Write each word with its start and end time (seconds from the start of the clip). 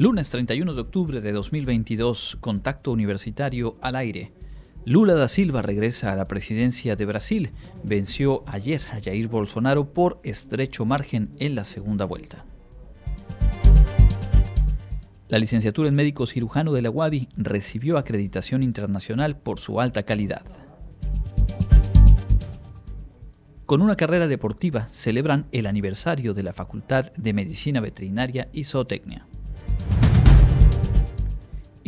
Lunes 0.00 0.30
31 0.30 0.72
de 0.72 0.80
octubre 0.80 1.20
de 1.20 1.30
2022, 1.30 2.38
Contacto 2.40 2.90
Universitario 2.90 3.76
al 3.82 3.96
aire. 3.96 4.32
Lula 4.86 5.12
da 5.12 5.28
Silva 5.28 5.60
regresa 5.60 6.10
a 6.10 6.16
la 6.16 6.26
presidencia 6.26 6.96
de 6.96 7.04
Brasil. 7.04 7.50
Venció 7.84 8.42
ayer 8.46 8.80
a 8.92 9.00
Jair 9.02 9.28
Bolsonaro 9.28 9.92
por 9.92 10.18
estrecho 10.22 10.86
margen 10.86 11.34
en 11.38 11.54
la 11.54 11.64
segunda 11.64 12.06
vuelta. 12.06 12.46
La 15.28 15.38
licenciatura 15.38 15.90
en 15.90 15.96
médico 15.96 16.26
cirujano 16.26 16.72
de 16.72 16.80
la 16.80 16.88
UADI 16.88 17.28
recibió 17.36 17.98
acreditación 17.98 18.62
internacional 18.62 19.36
por 19.36 19.60
su 19.60 19.82
alta 19.82 20.04
calidad. 20.04 20.46
Con 23.66 23.82
una 23.82 23.96
carrera 23.96 24.28
deportiva 24.28 24.88
celebran 24.90 25.44
el 25.52 25.66
aniversario 25.66 26.32
de 26.32 26.42
la 26.42 26.54
Facultad 26.54 27.12
de 27.18 27.34
Medicina 27.34 27.80
Veterinaria 27.82 28.48
y 28.54 28.64
Zootecnia. 28.64 29.26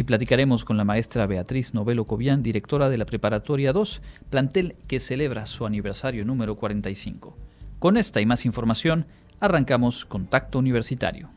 Y 0.02 0.04
platicaremos 0.04 0.64
con 0.64 0.76
la 0.76 0.82
maestra 0.82 1.28
Beatriz 1.28 1.74
Novelo 1.74 2.08
Cobian, 2.08 2.42
directora 2.42 2.88
de 2.88 2.96
la 2.96 3.06
Preparatoria 3.06 3.72
2, 3.72 4.02
plantel 4.30 4.74
que 4.88 4.98
celebra 4.98 5.46
su 5.46 5.64
aniversario 5.64 6.24
número 6.24 6.56
45. 6.56 7.36
Con 7.78 7.96
esta 7.96 8.20
y 8.20 8.26
más 8.26 8.44
información, 8.44 9.06
arrancamos 9.38 10.04
Contacto 10.04 10.58
Universitario. 10.58 11.30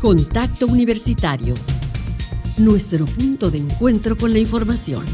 Contacto 0.00 0.68
Universitario 0.68 1.52
nuestro 2.56 3.06
punto 3.06 3.50
de 3.50 3.58
encuentro 3.58 4.16
con 4.16 4.32
la 4.32 4.38
información. 4.38 5.06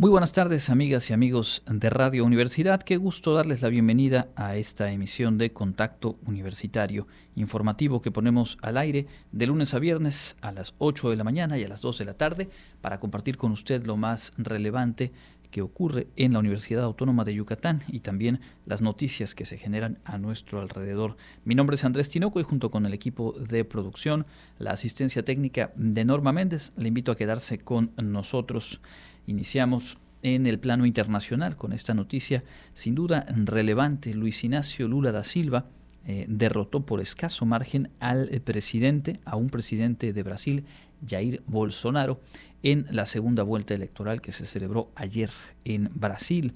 Muy 0.00 0.08
buenas 0.08 0.32
tardes 0.32 0.70
amigas 0.70 1.10
y 1.10 1.12
amigos 1.12 1.62
de 1.66 1.90
Radio 1.90 2.24
Universidad. 2.24 2.80
Qué 2.80 2.96
gusto 2.96 3.34
darles 3.34 3.60
la 3.60 3.68
bienvenida 3.68 4.28
a 4.34 4.56
esta 4.56 4.90
emisión 4.90 5.36
de 5.36 5.50
Contacto 5.50 6.16
Universitario, 6.24 7.06
informativo 7.36 8.00
que 8.00 8.10
ponemos 8.10 8.56
al 8.62 8.78
aire 8.78 9.04
de 9.30 9.46
lunes 9.46 9.74
a 9.74 9.78
viernes 9.78 10.38
a 10.40 10.52
las 10.52 10.72
8 10.78 11.10
de 11.10 11.16
la 11.16 11.24
mañana 11.24 11.58
y 11.58 11.64
a 11.64 11.68
las 11.68 11.82
2 11.82 11.98
de 11.98 12.04
la 12.06 12.14
tarde 12.14 12.48
para 12.80 12.98
compartir 12.98 13.36
con 13.36 13.52
usted 13.52 13.84
lo 13.84 13.98
más 13.98 14.32
relevante 14.38 15.12
que 15.50 15.62
ocurre 15.62 16.08
en 16.16 16.32
la 16.32 16.38
Universidad 16.38 16.84
Autónoma 16.84 17.24
de 17.24 17.34
Yucatán 17.34 17.82
y 17.88 18.00
también 18.00 18.40
las 18.66 18.82
noticias 18.82 19.34
que 19.34 19.44
se 19.44 19.58
generan 19.58 19.98
a 20.04 20.18
nuestro 20.18 20.60
alrededor. 20.60 21.16
Mi 21.44 21.54
nombre 21.54 21.74
es 21.74 21.84
Andrés 21.84 22.08
Tinoco 22.08 22.40
y 22.40 22.44
junto 22.44 22.70
con 22.70 22.86
el 22.86 22.94
equipo 22.94 23.32
de 23.32 23.64
producción, 23.64 24.26
la 24.58 24.72
asistencia 24.72 25.24
técnica 25.24 25.72
de 25.76 26.04
Norma 26.04 26.32
Méndez, 26.32 26.72
le 26.76 26.88
invito 26.88 27.12
a 27.12 27.16
quedarse 27.16 27.58
con 27.58 27.92
nosotros. 27.96 28.80
Iniciamos 29.26 29.98
en 30.22 30.46
el 30.46 30.58
plano 30.58 30.86
internacional 30.86 31.56
con 31.56 31.72
esta 31.72 31.94
noticia 31.94 32.44
sin 32.74 32.94
duda 32.94 33.26
relevante. 33.28 34.14
Luis 34.14 34.44
Ignacio 34.44 34.88
Lula 34.88 35.12
da 35.12 35.24
Silva 35.24 35.66
eh, 36.06 36.26
derrotó 36.28 36.80
por 36.80 37.00
escaso 37.00 37.46
margen 37.46 37.90
al 38.00 38.28
presidente, 38.44 39.20
a 39.24 39.36
un 39.36 39.50
presidente 39.50 40.12
de 40.12 40.22
Brasil, 40.22 40.64
Jair 41.06 41.42
Bolsonaro, 41.46 42.20
en 42.62 42.86
la 42.90 43.06
segunda 43.06 43.42
vuelta 43.42 43.74
electoral 43.74 44.20
que 44.20 44.32
se 44.32 44.46
celebró 44.46 44.90
ayer 44.94 45.30
en 45.64 45.90
Brasil. 45.94 46.52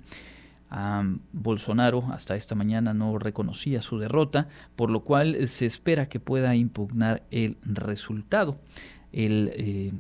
Bolsonaro 1.33 2.05
hasta 2.11 2.35
esta 2.35 2.57
mañana 2.57 2.95
no 2.95 3.19
reconocía 3.19 3.81
su 3.81 3.99
derrota, 3.99 4.49
por 4.75 4.91
lo 4.91 5.05
cual 5.05 5.47
se 5.47 5.67
espera 5.67 6.09
que 6.09 6.19
pueda 6.19 6.57
impugnar 6.57 7.23
el 7.31 7.57
resultado. 7.65 8.59
El 9.13 9.53
eh, 9.55 9.93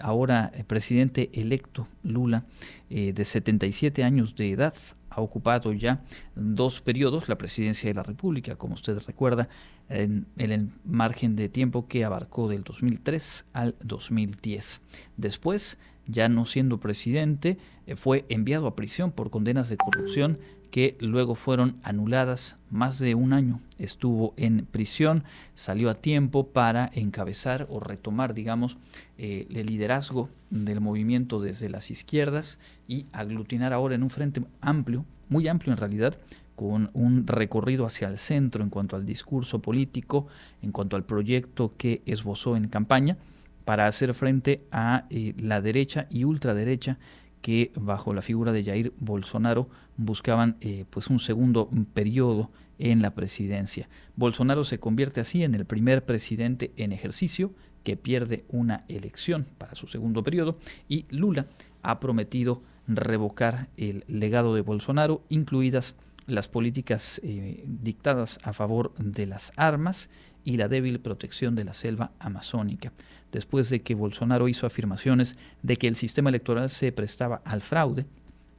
ahora 0.00 0.52
eh, 0.54 0.64
presidente 0.64 1.30
electo 1.32 1.88
Lula, 2.02 2.44
eh, 2.90 3.12
de 3.12 3.24
77 3.24 4.04
años 4.04 4.34
de 4.36 4.52
edad, 4.52 4.74
ha 5.14 5.20
ocupado 5.20 5.72
ya 5.72 6.02
dos 6.34 6.80
periodos 6.80 7.28
la 7.28 7.38
presidencia 7.38 7.88
de 7.88 7.94
la 7.94 8.02
República, 8.02 8.56
como 8.56 8.74
usted 8.74 8.98
recuerda, 9.06 9.48
en, 9.88 10.26
el 10.36 10.70
margen 10.84 11.36
de 11.36 11.48
tiempo 11.48 11.86
que 11.86 12.04
abarcó 12.04 12.48
del 12.48 12.64
2003 12.64 13.46
al 13.52 13.74
2010. 13.82 14.80
Después, 15.16 15.78
ya 16.06 16.28
no 16.28 16.46
siendo 16.46 16.80
presidente, 16.80 17.58
eh, 17.86 17.96
fue 17.96 18.24
enviado 18.28 18.66
a 18.66 18.76
prisión 18.76 19.12
por 19.12 19.30
condenas 19.30 19.68
de 19.68 19.76
corrupción 19.76 20.38
que 20.74 20.96
luego 20.98 21.36
fueron 21.36 21.76
anuladas. 21.84 22.58
Más 22.68 22.98
de 22.98 23.14
un 23.14 23.32
año 23.32 23.60
estuvo 23.78 24.34
en 24.36 24.66
prisión, 24.66 25.22
salió 25.54 25.88
a 25.88 25.94
tiempo 25.94 26.48
para 26.48 26.90
encabezar 26.94 27.68
o 27.70 27.78
retomar, 27.78 28.34
digamos, 28.34 28.76
eh, 29.16 29.46
el 29.50 29.68
liderazgo 29.68 30.30
del 30.50 30.80
movimiento 30.80 31.40
desde 31.40 31.68
las 31.68 31.92
izquierdas 31.92 32.58
y 32.88 33.06
aglutinar 33.12 33.72
ahora 33.72 33.94
en 33.94 34.02
un 34.02 34.10
frente 34.10 34.42
amplio, 34.60 35.04
muy 35.28 35.46
amplio 35.46 35.72
en 35.72 35.78
realidad, 35.78 36.18
con 36.56 36.90
un 36.92 37.24
recorrido 37.28 37.86
hacia 37.86 38.08
el 38.08 38.18
centro 38.18 38.64
en 38.64 38.70
cuanto 38.70 38.96
al 38.96 39.06
discurso 39.06 39.62
político, 39.62 40.26
en 40.60 40.72
cuanto 40.72 40.96
al 40.96 41.04
proyecto 41.04 41.72
que 41.76 42.02
esbozó 42.04 42.56
en 42.56 42.66
campaña, 42.66 43.16
para 43.64 43.86
hacer 43.86 44.12
frente 44.12 44.66
a 44.72 45.06
eh, 45.08 45.34
la 45.38 45.60
derecha 45.60 46.08
y 46.10 46.24
ultraderecha 46.24 46.98
que 47.44 47.72
bajo 47.76 48.14
la 48.14 48.22
figura 48.22 48.52
de 48.52 48.64
Jair 48.64 48.94
Bolsonaro 49.00 49.68
buscaban 49.98 50.56
eh, 50.62 50.86
pues 50.88 51.08
un 51.08 51.20
segundo 51.20 51.68
periodo 51.92 52.50
en 52.78 53.02
la 53.02 53.14
presidencia. 53.14 53.90
Bolsonaro 54.16 54.64
se 54.64 54.80
convierte 54.80 55.20
así 55.20 55.44
en 55.44 55.54
el 55.54 55.66
primer 55.66 56.06
presidente 56.06 56.72
en 56.78 56.90
ejercicio 56.90 57.52
que 57.82 57.98
pierde 57.98 58.46
una 58.48 58.86
elección 58.88 59.44
para 59.58 59.74
su 59.74 59.88
segundo 59.88 60.24
periodo 60.24 60.56
y 60.88 61.04
Lula 61.10 61.46
ha 61.82 62.00
prometido 62.00 62.62
revocar 62.88 63.68
el 63.76 64.04
legado 64.08 64.54
de 64.54 64.62
Bolsonaro, 64.62 65.22
incluidas 65.28 65.96
las 66.26 66.48
políticas 66.48 67.20
eh, 67.22 67.62
dictadas 67.66 68.38
a 68.42 68.54
favor 68.54 68.94
de 68.94 69.26
las 69.26 69.52
armas 69.56 70.08
y 70.44 70.56
la 70.56 70.68
débil 70.68 70.98
protección 70.98 71.54
de 71.56 71.64
la 71.64 71.74
selva 71.74 72.12
amazónica 72.20 72.94
después 73.34 73.68
de 73.68 73.82
que 73.82 73.96
Bolsonaro 73.96 74.46
hizo 74.46 74.64
afirmaciones 74.64 75.36
de 75.62 75.74
que 75.74 75.88
el 75.88 75.96
sistema 75.96 76.30
electoral 76.30 76.70
se 76.70 76.92
prestaba 76.92 77.42
al 77.44 77.62
fraude, 77.62 78.06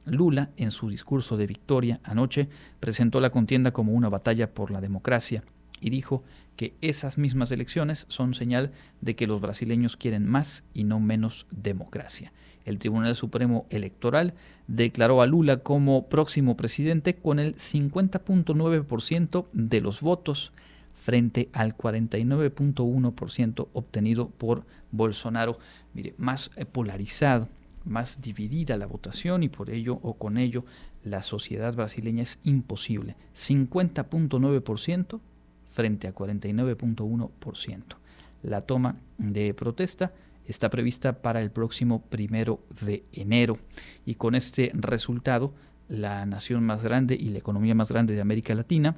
Lula, 0.04 0.50
en 0.58 0.70
su 0.70 0.90
discurso 0.90 1.38
de 1.38 1.46
victoria 1.46 1.98
anoche, 2.04 2.50
presentó 2.78 3.20
la 3.20 3.30
contienda 3.30 3.72
como 3.72 3.92
una 3.92 4.10
batalla 4.10 4.52
por 4.52 4.70
la 4.70 4.82
democracia 4.82 5.42
y 5.80 5.88
dijo 5.88 6.22
que 6.56 6.74
esas 6.82 7.16
mismas 7.16 7.50
elecciones 7.52 8.04
son 8.10 8.34
señal 8.34 8.70
de 9.00 9.16
que 9.16 9.26
los 9.26 9.40
brasileños 9.40 9.96
quieren 9.96 10.26
más 10.26 10.62
y 10.74 10.84
no 10.84 11.00
menos 11.00 11.46
democracia. 11.50 12.34
El 12.66 12.78
Tribunal 12.78 13.16
Supremo 13.16 13.66
Electoral 13.70 14.34
declaró 14.66 15.22
a 15.22 15.26
Lula 15.26 15.58
como 15.58 16.06
próximo 16.08 16.54
presidente 16.56 17.14
con 17.14 17.38
el 17.38 17.56
50.9% 17.56 19.46
de 19.54 19.80
los 19.80 20.02
votos 20.02 20.52
frente 21.06 21.48
al 21.52 21.76
49.1% 21.76 23.68
obtenido 23.74 24.28
por 24.28 24.66
Bolsonaro. 24.90 25.56
Mire, 25.94 26.14
más 26.18 26.50
eh, 26.56 26.64
polarizado, 26.64 27.46
más 27.84 28.20
dividida 28.20 28.76
la 28.76 28.86
votación 28.86 29.44
y 29.44 29.48
por 29.48 29.70
ello 29.70 30.00
o 30.02 30.14
con 30.14 30.36
ello 30.36 30.64
la 31.04 31.22
sociedad 31.22 31.72
brasileña 31.76 32.24
es 32.24 32.40
imposible. 32.42 33.14
50.9% 33.36 35.20
frente 35.70 36.08
a 36.08 36.12
49.1%. 36.12 37.82
La 38.42 38.62
toma 38.62 38.96
de 39.16 39.54
protesta 39.54 40.12
está 40.48 40.70
prevista 40.70 41.22
para 41.22 41.40
el 41.40 41.52
próximo 41.52 42.02
primero 42.02 42.58
de 42.84 43.04
enero 43.12 43.58
y 44.04 44.16
con 44.16 44.34
este 44.34 44.72
resultado 44.74 45.54
la 45.88 46.26
nación 46.26 46.64
más 46.64 46.82
grande 46.82 47.14
y 47.14 47.28
la 47.28 47.38
economía 47.38 47.76
más 47.76 47.92
grande 47.92 48.16
de 48.16 48.20
América 48.20 48.56
Latina 48.56 48.96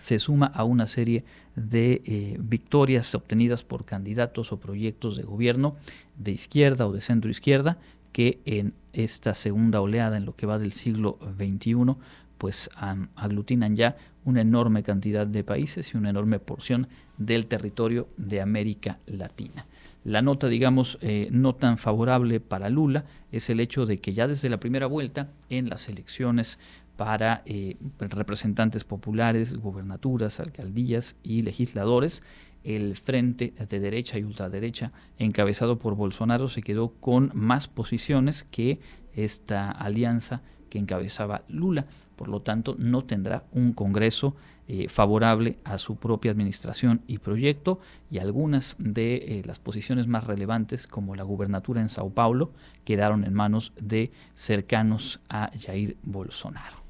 se 0.00 0.18
suma 0.18 0.46
a 0.46 0.64
una 0.64 0.86
serie 0.86 1.24
de 1.56 2.02
eh, 2.04 2.36
victorias 2.40 3.14
obtenidas 3.14 3.64
por 3.64 3.84
candidatos 3.84 4.52
o 4.52 4.60
proyectos 4.60 5.16
de 5.16 5.22
gobierno 5.22 5.76
de 6.16 6.32
izquierda 6.32 6.86
o 6.86 6.92
de 6.92 7.00
centro 7.00 7.30
izquierda 7.30 7.78
que 8.12 8.40
en 8.44 8.74
esta 8.92 9.34
segunda 9.34 9.80
oleada 9.80 10.16
en 10.16 10.24
lo 10.24 10.34
que 10.34 10.46
va 10.46 10.58
del 10.58 10.72
siglo 10.72 11.18
XXI 11.36 11.96
pues 12.38 12.70
aglutinan 13.16 13.76
ya 13.76 13.96
una 14.24 14.40
enorme 14.42 14.82
cantidad 14.82 15.26
de 15.26 15.42
países 15.42 15.92
y 15.92 15.96
una 15.96 16.10
enorme 16.10 16.38
porción 16.38 16.88
del 17.16 17.46
territorio 17.46 18.08
de 18.16 18.40
América 18.40 19.00
Latina. 19.06 19.66
La 20.04 20.22
nota, 20.22 20.48
digamos, 20.48 20.98
eh, 21.02 21.28
no 21.32 21.54
tan 21.54 21.76
favorable 21.76 22.40
para 22.40 22.70
Lula 22.70 23.04
es 23.32 23.50
el 23.50 23.60
hecho 23.60 23.84
de 23.84 23.98
que 23.98 24.12
ya 24.12 24.28
desde 24.28 24.48
la 24.48 24.60
primera 24.60 24.86
vuelta 24.86 25.28
en 25.50 25.68
las 25.68 25.88
elecciones 25.88 26.58
para 26.98 27.42
eh, 27.46 27.76
representantes 28.00 28.82
populares, 28.82 29.54
gubernaturas, 29.54 30.40
alcaldías 30.40 31.14
y 31.22 31.42
legisladores. 31.42 32.24
El 32.64 32.96
frente 32.96 33.54
de 33.56 33.78
derecha 33.78 34.18
y 34.18 34.24
ultraderecha, 34.24 34.90
encabezado 35.16 35.78
por 35.78 35.94
Bolsonaro, 35.94 36.48
se 36.48 36.60
quedó 36.60 36.94
con 36.98 37.30
más 37.34 37.68
posiciones 37.68 38.42
que 38.42 38.80
esta 39.14 39.70
alianza 39.70 40.42
que 40.68 40.80
encabezaba 40.80 41.44
Lula. 41.48 41.86
Por 42.16 42.26
lo 42.26 42.42
tanto, 42.42 42.74
no 42.76 43.04
tendrá 43.04 43.44
un 43.52 43.74
Congreso 43.74 44.34
eh, 44.66 44.88
favorable 44.88 45.58
a 45.62 45.78
su 45.78 45.96
propia 45.96 46.32
administración 46.32 47.02
y 47.06 47.18
proyecto 47.18 47.78
y 48.10 48.18
algunas 48.18 48.74
de 48.80 49.14
eh, 49.14 49.42
las 49.46 49.60
posiciones 49.60 50.08
más 50.08 50.26
relevantes, 50.26 50.88
como 50.88 51.14
la 51.14 51.22
gubernatura 51.22 51.80
en 51.80 51.90
Sao 51.90 52.10
Paulo, 52.10 52.50
quedaron 52.84 53.22
en 53.22 53.34
manos 53.34 53.72
de 53.80 54.10
cercanos 54.34 55.20
a 55.28 55.52
Jair 55.56 55.96
Bolsonaro. 56.02 56.87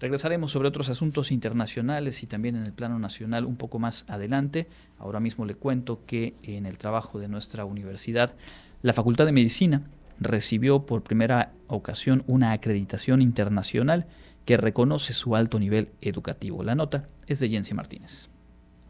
Regresaremos 0.00 0.52
sobre 0.52 0.68
otros 0.68 0.88
asuntos 0.88 1.32
internacionales 1.32 2.22
y 2.22 2.26
también 2.26 2.54
en 2.54 2.62
el 2.62 2.72
plano 2.72 2.98
nacional 2.98 3.44
un 3.44 3.56
poco 3.56 3.80
más 3.80 4.04
adelante. 4.08 4.68
Ahora 4.98 5.18
mismo 5.18 5.44
le 5.44 5.54
cuento 5.54 6.04
que 6.06 6.34
en 6.42 6.66
el 6.66 6.78
trabajo 6.78 7.18
de 7.18 7.28
nuestra 7.28 7.64
universidad, 7.64 8.36
la 8.82 8.92
Facultad 8.92 9.26
de 9.26 9.32
Medicina 9.32 9.82
recibió 10.20 10.86
por 10.86 11.02
primera 11.02 11.52
ocasión 11.66 12.22
una 12.28 12.52
acreditación 12.52 13.22
internacional 13.22 14.06
que 14.44 14.56
reconoce 14.56 15.12
su 15.14 15.34
alto 15.34 15.58
nivel 15.58 15.90
educativo. 16.00 16.62
La 16.62 16.76
nota 16.76 17.08
es 17.26 17.40
de 17.40 17.48
Jensi 17.48 17.74
Martínez. 17.74 18.30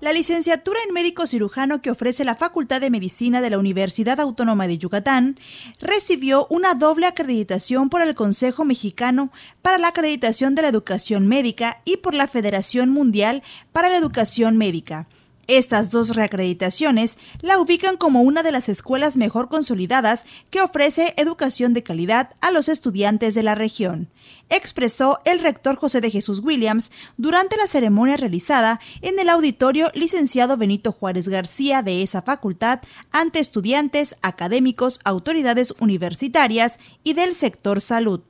La 0.01 0.13
licenciatura 0.13 0.79
en 0.87 0.95
médico 0.95 1.27
cirujano 1.27 1.83
que 1.83 1.91
ofrece 1.91 2.25
la 2.25 2.37
Facultad 2.37 2.81
de 2.81 2.89
Medicina 2.89 3.41
de 3.41 3.51
la 3.51 3.59
Universidad 3.59 4.21
Autónoma 4.21 4.69
de 4.69 4.79
Yucatán 4.79 5.41
recibió 5.81 6.47
una 6.51 6.75
doble 6.75 7.07
acreditación 7.07 7.89
por 7.89 8.03
el 8.03 8.15
Consejo 8.15 8.65
Mexicano 8.65 9.33
para 9.61 9.77
la 9.77 9.89
Acreditación 9.89 10.55
de 10.55 10.63
la 10.63 10.69
Educación 10.69 11.27
Médica 11.27 11.83
y 11.85 11.97
por 11.97 12.15
la 12.15 12.29
Federación 12.29 12.91
Mundial 12.91 13.43
para 13.73 13.89
la 13.89 13.97
Educación 13.97 14.57
Médica 14.57 15.09
estas 15.49 15.91
dos 15.91 16.15
reacreditaciones 16.15 17.19
la 17.41 17.59
ubican 17.59 17.97
como 17.97 18.23
una 18.23 18.43
de 18.43 18.53
las 18.53 18.69
escuelas 18.69 19.17
mejor 19.17 19.49
consolidadas 19.49 20.27
que 20.51 20.61
ofrece 20.61 21.15
educación 21.17 21.73
de 21.73 21.83
calidad 21.83 22.31
a 22.41 22.51
los 22.51 22.69
estudiantes 22.69 23.35
de 23.35 23.43
la 23.43 23.55
región, 23.55 24.09
expresó 24.51 25.21
el 25.25 25.41
rector 25.41 25.77
José 25.77 26.01
de 26.01 26.11
Jesús 26.11 26.41
Williams 26.45 26.93
durante 27.17 27.57
la 27.57 27.67
ceremonia 27.67 28.17
realizada 28.17 28.79
en 29.03 29.19
el 29.19 29.29
auditorio 29.29 29.89
licenciado 29.95 30.57
Benito 30.57 30.93
Juárez 30.93 31.29
García 31.29 31.83
de 31.83 32.03
esa 32.03 32.23
facultad 32.23 32.81
ante 33.11 33.39
estudiantes, 33.39 34.17
académicos, 34.23 35.01
autoridades 35.05 35.75
universitarias 35.81 36.79
y 37.03 37.15
del 37.15 37.35
sector 37.35 37.81
salud. 37.81 38.21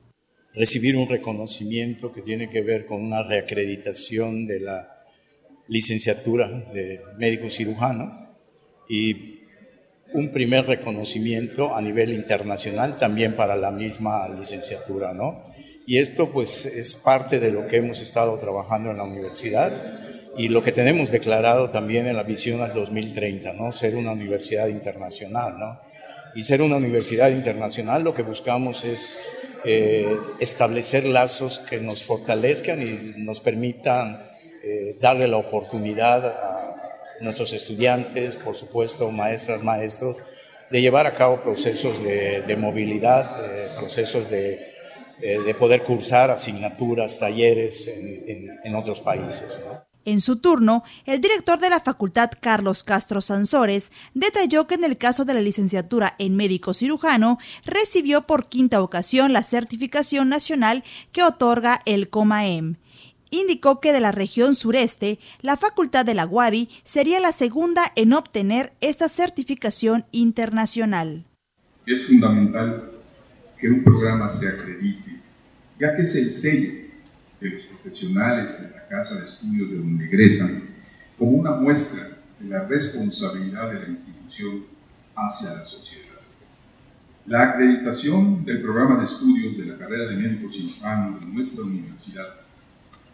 Recibir 0.53 0.95
un 0.95 1.07
reconocimiento 1.07 2.11
que 2.11 2.21
tiene 2.21 2.49
que 2.49 2.61
ver 2.61 2.85
con 2.85 3.03
una 3.03 3.23
reacreditación 3.23 4.47
de 4.47 4.61
la 4.61 4.98
licenciatura 5.69 6.47
de 6.73 7.01
médico 7.17 7.49
cirujano 7.49 8.35
y 8.89 9.39
un 10.13 10.31
primer 10.31 10.65
reconocimiento 10.65 11.75
a 11.75 11.81
nivel 11.81 12.11
internacional 12.11 12.97
también 12.97 13.35
para 13.35 13.55
la 13.55 13.69
misma 13.71 14.27
licenciatura, 14.27 15.13
¿no? 15.13 15.43
Y 15.85 15.99
esto 15.99 16.31
pues 16.31 16.65
es 16.65 16.95
parte 16.95 17.39
de 17.39 17.51
lo 17.51 17.67
que 17.67 17.77
hemos 17.77 18.01
estado 18.01 18.37
trabajando 18.39 18.91
en 18.91 18.97
la 18.97 19.03
universidad 19.03 19.71
y 20.37 20.49
lo 20.49 20.63
que 20.63 20.71
tenemos 20.71 21.11
declarado 21.11 21.69
también 21.69 22.07
en 22.07 22.15
la 22.15 22.23
visión 22.23 22.61
al 22.61 22.73
2030, 22.73 23.53
¿no? 23.53 23.71
Ser 23.71 23.95
una 23.95 24.11
universidad 24.11 24.67
internacional, 24.67 25.59
¿no? 25.59 25.79
Y 26.35 26.43
ser 26.43 26.61
una 26.61 26.77
universidad 26.77 27.29
internacional 27.29 28.03
lo 28.03 28.15
que 28.15 28.23
buscamos 28.23 28.85
es 28.85 29.19
eh, 29.65 30.15
establecer 30.39 31.05
lazos 31.05 31.59
que 31.59 31.79
nos 31.79 32.03
fortalezcan 32.03 32.81
y 32.81 33.13
nos 33.17 33.39
permitan 33.39 34.28
eh, 34.63 34.97
darle 34.99 35.27
la 35.27 35.37
oportunidad 35.37 36.25
a 36.25 36.69
nuestros 37.21 37.53
estudiantes, 37.53 38.35
por 38.35 38.55
supuesto, 38.55 39.11
maestras, 39.11 39.63
maestros, 39.63 40.17
de 40.69 40.81
llevar 40.81 41.07
a 41.07 41.15
cabo 41.15 41.41
procesos 41.41 42.03
de, 42.03 42.55
movilidad, 42.57 43.37
eh, 43.43 43.67
procesos 43.77 44.29
de, 44.29 44.61
eh, 45.21 45.39
de, 45.39 45.55
poder 45.55 45.83
cursar 45.83 46.29
asignaturas, 46.29 47.17
talleres 47.19 47.87
en, 47.87 48.59
en, 48.63 48.75
otros 48.75 48.99
países. 48.99 49.61
En 50.05 50.21
su 50.21 50.37
turno, 50.37 50.83
el 51.05 51.21
director 51.21 51.59
de 51.59 51.69
la 51.69 51.81
facultad, 51.81 52.31
Carlos 52.39 52.83
Castro 52.83 53.21
Sansores, 53.21 53.91
detalló 54.13 54.67
que 54.67 54.75
en 54.75 54.83
el 54.83 54.97
caso 54.97 55.25
de 55.25 55.33
la 55.33 55.41
licenciatura 55.41 56.15
en 56.19 56.35
médico 56.35 56.73
cirujano, 56.73 57.37
recibió 57.65 58.27
por 58.27 58.47
quinta 58.47 58.81
ocasión 58.81 59.33
la 59.33 59.43
certificación 59.43 60.29
nacional 60.29 60.83
que 61.11 61.23
otorga 61.23 61.81
el 61.85 62.09
COMAEM 62.09 62.77
indicó 63.31 63.79
que 63.79 63.93
de 63.93 63.99
la 63.99 64.11
región 64.11 64.55
sureste, 64.55 65.19
la 65.41 65.57
Facultad 65.57 66.05
de 66.05 66.13
la 66.13 66.25
UADI 66.25 66.69
sería 66.83 67.19
la 67.19 67.31
segunda 67.31 67.81
en 67.95 68.13
obtener 68.13 68.73
esta 68.81 69.07
certificación 69.07 70.05
internacional. 70.11 71.25
Es 71.85 72.07
fundamental 72.07 72.91
que 73.59 73.69
un 73.69 73.83
programa 73.83 74.29
se 74.29 74.47
acredite, 74.47 75.21
ya 75.79 75.95
que 75.95 76.03
es 76.03 76.15
el 76.15 76.31
sello 76.31 76.71
de 77.39 77.49
los 77.49 77.63
profesionales 77.63 78.69
de 78.69 78.75
la 78.75 78.87
casa 78.87 79.19
de 79.19 79.25
estudios 79.25 79.69
de 79.69 79.77
donde 79.77 80.05
egresan, 80.05 80.61
como 81.17 81.31
una 81.31 81.51
muestra 81.51 82.03
de 82.39 82.49
la 82.49 82.63
responsabilidad 82.65 83.71
de 83.71 83.79
la 83.81 83.87
institución 83.89 84.65
hacia 85.15 85.53
la 85.53 85.63
sociedad. 85.63 86.05
La 87.25 87.43
acreditación 87.43 88.43
del 88.43 88.61
programa 88.61 88.97
de 88.97 89.03
estudios 89.03 89.57
de 89.57 89.65
la 89.65 89.77
carrera 89.77 90.09
de 90.09 90.15
médico 90.15 90.49
cirujano 90.49 91.19
de 91.19 91.25
nuestra 91.27 91.63
universidad 91.63 92.25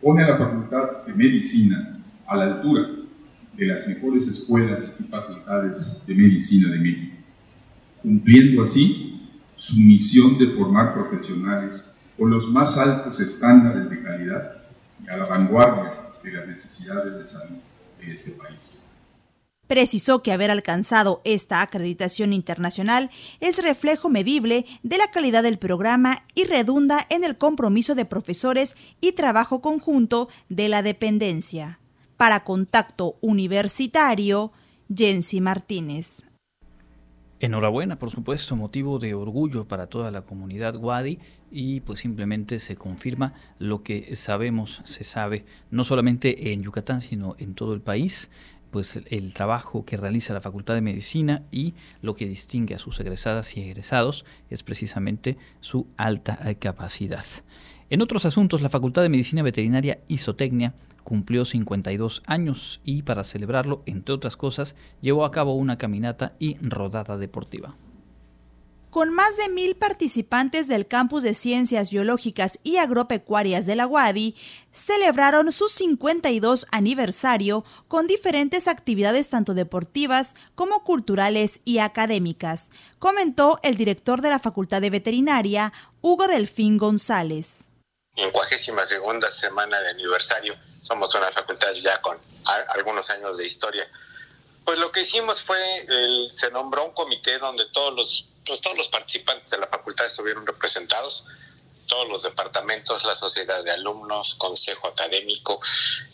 pone 0.06 0.24
a 0.24 0.28
la 0.28 0.38
Facultad 0.38 1.04
de 1.07 1.13
Medicina 1.16 2.00
a 2.28 2.38
la 2.38 2.44
altura 2.44 2.88
de 3.57 3.66
las 3.66 3.88
mejores 3.88 4.28
escuelas 4.28 5.00
y 5.00 5.06
facultades 5.06 6.04
de 6.06 6.13
medicina 6.13 6.69
de 6.69 6.78
México, 6.78 7.16
cumpliendo 8.04 8.62
así 8.62 9.31
su 9.56 9.78
misión 9.78 10.38
de 10.38 10.46
formar 10.46 10.94
profesionales 10.94 12.12
con 12.19 12.30
los 12.30 12.52
más 12.52 12.78
altos 12.78 13.19
estándares 13.19 13.90
de 13.90 14.04
calidad 14.04 14.57
y 15.04 15.10
a 15.10 15.18
la 15.18 15.25
vanguardia 15.25 15.94
de 16.24 16.31
las 16.34 16.48
necesidades 16.50 17.18
de 17.18 17.25
salud 17.25 17.57
de 18.00 18.12
este 18.12 18.40
país. 18.44 18.85
Precisó 19.68 20.22
que 20.22 20.32
haber 20.32 20.52
alcanzado 20.52 21.22
esta 21.24 21.62
acreditación 21.62 22.34
internacional 22.34 23.10
es 23.40 23.64
reflejo 23.64 24.10
medible 24.10 24.66
de 24.84 24.98
la 24.98 25.10
calidad 25.10 25.44
del 25.44 25.58
programa 25.58 26.24
y 26.36 26.46
redunda 26.46 27.06
en 27.10 27.24
el 27.24 27.38
compromiso 27.38 27.96
de 27.96 28.06
profesores 28.06 28.76
y 29.02 29.14
trabajo 29.14 29.62
conjunto 29.62 30.30
de 30.50 30.70
la 30.70 30.84
dependencia. 30.84 31.80
Para 32.18 32.44
Contacto 32.44 33.18
Universitario, 33.22 34.52
Jensi 34.94 35.42
Martínez. 35.42 36.22
Enhorabuena, 37.40 38.00
por 38.00 38.12
supuesto, 38.12 38.56
motivo 38.56 38.98
de 38.98 39.14
orgullo 39.14 39.68
para 39.68 39.88
toda 39.88 40.10
la 40.10 40.22
comunidad 40.22 40.78
Wadi 40.78 41.19
y 41.52 41.81
pues 41.81 42.00
simplemente 42.00 42.60
se 42.60 42.78
confirma 42.78 43.34
lo 43.60 43.84
que 43.84 44.16
sabemos, 44.16 44.81
se 44.86 45.04
sabe, 45.04 45.45
no 45.69 45.84
solamente 45.84 46.54
en 46.54 46.64
Yucatán, 46.64 47.02
sino 47.02 47.36
en 47.38 47.54
todo 47.54 47.74
el 47.74 47.81
país, 47.81 48.30
pues 48.76 49.00
el 49.10 49.34
trabajo 49.34 49.86
que 49.86 49.96
realiza 49.96 50.34
la 50.34 50.42
Facultad 50.42 50.74
de 50.74 50.82
Medicina 50.82 51.44
y 51.50 51.76
lo 52.02 52.14
que 52.14 52.28
distingue 52.28 52.76
a 52.76 52.78
sus 52.78 53.00
egresadas 53.00 53.56
y 53.56 53.62
egresados 53.62 54.26
es 54.50 54.64
precisamente 54.64 55.38
su 55.62 55.88
alta 55.96 56.38
capacidad. 56.60 57.24
En 57.90 58.02
otros 58.02 58.26
asuntos, 58.26 58.62
la 58.62 58.68
Facultad 58.68 59.02
de 59.02 59.08
Medicina 59.08 59.44
Veterinaria 59.44 60.00
y 60.10 60.18
Zootecnia 60.18 60.74
cumplió 61.06 61.46
52 61.46 62.22
años 62.26 62.82
y 62.84 63.04
para 63.04 63.24
celebrarlo, 63.24 63.82
entre 63.86 64.14
otras 64.14 64.36
cosas, 64.36 64.76
llevó 65.00 65.24
a 65.24 65.32
cabo 65.32 65.56
una 65.56 65.78
caminata 65.78 66.34
y 66.38 66.58
rodada 66.58 67.18
deportiva 67.18 67.78
con 68.95 69.14
más 69.14 69.35
de 69.35 69.49
mil 69.49 69.75
participantes 69.75 70.69
del 70.69 70.87
campus 70.87 71.21
de 71.21 71.33
Ciencias 71.33 71.92
Biológicas 71.92 72.59
y 72.64 72.78
Agropecuarias 72.78 73.66
de 73.66 73.75
la 73.75 73.87
UADI, 73.87 74.37
celebraron 74.71 75.52
su 75.52 75.68
52 75.68 76.66
aniversario 76.71 77.66
con 77.90 78.07
diferentes 78.07 78.69
actividades 78.69 79.28
tanto 79.28 79.54
deportivas 79.54 80.33
como 80.56 80.85
culturales 80.85 81.59
y 81.66 81.80
académicas, 81.80 82.69
comentó 82.97 83.59
el 83.64 83.75
director 83.75 84.21
de 84.21 84.30
la 84.30 84.40
Facultad 84.40 84.80
de 84.80 84.92
Veterinaria, 84.92 85.73
Hugo 85.99 86.30
Delfín 86.30 86.78
González. 86.78 87.66
En 88.16 88.31
cuagésima 88.31 88.85
segunda 88.85 89.30
semana 89.30 89.78
de 89.81 89.90
aniversario, 89.90 90.56
somos 90.81 91.14
una 91.16 91.30
facultad 91.33 91.73
ya 91.83 91.99
con 91.99 92.18
algunos 92.73 93.09
años 93.09 93.35
de 93.35 93.45
historia. 93.45 93.85
Pues 94.64 94.80
lo 94.80 94.90
que 94.94 95.02
hicimos 95.02 95.42
fue, 95.42 95.57
se 96.30 96.49
nombró 96.52 96.85
un 96.85 96.94
comité 96.94 97.37
donde 97.40 97.66
todos 97.73 97.94
los 97.94 98.34
pues 98.45 98.61
todos 98.61 98.78
los 98.78 98.90
participantes 98.90 99.49
de 99.49 99.57
la 99.57 99.68
facultad 99.68 100.06
estuvieron 100.06 100.45
representados, 100.45 101.25
todos 101.87 102.07
los 102.07 102.23
departamentos, 102.23 103.04
la 103.06 103.16
sociedad 103.16 103.64
de 103.64 103.71
alumnos, 103.71 104.35
consejo 104.35 104.87
académico, 104.87 105.59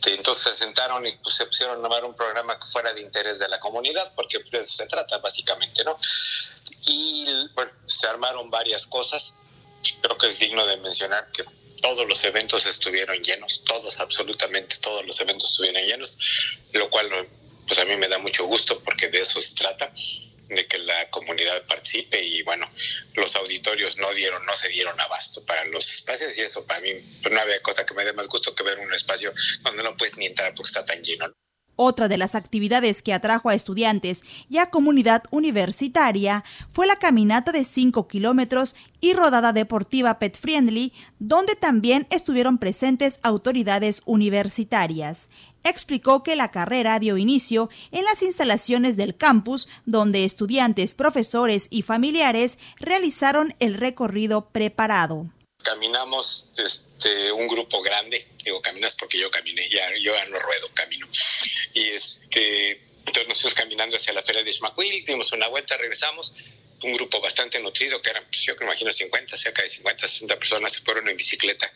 entonces 0.06 0.44
se 0.44 0.64
sentaron 0.64 1.06
y 1.06 1.12
pues, 1.14 1.36
se 1.36 1.46
pusieron 1.46 1.82
a 1.82 1.84
armar 1.84 2.04
un 2.06 2.14
programa 2.14 2.58
que 2.60 2.66
fuera 2.66 2.94
de 2.94 3.02
interés 3.02 3.40
de 3.40 3.48
la 3.48 3.60
comunidad, 3.60 4.14
porque 4.16 4.40
pues, 4.40 4.52
de 4.52 4.60
eso 4.60 4.76
se 4.76 4.88
trata 4.88 5.18
básicamente, 5.20 5.84
¿no? 5.84 5.98
Y 6.88 7.26
bueno, 7.54 7.72
se 7.86 8.08
armaron 8.08 8.50
varias 8.50 8.88
cosas, 8.88 9.34
creo 10.02 10.18
que 10.18 10.28
es 10.28 10.40
digno 10.40 10.66
de 10.66 10.78
mencionar 10.78 11.32
que 11.32 11.46
todos 11.82 12.08
los 12.08 12.24
eventos 12.24 12.66
estuvieron 12.66 13.18
llenos, 13.24 13.64
todos, 13.66 14.00
absolutamente 14.00 14.78
todos 14.78 15.06
los 15.06 15.20
eventos 15.20 15.52
estuvieron 15.52 15.84
llenos, 15.84 16.18
lo 16.74 16.90
cual 16.90 17.10
pues 17.68 17.80
a 17.80 17.86
mí 17.86 17.96
me 17.96 18.08
da 18.08 18.18
mucho 18.20 18.46
gusto 18.46 18.80
porque 18.82 19.10
de 19.10 19.22
eso 19.22 19.42
se 19.42 19.56
trata 19.56 19.92
de 20.56 20.68
que 20.68 20.78
la 20.80 21.10
comunidad 21.10 21.66
participe 21.66 22.22
y 22.22 22.44
bueno, 22.44 22.70
los 23.16 23.36
auditorios 23.36 23.98
no 23.98 24.12
dieron, 24.14 24.46
no 24.46 24.56
se 24.56 24.70
dieron 24.70 25.00
abasto 25.00 25.44
para 25.46 25.66
los 25.66 25.88
espacios 25.92 26.38
y 26.38 26.42
eso 26.42 26.66
para 26.66 26.82
mí 26.82 26.94
pues, 27.22 27.34
no 27.34 27.40
había 27.40 27.62
cosa 27.62 27.86
que 27.86 27.94
me 27.94 28.04
dé 28.04 28.14
más 28.14 28.28
gusto 28.28 28.54
que 28.54 28.64
ver 28.64 28.80
un 28.80 28.94
espacio 28.94 29.34
donde 29.64 29.84
no 29.84 29.96
puedes 29.96 30.18
ni 30.18 30.26
entrar 30.26 30.54
porque 30.54 30.68
está 30.68 30.86
tan 30.86 31.02
lleno. 31.02 31.32
Otra 31.78 32.08
de 32.08 32.18
las 32.18 32.36
actividades 32.36 33.02
que 33.02 33.14
atrajo 33.14 33.50
a 33.50 33.56
estudiantes 33.56 34.22
y 34.50 34.58
a 34.58 34.70
comunidad 34.70 35.24
universitaria 35.32 36.44
fue 36.70 36.86
la 36.86 36.98
caminata 36.98 37.52
de 37.52 37.64
5 37.64 38.08
kilómetros 38.08 38.76
y 39.00 39.14
rodada 39.14 39.52
deportiva 39.52 40.20
Pet 40.20 40.38
Friendly, 40.38 40.94
donde 41.18 41.56
también 41.56 42.08
estuvieron 42.12 42.60
presentes 42.60 43.20
autoridades 43.24 44.04
universitarias. 44.06 45.30
Explicó 45.64 46.24
que 46.24 46.36
la 46.36 46.52
carrera 46.52 47.00
dio 47.00 47.18
inicio 47.18 47.70
en 47.92 48.04
las 48.06 48.22
instalaciones 48.22 48.98
del 48.98 49.16
campus, 49.16 49.68
donde 49.86 50.26
estudiantes, 50.26 50.96
profesores 50.96 51.68
y 51.70 51.82
familiares 51.82 52.58
realizaron 52.78 53.56
el 53.60 53.76
recorrido 53.76 54.50
preparado. 54.50 55.30
Caminamos 55.64 56.48
este, 56.58 57.32
un 57.32 57.48
grupo 57.48 57.82
grande, 57.82 58.28
digo 58.44 58.62
caminas 58.62 58.96
porque 58.96 59.20
yo 59.20 59.30
caminé, 59.30 59.70
ya, 59.70 59.88
yo 60.02 60.14
ya 60.14 60.26
no 60.26 60.40
ruedo, 60.40 60.68
camino. 60.74 61.08
Y 61.74 61.90
este, 61.90 62.82
entonces 63.06 63.28
nosotros 63.28 63.54
caminando 63.54 63.98
hacia 63.98 64.14
la 64.14 64.24
feria 64.24 64.44
de 64.44 64.50
Ismaquil, 64.50 65.04
dimos 65.06 65.32
una 65.32 65.48
vuelta, 65.50 65.78
regresamos, 65.78 66.34
un 66.84 66.94
grupo 66.94 67.22
bastante 67.22 67.60
nutrido, 67.60 68.02
que 68.02 68.10
eran, 68.10 68.26
pues, 68.26 68.44
yo 68.44 68.56
me 68.56 68.66
imagino 68.66 68.92
50, 68.92 69.38
cerca 69.38 69.62
de 69.62 69.70
50, 69.70 70.08
60 70.08 70.40
personas 70.40 70.74
se 70.74 70.82
fueron 70.82 71.08
en 71.08 71.18
bicicleta, 71.18 71.72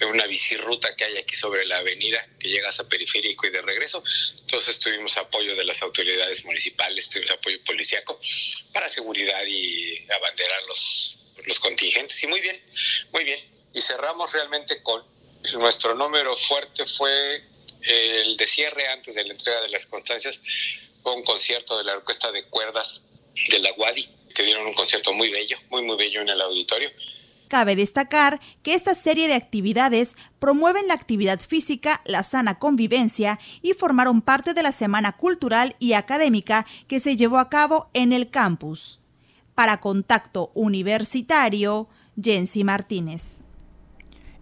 en 0.00 0.08
una 0.08 0.26
bicirruta 0.26 0.94
que 0.96 1.04
hay 1.04 1.16
aquí 1.18 1.34
sobre 1.34 1.64
la 1.66 1.78
avenida, 1.78 2.26
que 2.38 2.48
llegas 2.48 2.80
a 2.80 2.88
Periférico 2.88 3.46
y 3.46 3.50
de 3.50 3.62
regreso. 3.62 4.02
Entonces 4.40 4.80
tuvimos 4.80 5.16
apoyo 5.16 5.54
de 5.54 5.64
las 5.64 5.82
autoridades 5.82 6.44
municipales, 6.44 7.08
tuvimos 7.08 7.30
apoyo 7.30 7.62
policíaco 7.64 8.20
para 8.72 8.88
seguridad 8.88 9.44
y 9.46 10.04
abanderar 10.10 10.62
los, 10.66 11.18
los 11.46 11.60
contingentes. 11.60 12.22
Y 12.22 12.26
muy 12.26 12.40
bien, 12.40 12.60
muy 13.12 13.24
bien 13.24 13.52
y 13.74 13.80
cerramos 13.80 14.32
realmente 14.32 14.82
con 14.82 15.02
nuestro 15.54 15.94
número 15.94 16.36
fuerte 16.36 16.86
fue 16.86 17.42
el 17.82 18.36
de 18.36 18.46
cierre 18.46 18.86
antes 18.88 19.14
de 19.14 19.24
la 19.24 19.32
entrega 19.32 19.60
de 19.60 19.68
las 19.68 19.86
constancias, 19.86 20.42
fue 21.02 21.14
un 21.14 21.24
concierto 21.24 21.76
de 21.78 21.84
la 21.84 21.94
orquesta 21.94 22.30
de 22.30 22.44
cuerdas 22.44 23.02
de 23.48 23.58
la 23.58 23.72
Wadi, 23.72 24.08
que 24.32 24.42
dieron 24.42 24.66
un 24.66 24.74
concierto 24.74 25.12
muy 25.12 25.30
bello, 25.30 25.56
muy 25.70 25.82
muy 25.82 25.96
bello 25.96 26.20
en 26.20 26.28
el 26.28 26.40
auditorio. 26.40 26.90
Cabe 27.48 27.76
destacar 27.76 28.40
que 28.62 28.72
esta 28.72 28.94
serie 28.94 29.28
de 29.28 29.34
actividades 29.34 30.16
promueven 30.38 30.88
la 30.88 30.94
actividad 30.94 31.38
física, 31.38 32.00
la 32.06 32.22
sana 32.22 32.58
convivencia 32.58 33.38
y 33.60 33.74
formaron 33.74 34.22
parte 34.22 34.54
de 34.54 34.62
la 34.62 34.72
Semana 34.72 35.12
Cultural 35.18 35.76
y 35.78 35.92
Académica 35.92 36.66
que 36.88 36.98
se 36.98 37.14
llevó 37.14 37.36
a 37.36 37.50
cabo 37.50 37.90
en 37.92 38.14
el 38.14 38.30
campus. 38.30 39.00
Para 39.54 39.80
Contacto 39.80 40.50
Universitario, 40.54 41.88
Jensi 42.18 42.64
Martínez. 42.64 43.41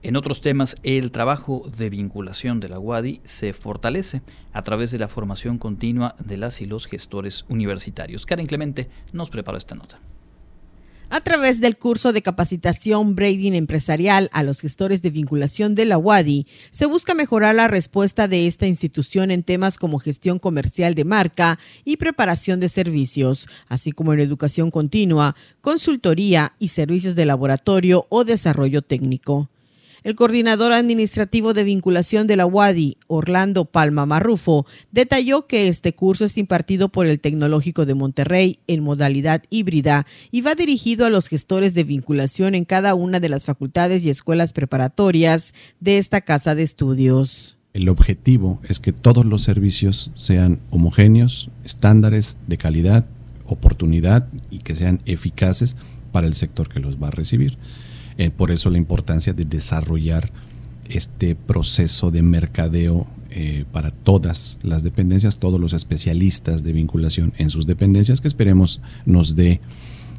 En 0.03 0.17
otros 0.17 0.41
temas, 0.41 0.77
el 0.83 1.13
trabajo 1.13 1.71
de 1.77 1.91
vinculación 1.91 2.59
de 2.59 2.71
la 2.71 2.79
UADI 2.79 3.21
se 3.25 3.53
fortalece 3.53 4.23
a 4.53 4.63
través 4.63 4.91
de 4.93 4.99
la 4.99 5.09
formación 5.09 5.59
continua 5.59 6.17
de 6.19 6.39
las 6.39 6.63
y 6.63 6.65
los 6.65 6.87
gestores 6.87 7.45
universitarios. 7.51 8.25
Karen 8.25 8.47
Clemente 8.47 8.89
nos 9.13 9.29
preparó 9.29 9.59
esta 9.59 9.75
nota. 9.75 10.01
A 11.13 11.21
través 11.21 11.61
del 11.61 11.77
curso 11.77 12.13
de 12.15 12.23
capacitación 12.23 13.15
Braiding 13.15 13.55
Empresarial 13.55 14.31
a 14.33 14.43
los 14.43 14.61
gestores 14.61 15.03
de 15.03 15.11
vinculación 15.11 15.75
de 15.75 15.85
la 15.85 15.99
UADI, 15.99 16.47
se 16.71 16.87
busca 16.87 17.15
mejorar 17.15 17.57
la 17.57 17.69
respuesta 17.69 18.27
de 18.27 18.47
esta 18.47 18.67
institución 18.67 19.31
en 19.31 19.43
temas 19.43 19.77
como 19.77 19.99
gestión 19.99 20.39
comercial 20.39 20.95
de 20.95 21.05
marca 21.05 21.59
y 21.85 21.97
preparación 21.97 22.59
de 22.59 22.71
servicios, 22.71 23.49
así 23.69 23.93
como 23.93 24.15
en 24.15 24.21
educación 24.21 24.71
continua, 24.71 25.35
consultoría 25.61 26.55
y 26.59 26.69
servicios 26.69 27.17
de 27.17 27.27
laboratorio 27.27 28.07
o 28.09 28.25
desarrollo 28.25 28.81
técnico. 28.81 29.51
El 30.03 30.15
coordinador 30.15 30.73
administrativo 30.73 31.53
de 31.53 31.65
vinculación 31.65 32.27
de 32.27 32.37
la 32.37 32.47
UADI, 32.47 32.97
Orlando 33.07 33.67
Palma 33.67 34.07
Marrufo, 34.07 34.67
detalló 34.93 35.47
que 35.47 35.69
este 35.69 35.95
curso 35.95 36.25
es 36.25 36.39
impartido 36.39 36.89
por 36.89 37.07
el 37.07 37.21
Tecnológico 37.21 37.85
de 37.85 37.95
Monterrey 37.95 38.61
en 38.67 38.83
modalidad 38.83 39.43
híbrida 39.51 40.07
y 40.31 40.41
va 40.41 40.55
dirigido 40.55 41.05
a 41.05 41.11
los 41.11 41.29
gestores 41.29 41.75
de 41.75 41.85
vinculación 41.85 42.55
en 42.55 42.65
cada 42.65 42.95
una 42.95 43.21
de 43.21 43.29
las 43.29 43.45
facultades 43.45 44.05
y 44.05 44.11
escuelas 44.11 44.55
preparatorias 44.55 45.55
de 45.81 45.99
esta 45.99 46.23
casa 46.23 46.55
de 46.55 46.63
estudios. 46.63 47.59
El 47.75 47.89
objetivo 47.89 48.61
es 48.69 48.81
que 48.81 48.93
todos 48.93 49.27
los 49.27 49.43
servicios 49.43 50.13
sean 50.15 50.61
homogéneos, 50.71 51.51
estándares 51.63 52.39
de 52.47 52.57
calidad, 52.57 53.07
oportunidad 53.45 54.29
y 54.51 54.59
que 54.59 54.75
sean 54.75 55.03
eficaces 55.05 55.77
para 56.11 56.27
el 56.27 56.35
sector 56.35 56.69
que 56.69 56.81
los 56.81 56.97
va 56.97 57.09
a 57.09 57.13
recibir. 57.13 57.59
Eh, 58.19 58.31
por 58.31 58.51
eso 58.51 58.71
la 58.71 58.79
importancia 58.79 59.33
de 59.33 59.45
desarrollar 59.45 60.31
este 60.89 61.35
proceso 61.35 62.11
de 62.11 62.23
mercadeo 62.23 63.07
eh, 63.31 63.65
para 63.71 63.93
todas 63.93 64.59
las 64.63 64.83
dependencias, 64.83 65.39
todos 65.39 65.61
los 65.61 65.73
especialistas 65.73 66.65
de 66.65 66.73
vinculación 66.73 67.33
en 67.39 67.49
sus 67.49 67.67
dependencias, 67.67 68.21
que 68.21 68.29
esperemos 68.29 68.81
nos 69.07 69.37
dé 69.37 69.61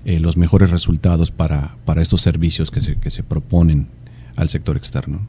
eh, 0.05 0.19
los 0.19 0.37
mejores 0.37 0.71
resultados 0.71 1.29
para, 1.29 1.77
para 1.85 2.01
estos 2.01 2.21
servicios 2.21 2.71
que 2.71 2.79
se, 2.79 2.95
que 2.95 3.09
se 3.09 3.23
proponen 3.23 3.87
al 4.35 4.49
sector 4.49 4.77
externo. 4.77 5.27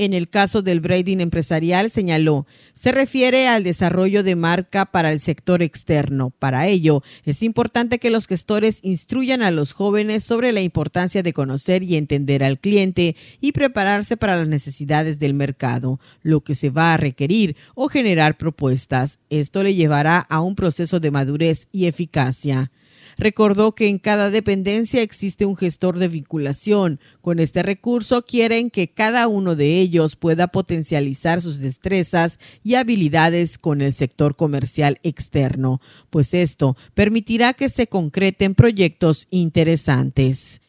En 0.00 0.14
el 0.14 0.28
caso 0.28 0.62
del 0.62 0.78
braiding 0.78 1.20
empresarial, 1.20 1.90
señaló, 1.90 2.46
se 2.72 2.92
refiere 2.92 3.48
al 3.48 3.64
desarrollo 3.64 4.22
de 4.22 4.36
marca 4.36 4.86
para 4.86 5.10
el 5.10 5.18
sector 5.18 5.60
externo. 5.60 6.30
Para 6.38 6.68
ello, 6.68 7.02
es 7.24 7.42
importante 7.42 7.98
que 7.98 8.10
los 8.10 8.28
gestores 8.28 8.78
instruyan 8.82 9.42
a 9.42 9.50
los 9.50 9.72
jóvenes 9.72 10.22
sobre 10.22 10.52
la 10.52 10.60
importancia 10.60 11.24
de 11.24 11.32
conocer 11.32 11.82
y 11.82 11.96
entender 11.96 12.44
al 12.44 12.60
cliente 12.60 13.16
y 13.40 13.50
prepararse 13.50 14.16
para 14.16 14.36
las 14.36 14.46
necesidades 14.46 15.18
del 15.18 15.34
mercado, 15.34 15.98
lo 16.22 16.42
que 16.42 16.54
se 16.54 16.70
va 16.70 16.94
a 16.94 16.96
requerir 16.96 17.56
o 17.74 17.88
generar 17.88 18.36
propuestas. 18.36 19.18
Esto 19.30 19.64
le 19.64 19.74
llevará 19.74 20.20
a 20.20 20.40
un 20.40 20.54
proceso 20.54 21.00
de 21.00 21.10
madurez 21.10 21.66
y 21.72 21.86
eficacia. 21.86 22.70
Recordó 23.18 23.74
que 23.74 23.88
en 23.88 23.98
cada 23.98 24.30
dependencia 24.30 25.02
existe 25.02 25.44
un 25.44 25.56
gestor 25.56 25.98
de 25.98 26.06
vinculación. 26.06 27.00
Con 27.20 27.40
este 27.40 27.64
recurso 27.64 28.24
quieren 28.24 28.70
que 28.70 28.88
cada 28.88 29.26
uno 29.26 29.56
de 29.56 29.80
ellos 29.80 30.14
pueda 30.14 30.46
potencializar 30.46 31.40
sus 31.40 31.58
destrezas 31.58 32.38
y 32.62 32.76
habilidades 32.76 33.58
con 33.58 33.80
el 33.80 33.92
sector 33.92 34.36
comercial 34.36 35.00
externo, 35.02 35.80
pues 36.10 36.32
esto 36.32 36.76
permitirá 36.94 37.54
que 37.54 37.68
se 37.68 37.88
concreten 37.88 38.54
proyectos 38.54 39.26
interesantes. 39.30 40.60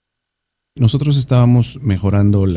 Nosotros 0.76 1.18
estábamos 1.18 1.78
mejorando 1.82 2.48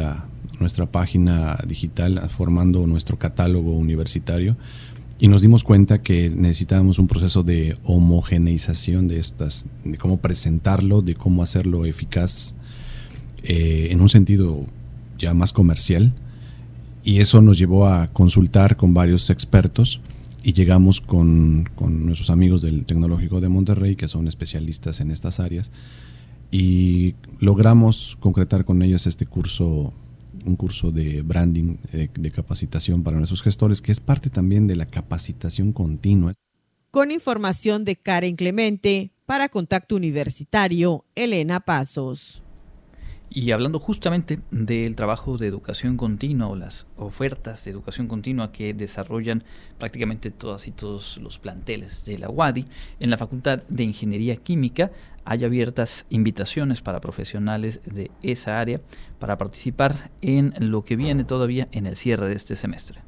nuestra 0.59 0.87
página 0.91 1.59
digital, 1.67 2.31
formando 2.31 2.87
nuestro 2.87 3.19
catálogo 3.19 3.73
universitario 3.73 4.57
y 5.23 5.29
nos 5.29 5.41
dimos 5.41 5.63
cuenta 5.63 6.03
que 6.03 6.31
necesitábamos 6.31 6.99
un 6.99 7.07
proceso 7.07 7.45
de 7.45 7.79
homogeneización 7.85 9.07
de 9.07 9.21
estas, 9.21 9.69
de 9.85 9.97
cómo 9.97 10.17
presentarlo, 10.17 11.01
de 11.01 11.15
cómo 11.15 11.45
hacerlo 11.45 11.87
eficaz 11.87 12.57
eh, 13.45 13.87
en 13.93 14.01
un 14.01 14.09
sentido 14.09 14.67
ya 15.17 15.33
más 15.33 15.53
comercial. 15.53 16.13
Y 17.05 17.21
eso 17.21 17.41
nos 17.41 17.57
llevó 17.57 17.87
a 17.87 18.09
consultar 18.09 18.77
con 18.77 18.95
varios 18.95 19.31
expertos 19.31 20.01
y 20.43 20.55
llegamos 20.55 21.01
con, 21.01 21.71
con 21.77 22.05
nuestros 22.05 22.29
amigos 22.29 22.61
del 22.61 22.85
Tecnológico 22.85 23.41
de 23.41 23.49
Monterrey, 23.49 23.95
que 23.95 24.09
son 24.09 24.27
especialistas 24.27 25.01
en 25.01 25.13
estas 25.13 25.39
áreas, 25.39 25.71
y 26.51 27.15
logramos 27.39 28.17
concretar 28.19 28.65
con 28.65 28.83
ellos 28.83 29.07
este 29.07 29.27
curso 29.27 29.95
un 30.45 30.57
curso 30.57 30.91
de 30.91 31.23
branding, 31.23 31.77
de, 31.93 32.11
de 32.13 32.31
capacitación 32.31 33.03
para 33.03 33.17
nuestros 33.17 33.43
gestores, 33.43 33.81
que 33.81 33.93
es 33.93 34.01
parte 34.01 34.31
también 34.31 34.67
de 34.67 34.77
la 34.77 34.87
capacitación 34.87 35.73
continua. 35.73 36.33
Con 36.91 37.11
información 37.11 37.85
de 37.85 37.97
Karen 37.97 38.37
Clemente, 38.37 39.13
para 39.27 39.49
Contacto 39.49 39.97
Universitario, 39.97 41.05
Elena 41.15 41.61
Pasos. 41.61 42.43
Y 43.35 43.51
hablando 43.53 43.79
justamente 43.79 44.41
del 44.51 44.95
trabajo 44.95 45.39
de 45.39 45.47
educación 45.47 45.97
continua 45.97 46.49
o 46.49 46.55
las 46.55 46.87
ofertas 46.99 47.65
de 47.65 47.71
educación 47.71 48.07
continua 48.07 48.53
que 48.53 48.75
desarrollan 48.75 49.43
prácticamente 49.79 50.31
todas 50.31 50.69
y 50.69 50.71
todos 50.71 51.17
los 51.17 51.39
planteles 51.39 52.05
de 52.05 52.19
la 52.19 52.29
UADI, 52.29 52.67
en 53.01 53.09
la 53.09 53.17
Facultad 53.17 53.63
de 53.71 53.85
Ingeniería 53.85 54.37
Química 54.37 54.91
hay 55.25 55.45
abiertas 55.45 56.05
invitaciones 56.11 56.83
para 56.83 57.01
profesionales 57.01 57.81
de 57.87 58.11
esa 58.23 58.61
área 58.61 58.83
para 59.19 59.39
participar 59.39 60.11
en 60.21 60.53
lo 60.59 60.85
que 60.85 60.97
viene 60.97 61.25
todavía 61.25 61.69
en 61.73 61.87
el 61.87 61.97
cierre 61.97 62.29
de 62.29 62.35
este 62.35 62.55
semestre. 62.55 63.01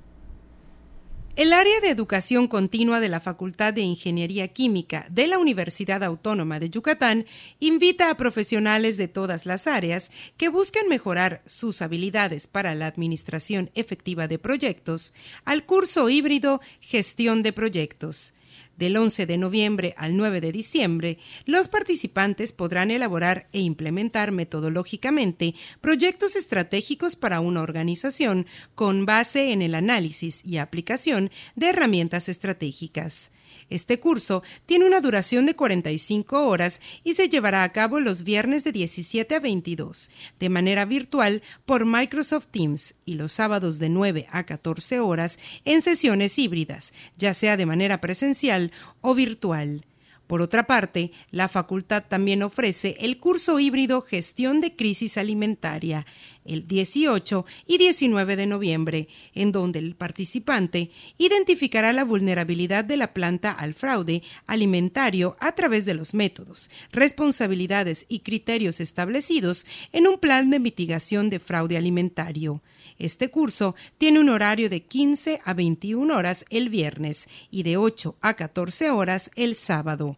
El 1.36 1.52
área 1.52 1.80
de 1.80 1.88
educación 1.88 2.46
continua 2.46 3.00
de 3.00 3.08
la 3.08 3.18
Facultad 3.18 3.74
de 3.74 3.80
Ingeniería 3.80 4.46
Química 4.46 5.04
de 5.10 5.26
la 5.26 5.38
Universidad 5.38 6.04
Autónoma 6.04 6.60
de 6.60 6.70
Yucatán 6.70 7.26
invita 7.58 8.08
a 8.08 8.16
profesionales 8.16 8.96
de 8.98 9.08
todas 9.08 9.44
las 9.44 9.66
áreas 9.66 10.12
que 10.36 10.48
busquen 10.48 10.88
mejorar 10.88 11.42
sus 11.44 11.82
habilidades 11.82 12.46
para 12.46 12.76
la 12.76 12.86
administración 12.86 13.72
efectiva 13.74 14.28
de 14.28 14.38
proyectos 14.38 15.12
al 15.44 15.66
curso 15.66 16.08
híbrido 16.08 16.60
Gestión 16.80 17.42
de 17.42 17.52
Proyectos 17.52 18.32
del 18.76 18.96
11 18.96 19.26
de 19.26 19.38
noviembre 19.38 19.94
al 19.96 20.16
9 20.16 20.40
de 20.40 20.52
diciembre, 20.52 21.18
los 21.44 21.68
participantes 21.68 22.52
podrán 22.52 22.90
elaborar 22.90 23.46
e 23.52 23.60
implementar 23.60 24.32
metodológicamente 24.32 25.54
proyectos 25.80 26.36
estratégicos 26.36 27.16
para 27.16 27.40
una 27.40 27.62
organización 27.62 28.46
con 28.74 29.06
base 29.06 29.52
en 29.52 29.62
el 29.62 29.74
análisis 29.74 30.44
y 30.44 30.58
aplicación 30.58 31.30
de 31.56 31.68
herramientas 31.68 32.28
estratégicas. 32.28 33.30
Este 33.70 34.00
curso 34.00 34.42
tiene 34.66 34.86
una 34.86 35.00
duración 35.00 35.46
de 35.46 35.56
45 35.56 36.46
horas 36.46 36.80
y 37.02 37.14
se 37.14 37.28
llevará 37.28 37.62
a 37.62 37.72
cabo 37.72 38.00
los 38.00 38.24
viernes 38.24 38.64
de 38.64 38.72
17 38.72 39.34
a 39.34 39.40
22, 39.40 40.10
de 40.38 40.48
manera 40.48 40.84
virtual 40.84 41.42
por 41.64 41.86
Microsoft 41.86 42.48
Teams 42.50 42.94
y 43.04 43.14
los 43.14 43.32
sábados 43.32 43.78
de 43.78 43.88
9 43.88 44.26
a 44.30 44.44
14 44.44 45.00
horas 45.00 45.38
en 45.64 45.82
sesiones 45.82 46.38
híbridas, 46.38 46.92
ya 47.16 47.34
sea 47.34 47.56
de 47.56 47.66
manera 47.66 48.00
presencial 48.00 48.72
o 49.00 49.14
virtual. 49.14 49.84
Por 50.26 50.40
otra 50.40 50.66
parte, 50.66 51.12
la 51.30 51.48
facultad 51.48 52.04
también 52.08 52.42
ofrece 52.42 52.96
el 53.00 53.18
curso 53.18 53.60
híbrido 53.60 54.00
Gestión 54.00 54.62
de 54.62 54.74
Crisis 54.74 55.18
Alimentaria, 55.18 56.06
el 56.46 56.66
18 56.66 57.44
y 57.66 57.76
19 57.76 58.36
de 58.36 58.46
noviembre, 58.46 59.08
en 59.34 59.52
donde 59.52 59.80
el 59.80 59.94
participante 59.94 60.90
identificará 61.18 61.92
la 61.92 62.04
vulnerabilidad 62.04 62.84
de 62.84 62.96
la 62.96 63.12
planta 63.12 63.52
al 63.52 63.74
fraude 63.74 64.22
alimentario 64.46 65.36
a 65.40 65.52
través 65.52 65.84
de 65.84 65.94
los 65.94 66.14
métodos, 66.14 66.70
responsabilidades 66.90 68.06
y 68.08 68.20
criterios 68.20 68.80
establecidos 68.80 69.66
en 69.92 70.06
un 70.06 70.18
plan 70.18 70.48
de 70.48 70.58
mitigación 70.58 71.28
de 71.28 71.38
fraude 71.38 71.76
alimentario. 71.76 72.62
Este 72.98 73.30
curso 73.30 73.74
tiene 73.98 74.20
un 74.20 74.28
horario 74.28 74.70
de 74.70 74.82
15 74.82 75.40
a 75.44 75.54
21 75.54 76.14
horas 76.14 76.44
el 76.50 76.68
viernes 76.68 77.28
y 77.50 77.62
de 77.62 77.76
8 77.76 78.16
a 78.20 78.34
14 78.34 78.90
horas 78.90 79.30
el 79.34 79.54
sábado. 79.54 80.16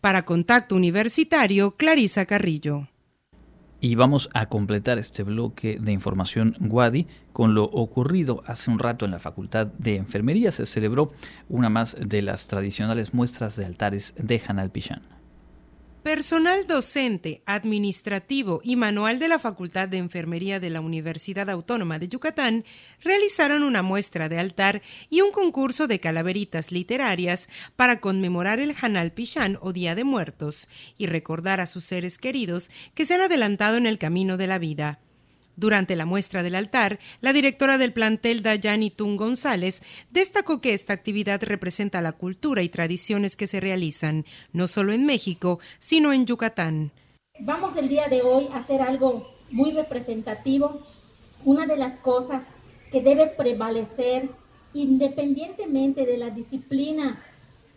Para 0.00 0.24
Contacto 0.24 0.74
Universitario, 0.74 1.76
Clarisa 1.76 2.26
Carrillo. 2.26 2.87
Y 3.80 3.94
vamos 3.94 4.28
a 4.34 4.46
completar 4.46 4.98
este 4.98 5.22
bloque 5.22 5.78
de 5.80 5.92
información 5.92 6.56
Wadi 6.60 7.06
con 7.32 7.54
lo 7.54 7.64
ocurrido 7.64 8.42
hace 8.46 8.72
un 8.72 8.80
rato 8.80 9.04
en 9.04 9.12
la 9.12 9.20
Facultad 9.20 9.68
de 9.68 9.94
Enfermería. 9.94 10.50
Se 10.50 10.66
celebró 10.66 11.12
una 11.48 11.68
más 11.68 11.96
de 12.00 12.22
las 12.22 12.48
tradicionales 12.48 13.14
muestras 13.14 13.54
de 13.56 13.66
altares 13.66 14.14
de 14.18 14.42
Hanal 14.48 14.70
Pichán. 14.70 15.17
Personal 16.02 16.66
docente, 16.66 17.42
administrativo 17.44 18.60
y 18.62 18.76
manual 18.76 19.18
de 19.18 19.26
la 19.28 19.38
Facultad 19.38 19.88
de 19.88 19.98
Enfermería 19.98 20.60
de 20.60 20.70
la 20.70 20.80
Universidad 20.80 21.50
Autónoma 21.50 21.98
de 21.98 22.08
Yucatán 22.08 22.64
realizaron 23.02 23.64
una 23.64 23.82
muestra 23.82 24.28
de 24.28 24.38
altar 24.38 24.80
y 25.10 25.22
un 25.22 25.32
concurso 25.32 25.88
de 25.88 25.98
calaveritas 25.98 26.70
literarias 26.70 27.48
para 27.74 28.00
conmemorar 28.00 28.60
el 28.60 28.74
Hanal 28.80 29.12
Pichán 29.12 29.58
o 29.60 29.72
Día 29.72 29.96
de 29.96 30.04
Muertos 30.04 30.68
y 30.96 31.06
recordar 31.06 31.60
a 31.60 31.66
sus 31.66 31.84
seres 31.84 32.16
queridos 32.18 32.70
que 32.94 33.04
se 33.04 33.14
han 33.14 33.22
adelantado 33.22 33.76
en 33.76 33.86
el 33.86 33.98
camino 33.98 34.36
de 34.36 34.46
la 34.46 34.58
vida. 34.58 35.00
Durante 35.58 35.96
la 35.96 36.06
muestra 36.06 36.44
del 36.44 36.54
altar, 36.54 37.00
la 37.20 37.32
directora 37.32 37.78
del 37.78 37.92
plantel 37.92 38.44
Dayani 38.44 38.90
Tun 38.90 39.16
González 39.16 39.82
destacó 40.08 40.60
que 40.60 40.72
esta 40.72 40.92
actividad 40.92 41.42
representa 41.42 42.00
la 42.00 42.12
cultura 42.12 42.62
y 42.62 42.68
tradiciones 42.68 43.34
que 43.34 43.48
se 43.48 43.58
realizan 43.58 44.24
no 44.52 44.68
solo 44.68 44.92
en 44.92 45.04
México, 45.04 45.58
sino 45.80 46.12
en 46.12 46.26
Yucatán. 46.26 46.92
Vamos 47.40 47.76
el 47.76 47.88
día 47.88 48.06
de 48.06 48.22
hoy 48.22 48.46
a 48.52 48.58
hacer 48.58 48.80
algo 48.80 49.34
muy 49.50 49.72
representativo. 49.72 50.80
Una 51.44 51.66
de 51.66 51.76
las 51.76 51.98
cosas 51.98 52.44
que 52.92 53.00
debe 53.00 53.26
prevalecer 53.26 54.30
independientemente 54.74 56.06
de 56.06 56.18
la 56.18 56.30
disciplina 56.30 57.20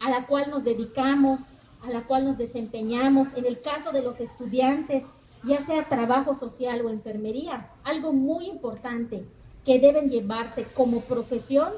a 0.02 0.12
la 0.12 0.28
cual 0.28 0.52
nos 0.52 0.66
dedicamos, 0.66 1.64
a 1.82 1.90
la 1.90 2.06
cual 2.06 2.26
nos 2.26 2.38
desempeñamos, 2.38 3.34
en 3.34 3.48
el 3.48 3.60
caso 3.60 3.92
de 3.92 4.04
los 4.04 4.20
estudiantes, 4.20 5.06
ya 5.44 5.64
sea 5.64 5.88
trabajo 5.88 6.34
social 6.34 6.86
o 6.86 6.90
enfermería, 6.90 7.70
algo 7.84 8.14
muy 8.14 8.48
importante 8.48 9.26
que 9.66 9.80
deben 9.80 10.10
llevarse 10.10 10.66
como 10.66 11.02
profesión 11.02 11.72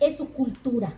es 0.00 0.16
su 0.16 0.32
cultura, 0.32 0.92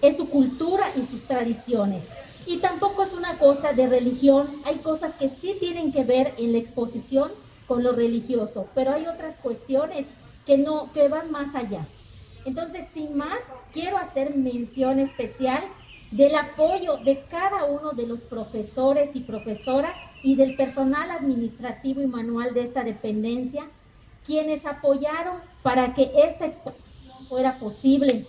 es 0.00 0.16
su 0.16 0.30
cultura 0.30 0.84
y 0.96 1.04
sus 1.04 1.26
tradiciones. 1.26 2.10
Y 2.46 2.58
tampoco 2.58 3.02
es 3.02 3.14
una 3.14 3.38
cosa 3.38 3.72
de 3.72 3.88
religión, 3.88 4.46
hay 4.64 4.76
cosas 4.76 5.14
que 5.14 5.28
sí 5.28 5.56
tienen 5.58 5.92
que 5.92 6.04
ver 6.04 6.34
en 6.38 6.52
la 6.52 6.58
exposición 6.58 7.30
con 7.66 7.82
lo 7.82 7.92
religioso, 7.92 8.68
pero 8.74 8.92
hay 8.92 9.06
otras 9.06 9.38
cuestiones 9.38 10.08
que 10.44 10.58
no 10.58 10.92
que 10.92 11.08
van 11.08 11.30
más 11.30 11.54
allá. 11.54 11.86
Entonces, 12.44 12.86
sin 12.92 13.16
más, 13.16 13.54
quiero 13.72 13.96
hacer 13.96 14.36
mención 14.36 14.98
especial 14.98 15.64
del 16.16 16.32
apoyo 16.36 16.98
de 16.98 17.24
cada 17.28 17.64
uno 17.64 17.90
de 17.90 18.06
los 18.06 18.22
profesores 18.22 19.16
y 19.16 19.22
profesoras 19.22 20.12
y 20.22 20.36
del 20.36 20.54
personal 20.54 21.10
administrativo 21.10 22.00
y 22.02 22.06
manual 22.06 22.54
de 22.54 22.62
esta 22.62 22.84
dependencia, 22.84 23.64
quienes 24.24 24.64
apoyaron 24.64 25.38
para 25.64 25.92
que 25.92 26.08
esta 26.24 26.46
exposición 26.46 27.26
fuera 27.28 27.58
posible. 27.58 28.28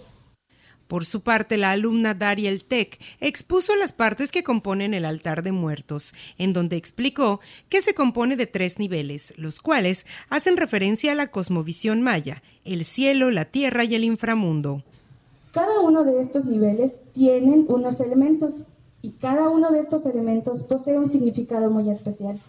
Por 0.88 1.06
su 1.06 1.22
parte, 1.22 1.58
la 1.58 1.72
alumna 1.72 2.16
Dariel 2.16 2.66
Tech 2.66 3.00
expuso 3.20 3.76
las 3.76 3.94
partes 3.94 4.32
que 4.32 4.44
componen 4.44 4.96
el 4.96 5.06
altar 5.06 5.44
de 5.44 5.52
muertos, 5.52 6.16
en 6.40 6.54
donde 6.54 6.78
explicó 6.78 7.40
que 7.70 7.84
se 7.84 7.94
compone 7.94 8.36
de 8.36 8.48
tres 8.48 8.80
niveles, 8.80 9.36
los 9.38 9.62
cuales 9.62 10.08
hacen 10.30 10.58
referencia 10.58 11.12
a 11.12 11.16
la 11.16 11.30
cosmovisión 11.30 12.02
maya, 12.02 12.42
el 12.64 12.84
cielo, 12.84 13.30
la 13.30 13.46
tierra 13.46 13.84
y 13.84 13.94
el 13.94 14.04
inframundo. 14.04 14.84
Cada 15.56 15.80
uno 15.80 16.04
de 16.04 16.20
estos 16.20 16.48
niveles 16.48 17.00
tienen 17.14 17.66
unos 17.70 18.02
elementos 18.02 18.74
y 19.02 19.14
cada 19.14 19.48
uno 19.48 19.72
de 19.72 19.80
estos 19.80 20.06
elementos 20.06 20.64
posee 20.64 21.00
un 21.00 21.06
significado 21.06 21.72
muy 21.72 21.90
especial. 21.90 22.42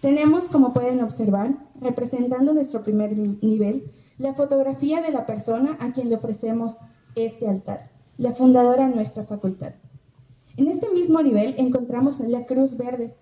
Tenemos, 0.00 0.48
como 0.48 0.72
pueden 0.72 1.02
observar, 1.02 1.52
representando 1.80 2.54
nuestro 2.54 2.84
primer 2.84 3.18
nivel, 3.18 3.90
la 4.16 4.32
fotografía 4.32 5.02
de 5.02 5.10
la 5.10 5.26
persona 5.26 5.76
a 5.80 5.90
quien 5.90 6.08
le 6.08 6.14
ofrecemos 6.14 6.82
este 7.16 7.48
altar, 7.48 7.90
la 8.16 8.32
fundadora 8.32 8.88
de 8.88 8.94
nuestra 8.94 9.24
facultad. 9.24 9.72
En 10.56 10.68
este 10.68 10.88
mismo 10.90 11.20
nivel 11.22 11.56
encontramos 11.58 12.20
la 12.20 12.46
cruz 12.46 12.76
verde. 12.76 13.12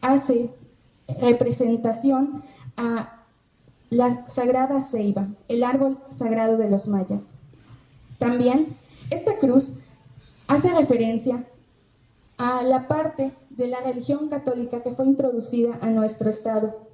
Hace 0.00 0.50
representación 1.20 2.42
a 2.76 3.24
la 3.90 4.28
sagrada 4.28 4.80
ceiba, 4.80 5.28
el 5.46 5.62
árbol 5.62 6.00
sagrado 6.10 6.56
de 6.56 6.68
los 6.68 6.88
mayas. 6.88 7.34
También 8.22 8.68
esta 9.10 9.36
cruz 9.38 9.80
hace 10.46 10.72
referencia 10.72 11.44
a 12.38 12.62
la 12.62 12.86
parte 12.86 13.32
de 13.50 13.66
la 13.66 13.80
religión 13.80 14.28
católica 14.28 14.80
que 14.80 14.92
fue 14.92 15.06
introducida 15.06 15.76
a 15.80 15.90
nuestro 15.90 16.30
estado. 16.30 16.88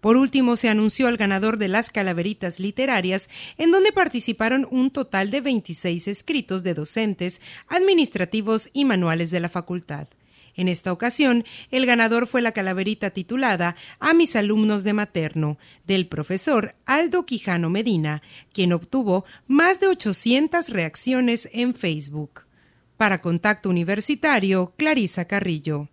Por 0.00 0.16
último, 0.16 0.56
se 0.56 0.68
anunció 0.68 1.06
al 1.06 1.18
ganador 1.18 1.56
de 1.56 1.68
las 1.68 1.90
calaveritas 1.90 2.58
literarias, 2.58 3.28
en 3.58 3.70
donde 3.70 3.92
participaron 3.92 4.66
un 4.72 4.90
total 4.90 5.30
de 5.30 5.40
26 5.40 6.08
escritos 6.08 6.64
de 6.64 6.74
docentes, 6.74 7.40
administrativos 7.68 8.70
y 8.72 8.86
manuales 8.86 9.30
de 9.30 9.40
la 9.40 9.48
facultad. 9.48 10.08
En 10.56 10.68
esta 10.68 10.92
ocasión, 10.92 11.44
el 11.70 11.86
ganador 11.86 12.26
fue 12.26 12.42
la 12.42 12.52
calaverita 12.52 13.10
titulada 13.10 13.76
A 13.98 14.14
mis 14.14 14.36
alumnos 14.36 14.84
de 14.84 14.92
materno, 14.92 15.58
del 15.86 16.06
profesor 16.06 16.74
Aldo 16.86 17.24
Quijano 17.24 17.70
Medina, 17.70 18.22
quien 18.52 18.72
obtuvo 18.72 19.24
más 19.46 19.80
de 19.80 19.88
800 19.88 20.68
reacciones 20.70 21.48
en 21.52 21.74
Facebook. 21.74 22.46
Para 22.96 23.20
Contacto 23.20 23.70
Universitario, 23.70 24.74
Clarisa 24.76 25.26
Carrillo. 25.26 25.88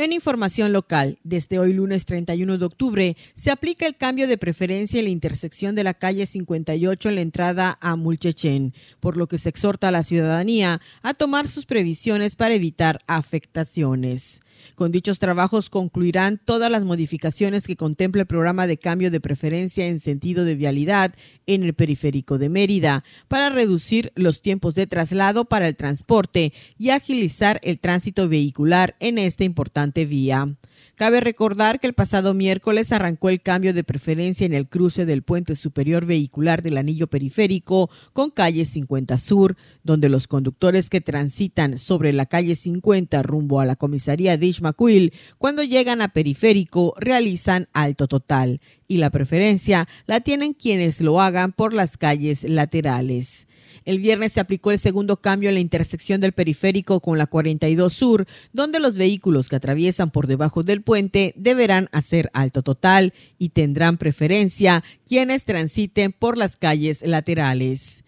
En 0.00 0.14
información 0.14 0.72
local, 0.72 1.18
desde 1.24 1.58
hoy 1.58 1.74
lunes 1.74 2.06
31 2.06 2.56
de 2.56 2.64
octubre, 2.64 3.16
se 3.34 3.50
aplica 3.50 3.86
el 3.86 3.96
cambio 3.96 4.28
de 4.28 4.38
preferencia 4.38 4.98
en 4.98 5.04
la 5.04 5.10
intersección 5.10 5.74
de 5.74 5.84
la 5.84 5.92
calle 5.92 6.24
58 6.24 7.10
en 7.10 7.14
la 7.16 7.20
entrada 7.20 7.78
a 7.82 7.96
Mulchechen, 7.96 8.72
por 8.98 9.18
lo 9.18 9.28
que 9.28 9.36
se 9.36 9.50
exhorta 9.50 9.88
a 9.88 9.90
la 9.90 10.02
ciudadanía 10.02 10.80
a 11.02 11.12
tomar 11.12 11.48
sus 11.48 11.66
previsiones 11.66 12.34
para 12.34 12.54
evitar 12.54 13.02
afectaciones. 13.08 14.40
Con 14.74 14.92
dichos 14.92 15.18
trabajos 15.18 15.70
concluirán 15.70 16.40
todas 16.44 16.70
las 16.70 16.84
modificaciones 16.84 17.66
que 17.66 17.76
contempla 17.76 18.22
el 18.22 18.26
programa 18.26 18.66
de 18.66 18.78
cambio 18.78 19.10
de 19.10 19.20
preferencia 19.20 19.86
en 19.86 20.00
sentido 20.00 20.44
de 20.44 20.54
vialidad 20.54 21.14
en 21.46 21.62
el 21.62 21.74
periférico 21.74 22.38
de 22.38 22.48
Mérida 22.48 23.04
para 23.28 23.50
reducir 23.50 24.12
los 24.14 24.42
tiempos 24.42 24.74
de 24.74 24.86
traslado 24.86 25.44
para 25.44 25.68
el 25.68 25.76
transporte 25.76 26.52
y 26.78 26.90
agilizar 26.90 27.60
el 27.62 27.78
tránsito 27.78 28.28
vehicular 28.28 28.96
en 29.00 29.18
esta 29.18 29.44
importante 29.44 30.06
vía. 30.06 30.56
Cabe 31.00 31.20
recordar 31.20 31.80
que 31.80 31.86
el 31.86 31.94
pasado 31.94 32.34
miércoles 32.34 32.92
arrancó 32.92 33.30
el 33.30 33.40
cambio 33.40 33.72
de 33.72 33.84
preferencia 33.84 34.44
en 34.44 34.52
el 34.52 34.68
cruce 34.68 35.06
del 35.06 35.22
puente 35.22 35.56
superior 35.56 36.04
vehicular 36.04 36.62
del 36.62 36.76
anillo 36.76 37.06
periférico 37.06 37.88
con 38.12 38.30
calle 38.30 38.66
50 38.66 39.16
Sur, 39.16 39.56
donde 39.82 40.10
los 40.10 40.28
conductores 40.28 40.90
que 40.90 41.00
transitan 41.00 41.78
sobre 41.78 42.12
la 42.12 42.26
calle 42.26 42.54
50 42.54 43.22
rumbo 43.22 43.60
a 43.60 43.64
la 43.64 43.76
comisaría 43.76 44.36
de 44.36 44.48
Ishmaquil, 44.48 45.14
cuando 45.38 45.62
llegan 45.62 46.02
a 46.02 46.08
periférico 46.08 46.92
realizan 46.98 47.70
alto 47.72 48.06
total 48.06 48.60
y 48.86 48.98
la 48.98 49.08
preferencia 49.08 49.88
la 50.04 50.20
tienen 50.20 50.52
quienes 50.52 51.00
lo 51.00 51.22
hagan 51.22 51.52
por 51.52 51.72
las 51.72 51.96
calles 51.96 52.44
laterales. 52.46 53.46
El 53.84 53.98
viernes 53.98 54.32
se 54.32 54.40
aplicó 54.40 54.70
el 54.70 54.78
segundo 54.78 55.16
cambio 55.16 55.48
en 55.48 55.54
la 55.54 55.60
intersección 55.60 56.20
del 56.20 56.32
periférico 56.32 57.00
con 57.00 57.18
la 57.18 57.26
42 57.26 57.92
Sur, 57.92 58.26
donde 58.52 58.80
los 58.80 58.96
vehículos 58.96 59.48
que 59.48 59.56
atraviesan 59.56 60.10
por 60.10 60.26
debajo 60.26 60.62
del 60.62 60.82
puente 60.82 61.32
deberán 61.36 61.88
hacer 61.92 62.30
alto 62.32 62.62
total 62.62 63.12
y 63.38 63.50
tendrán 63.50 63.96
preferencia 63.96 64.84
quienes 65.06 65.44
transiten 65.44 66.12
por 66.12 66.36
las 66.36 66.56
calles 66.56 67.02
laterales. 67.06 68.04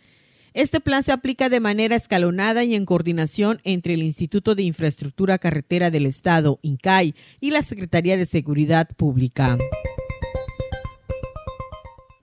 Este 0.55 0.81
plan 0.81 1.03
se 1.03 1.13
aplica 1.13 1.49
de 1.49 1.61
manera 1.61 1.97
escalonada 1.97 2.63
y 2.63 2.75
en 2.75 2.85
coordinación 2.85 3.61
entre 3.65 3.95
el 3.95 4.03
Instituto 4.03 4.55
de 4.55 4.63
Infraestructura 4.65 5.39
Carretera 5.39 5.91
del 5.91 6.05
Estado, 6.05 6.59
INCAI, 6.61 7.15
y 7.41 7.51
la 7.53 7.63
Secretaría 7.63 8.19
de 8.19 8.27
Seguridad 8.27 8.89
Pública. 8.95 9.57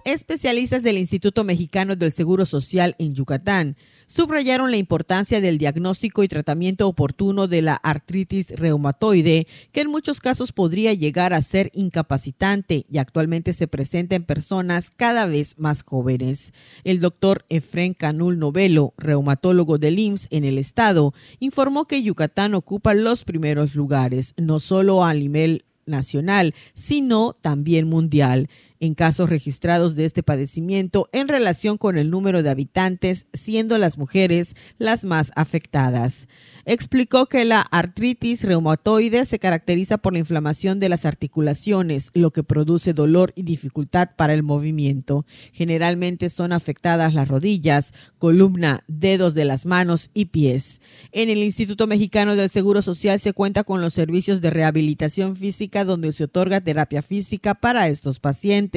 Especialistas 0.06 0.82
del 0.82 0.98
Instituto 0.98 1.44
Mexicano 1.44 1.98
del 1.98 2.14
Seguro 2.14 2.46
Social 2.46 2.96
en 3.00 3.14
Yucatán 3.14 3.76
subrayaron 4.08 4.72
la 4.72 4.78
importancia 4.78 5.42
del 5.42 5.58
diagnóstico 5.58 6.24
y 6.24 6.30
tratamiento 6.30 6.88
oportuno 6.88 7.48
de 7.48 7.62
la 7.62 7.76
artritis 7.76 8.50
reumatoide, 8.52 9.46
que 9.74 9.82
en 9.82 9.90
muchos 9.90 10.22
casos 10.22 10.54
podría 10.54 10.94
llegar 10.94 11.34
a 11.34 11.42
ser 11.42 11.70
incapacitante 11.74 12.86
y 12.90 12.98
actualmente 12.98 13.52
se 13.52 13.68
presenta 13.68 14.16
en 14.16 14.24
personas 14.24 14.90
cada 14.90 15.26
vez 15.26 15.60
más 15.60 15.84
jóvenes. 15.84 16.54
El 16.86 17.02
doctor 17.02 17.46
Efren 17.50 17.94
Canul 17.94 18.40
Novelo, 18.40 18.94
reumatólogo 18.98 19.78
del 19.78 20.00
IMSS 20.00 20.28
en 20.32 20.46
el 20.46 20.58
estado, 20.58 21.14
informó 21.40 21.86
que 21.86 22.02
Yucatán 22.02 22.56
ocupa 22.56 22.94
los 22.94 23.26
primeros 23.26 23.76
lugares, 23.76 24.34
no 24.38 24.60
solo 24.60 25.04
a 25.04 25.14
nivel 25.14 25.66
nacional, 25.86 26.56
sino 26.74 27.34
también 27.34 27.88
mundial 27.88 28.50
en 28.80 28.94
casos 28.94 29.30
registrados 29.30 29.96
de 29.96 30.06
este 30.06 30.24
padecimiento 30.24 31.10
en 31.12 31.28
relación 31.28 31.78
con 31.78 31.98
el 31.98 32.10
número 32.10 32.44
de 32.44 32.50
habitantes, 32.50 33.26
siendo 33.34 33.78
las 33.78 33.98
mujeres 33.98 34.56
las 34.78 35.04
más 35.06 35.32
afectadas. 35.36 36.28
Explicó 36.66 37.26
que 37.26 37.46
la 37.46 37.62
artritis 37.62 38.44
reumatoide 38.44 39.26
se 39.26 39.40
caracteriza 39.40 39.98
por 39.98 40.14
la 40.14 40.20
inflamación 40.20 40.80
de 40.80 40.90
las 40.90 41.06
articulaciones, 41.06 42.12
lo 42.14 42.32
que 42.32 42.44
produce 42.44 42.94
dolor 42.94 43.34
y 43.36 43.44
dificultad 43.44 44.10
para 44.16 44.34
el 44.34 44.44
movimiento. 44.44 45.26
Generalmente 45.52 46.30
son 46.30 46.54
afectadas 46.54 47.14
las 47.14 47.28
rodillas, 47.28 47.94
columna, 48.18 48.84
dedos 48.88 49.34
de 49.34 49.46
las 49.46 49.66
manos 49.66 50.10
y 50.14 50.26
pies. 50.26 50.82
En 51.12 51.30
el 51.30 51.40
Instituto 51.40 51.88
Mexicano 51.88 52.36
del 52.36 52.50
Seguro 52.50 52.82
Social 52.82 53.20
se 53.20 53.34
cuenta 53.34 53.64
con 53.64 53.82
los 53.82 53.94
servicios 53.94 54.42
de 54.42 54.50
rehabilitación 54.50 55.36
física 55.36 55.84
donde 55.84 56.12
se 56.12 56.26
otorga 56.26 56.62
terapia 56.62 57.02
física 57.02 57.56
para 57.56 57.88
estos 57.88 58.20
pacientes 58.20 58.69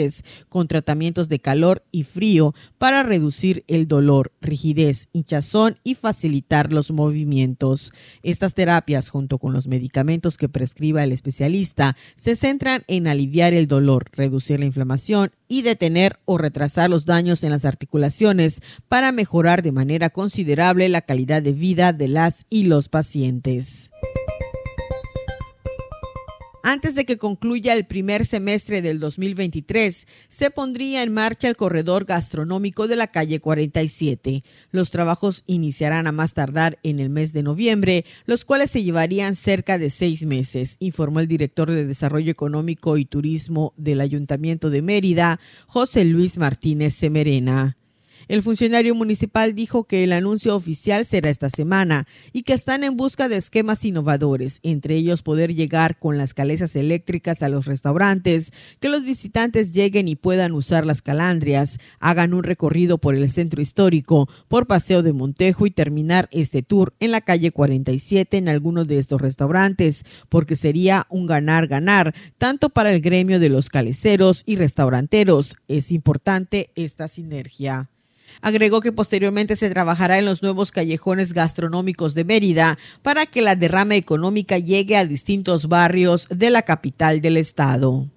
con 0.48 0.68
tratamientos 0.68 1.28
de 1.28 1.40
calor 1.40 1.84
y 1.92 2.04
frío 2.04 2.54
para 2.78 3.02
reducir 3.02 3.64
el 3.68 3.88
dolor, 3.88 4.32
rigidez, 4.40 5.08
hinchazón 5.12 5.78
y 5.84 5.94
facilitar 5.94 6.72
los 6.72 6.90
movimientos. 6.90 7.92
Estas 8.22 8.54
terapias, 8.54 9.08
junto 9.08 9.38
con 9.38 9.52
los 9.52 9.68
medicamentos 9.68 10.36
que 10.36 10.48
prescriba 10.48 11.02
el 11.02 11.12
especialista, 11.12 11.96
se 12.16 12.36
centran 12.36 12.84
en 12.88 13.06
aliviar 13.06 13.52
el 13.52 13.66
dolor, 13.66 14.06
reducir 14.12 14.60
la 14.60 14.66
inflamación 14.66 15.32
y 15.48 15.62
detener 15.62 16.18
o 16.24 16.38
retrasar 16.38 16.88
los 16.88 17.04
daños 17.04 17.44
en 17.44 17.50
las 17.50 17.64
articulaciones 17.64 18.60
para 18.88 19.12
mejorar 19.12 19.62
de 19.62 19.72
manera 19.72 20.10
considerable 20.10 20.88
la 20.88 21.02
calidad 21.02 21.42
de 21.42 21.52
vida 21.52 21.92
de 21.92 22.08
las 22.08 22.46
y 22.48 22.64
los 22.64 22.88
pacientes. 22.88 23.90
Antes 26.64 26.94
de 26.94 27.04
que 27.04 27.18
concluya 27.18 27.74
el 27.74 27.86
primer 27.86 28.24
semestre 28.24 28.82
del 28.82 29.00
2023, 29.00 30.06
se 30.28 30.50
pondría 30.50 31.02
en 31.02 31.12
marcha 31.12 31.48
el 31.48 31.56
corredor 31.56 32.04
gastronómico 32.04 32.86
de 32.86 32.94
la 32.94 33.08
calle 33.08 33.40
47. 33.40 34.44
Los 34.70 34.92
trabajos 34.92 35.42
iniciarán 35.46 36.06
a 36.06 36.12
más 36.12 36.34
tardar 36.34 36.78
en 36.84 37.00
el 37.00 37.10
mes 37.10 37.32
de 37.32 37.42
noviembre, 37.42 38.04
los 38.26 38.44
cuales 38.44 38.70
se 38.70 38.84
llevarían 38.84 39.34
cerca 39.34 39.76
de 39.76 39.90
seis 39.90 40.24
meses, 40.24 40.76
informó 40.78 41.18
el 41.18 41.26
director 41.26 41.68
de 41.68 41.84
Desarrollo 41.84 42.30
Económico 42.30 42.96
y 42.96 43.06
Turismo 43.06 43.72
del 43.76 44.00
Ayuntamiento 44.00 44.70
de 44.70 44.82
Mérida, 44.82 45.40
José 45.66 46.04
Luis 46.04 46.38
Martínez 46.38 46.94
Semerena. 46.94 47.76
El 48.28 48.42
funcionario 48.42 48.94
municipal 48.94 49.54
dijo 49.54 49.84
que 49.84 50.04
el 50.04 50.12
anuncio 50.12 50.54
oficial 50.54 51.04
será 51.04 51.28
esta 51.28 51.48
semana 51.48 52.06
y 52.32 52.42
que 52.42 52.52
están 52.52 52.84
en 52.84 52.96
busca 52.96 53.28
de 53.28 53.36
esquemas 53.36 53.84
innovadores, 53.84 54.60
entre 54.62 54.96
ellos 54.96 55.22
poder 55.22 55.54
llegar 55.54 55.98
con 55.98 56.18
las 56.18 56.34
calesas 56.34 56.76
eléctricas 56.76 57.42
a 57.42 57.48
los 57.48 57.66
restaurantes, 57.66 58.52
que 58.80 58.88
los 58.88 59.04
visitantes 59.04 59.72
lleguen 59.72 60.08
y 60.08 60.16
puedan 60.16 60.52
usar 60.52 60.86
las 60.86 61.02
calandrias, 61.02 61.78
hagan 62.00 62.34
un 62.34 62.44
recorrido 62.44 62.98
por 62.98 63.14
el 63.14 63.28
centro 63.28 63.60
histórico, 63.60 64.28
por 64.48 64.66
Paseo 64.66 65.02
de 65.02 65.12
Montejo 65.12 65.66
y 65.66 65.70
terminar 65.70 66.28
este 66.32 66.62
tour 66.62 66.94
en 67.00 67.10
la 67.10 67.20
calle 67.20 67.50
47 67.50 68.36
en 68.36 68.48
alguno 68.48 68.84
de 68.84 68.98
estos 68.98 69.20
restaurantes, 69.20 70.04
porque 70.28 70.56
sería 70.56 71.06
un 71.10 71.26
ganar-ganar, 71.26 72.14
tanto 72.38 72.70
para 72.70 72.92
el 72.92 73.00
gremio 73.00 73.40
de 73.40 73.48
los 73.48 73.68
caleceros 73.68 74.42
y 74.46 74.56
restauranteros. 74.56 75.56
Es 75.68 75.90
importante 75.90 76.70
esta 76.74 77.08
sinergia. 77.08 77.91
Agregó 78.40 78.80
que 78.80 78.92
posteriormente 78.92 79.56
se 79.56 79.70
trabajará 79.70 80.18
en 80.18 80.24
los 80.24 80.42
nuevos 80.42 80.72
callejones 80.72 81.32
gastronómicos 81.32 82.14
de 82.14 82.24
Mérida 82.24 82.78
para 83.02 83.26
que 83.26 83.42
la 83.42 83.56
derrama 83.56 83.96
económica 83.96 84.58
llegue 84.58 84.96
a 84.96 85.06
distintos 85.06 85.68
barrios 85.68 86.28
de 86.30 86.50
la 86.50 86.62
capital 86.62 87.20
del 87.20 87.36
estado. 87.36 88.08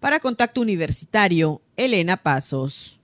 Para 0.00 0.20
Contacto 0.20 0.60
Universitario, 0.60 1.60
Elena 1.76 2.16
Pasos. 2.16 2.97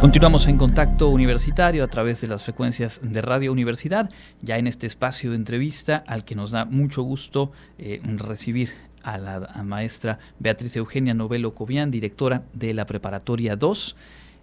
Continuamos 0.00 0.46
en 0.46 0.58
contacto 0.58 1.08
universitario 1.08 1.82
a 1.82 1.88
través 1.88 2.20
de 2.20 2.28
las 2.28 2.44
frecuencias 2.44 3.00
de 3.02 3.22
Radio 3.22 3.50
Universidad, 3.50 4.10
ya 4.42 4.58
en 4.58 4.66
este 4.66 4.86
espacio 4.86 5.30
de 5.30 5.36
entrevista 5.36 6.04
al 6.06 6.24
que 6.24 6.34
nos 6.34 6.50
da 6.50 6.66
mucho 6.66 7.02
gusto 7.02 7.50
eh, 7.78 8.00
recibir 8.04 8.70
a 9.02 9.16
la 9.16 9.62
maestra 9.64 10.18
Beatriz 10.38 10.76
Eugenia 10.76 11.14
Novelo 11.14 11.54
Cobian, 11.54 11.90
directora 11.90 12.42
de 12.52 12.74
la 12.74 12.86
Preparatoria 12.86 13.56
2 13.56 13.96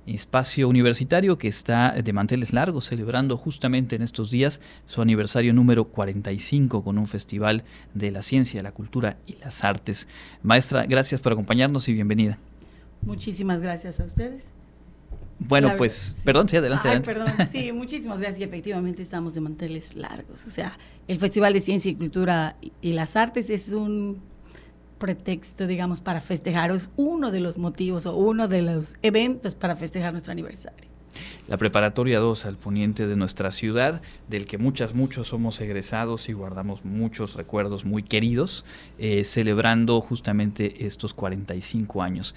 espacio 0.05 0.67
universitario 0.67 1.37
que 1.37 1.47
está 1.47 1.93
de 1.93 2.13
manteles 2.13 2.51
largos, 2.51 2.87
celebrando 2.87 3.37
justamente 3.37 3.95
en 3.95 4.01
estos 4.01 4.31
días 4.31 4.59
su 4.85 5.01
aniversario 5.01 5.53
número 5.53 5.85
45 5.85 6.83
con 6.83 6.97
un 6.97 7.07
festival 7.07 7.63
de 7.93 8.11
la 8.11 8.21
ciencia, 8.21 8.61
la 8.63 8.73
cultura 8.73 9.17
y 9.25 9.35
las 9.35 9.63
artes. 9.63 10.07
Maestra, 10.41 10.85
gracias 10.85 11.21
por 11.21 11.31
acompañarnos 11.31 11.87
y 11.87 11.93
bienvenida. 11.93 12.37
Muchísimas 13.01 13.61
gracias 13.61 13.99
a 13.99 14.05
ustedes. 14.05 14.52
Bueno, 15.39 15.73
pues, 15.77 16.15
perdón, 16.23 16.47
sí, 16.47 16.55
adelante. 16.57 16.87
Ay, 16.87 16.97
adelante. 16.97 17.13
perdón, 17.35 17.49
sí, 17.51 17.71
muchísimas 17.73 18.19
gracias. 18.19 18.39
Y 18.39 18.43
efectivamente 18.43 19.01
estamos 19.01 19.33
de 19.33 19.41
manteles 19.41 19.95
largos. 19.95 20.45
O 20.47 20.49
sea, 20.49 20.77
el 21.07 21.17
Festival 21.19 21.53
de 21.53 21.59
Ciencia 21.59 21.91
y 21.91 21.95
Cultura 21.95 22.55
y- 22.81 22.93
las 22.93 23.15
Artes 23.15 23.49
es 23.49 23.69
un 23.69 24.21
pretexto, 24.99 25.67
digamos, 25.67 25.99
para 26.01 26.21
festejar, 26.21 26.71
o 26.71 26.75
es 26.75 26.89
uno 26.95 27.31
de 27.31 27.41
los 27.41 27.57
motivos 27.57 28.05
o 28.05 28.15
uno 28.15 28.47
de 28.47 28.61
los 28.61 28.95
eventos 29.01 29.53
para 29.55 29.75
festejar 29.75 30.13
nuestro 30.13 30.31
aniversario. 30.31 30.87
La 31.47 31.57
preparatoria 31.57 32.19
2 32.19 32.45
al 32.45 32.55
poniente 32.57 33.05
de 33.05 33.15
nuestra 33.15 33.51
ciudad, 33.51 34.01
del 34.29 34.45
que 34.47 34.57
muchas, 34.57 34.93
muchos 34.95 35.27
somos 35.27 35.59
egresados 35.61 36.29
y 36.29 36.33
guardamos 36.33 36.85
muchos 36.85 37.35
recuerdos 37.35 37.83
muy 37.85 38.01
queridos, 38.01 38.63
eh, 38.97 39.23
celebrando 39.25 39.99
justamente 40.01 40.85
estos 40.87 41.13
45 41.13 42.01
años. 42.01 42.33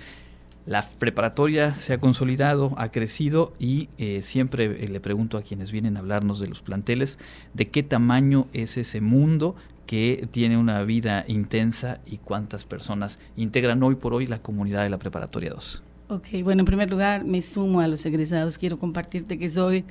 La 0.66 0.82
preparatoria 0.82 1.74
se 1.74 1.94
ha 1.94 1.98
consolidado, 1.98 2.74
ha 2.76 2.90
crecido 2.90 3.52
y 3.60 3.88
eh, 3.98 4.20
siempre 4.22 4.64
eh, 4.64 4.88
le 4.88 4.98
pregunto 4.98 5.38
a 5.38 5.42
quienes 5.42 5.70
vienen 5.70 5.96
a 5.96 6.00
hablarnos 6.00 6.40
de 6.40 6.48
los 6.48 6.60
planteles 6.60 7.20
de 7.54 7.68
qué 7.68 7.84
tamaño 7.84 8.48
es 8.52 8.76
ese 8.76 9.00
mundo 9.00 9.54
que 9.86 10.28
tiene 10.32 10.58
una 10.58 10.82
vida 10.82 11.24
intensa 11.28 12.00
y 12.04 12.16
cuántas 12.18 12.64
personas 12.64 13.20
integran 13.36 13.80
hoy 13.84 13.94
por 13.94 14.12
hoy 14.12 14.26
la 14.26 14.38
comunidad 14.38 14.82
de 14.82 14.90
la 14.90 14.98
preparatoria 14.98 15.50
2. 15.50 15.84
Ok, 16.08 16.26
bueno, 16.42 16.62
en 16.62 16.66
primer 16.66 16.90
lugar, 16.90 17.24
me 17.24 17.40
sumo 17.42 17.80
a 17.80 17.86
los 17.86 18.04
egresados. 18.04 18.58
Quiero 18.58 18.80
compartirte 18.80 19.38
que 19.38 19.48
soy 19.48 19.84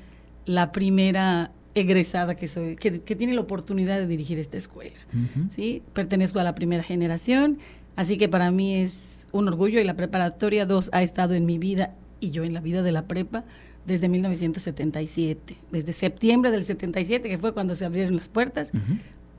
la 0.46 0.74
primera 0.74 1.52
egresada 1.74 2.36
que 2.36 2.50
soy, 2.50 2.76
que, 2.76 3.02
que 3.02 3.16
tiene 3.16 3.34
la 3.34 3.42
oportunidad 3.42 3.98
de 3.98 4.08
dirigir 4.08 4.40
esta 4.40 4.58
escuela. 4.58 4.96
¿sí? 5.50 5.82
Pertenezco 5.94 6.40
a 6.40 6.44
la 6.44 6.56
primera 6.56 6.84
generación, 6.84 7.60
así 7.96 8.18
que 8.18 8.28
para 8.28 8.52
mí 8.52 8.76
es 8.76 9.15
un 9.38 9.48
orgullo 9.50 9.80
y 9.80 9.84
la 9.84 9.96
preparatoria 9.96 10.66
2 10.66 10.92
ha 10.94 11.04
estado 11.04 11.34
en 11.34 11.46
mi 11.46 11.58
vida 11.58 11.94
y 12.20 12.32
yo 12.32 12.44
en 12.44 12.54
la 12.54 12.62
vida 12.62 12.82
de 12.84 12.92
la 12.92 13.06
prepa 13.06 13.44
desde 13.86 14.08
1977, 14.08 15.58
desde 15.72 15.94
septiembre 15.94 16.52
del 16.52 16.64
77, 16.64 17.30
que 17.30 17.38
fue 17.38 17.54
cuando 17.54 17.76
se 17.76 17.86
abrieron 17.86 18.16
las 18.16 18.30
puertas 18.30 18.72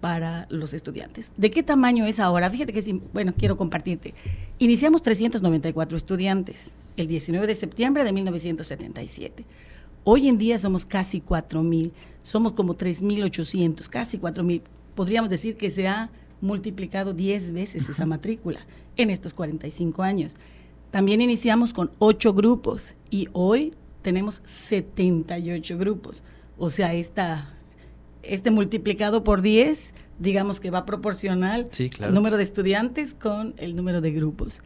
para 0.01 0.47
los 0.51 0.75
estudiantes. 0.75 1.33
¿De 1.37 1.51
qué 1.51 1.63
tamaño 1.63 2.05
es 2.05 2.21
ahora? 2.21 2.51
Fíjate 2.51 2.73
que, 2.73 2.83
sí, 2.83 3.01
bueno, 3.13 3.33
quiero 3.37 3.57
compartirte. 3.57 4.15
Iniciamos 4.59 5.03
394 5.03 5.97
estudiantes 5.97 6.73
el 6.97 7.07
19 7.07 7.47
de 7.47 7.55
septiembre 7.55 8.05
de 8.05 8.13
1977. 8.13 9.45
Hoy 10.05 10.29
en 10.29 10.39
día 10.39 10.59
somos 10.59 10.85
casi 10.85 11.21
4.000, 11.21 11.91
somos 12.23 12.53
como 12.53 12.77
3.800, 12.77 13.89
casi 13.89 14.19
4.000. 14.19 14.61
Podríamos 14.95 15.31
decir 15.31 15.57
que 15.57 15.71
se 15.71 15.89
ha 15.89 16.11
multiplicado 16.41 17.13
10 17.15 17.53
veces 17.53 17.89
esa 17.89 18.07
matrícula 18.07 18.61
en 18.97 19.11
estos 19.11 19.35
45 19.35 20.03
años. 20.03 20.35
También 20.91 21.21
iniciamos 21.21 21.73
con 21.73 21.91
8 21.99 22.33
grupos 22.35 22.95
y 23.11 23.29
hoy 23.33 23.75
tenemos 24.03 24.41
78 24.45 25.79
grupos. 25.79 26.23
O 26.59 26.71
sea, 26.71 26.95
esta, 26.95 27.55
este 28.23 28.51
multiplicado 28.51 29.25
por 29.25 29.43
10, 29.43 29.95
digamos 30.19 30.61
que 30.61 30.71
va 30.71 30.87
proporcional 30.87 31.69
Sí, 31.73 31.91
claro. 31.91 32.13
número 32.15 32.37
de 32.37 32.43
estudiantes 32.45 33.15
con 33.15 33.55
el 33.59 33.75
número 33.77 34.01
de 34.01 34.13
grupos. 34.13 34.63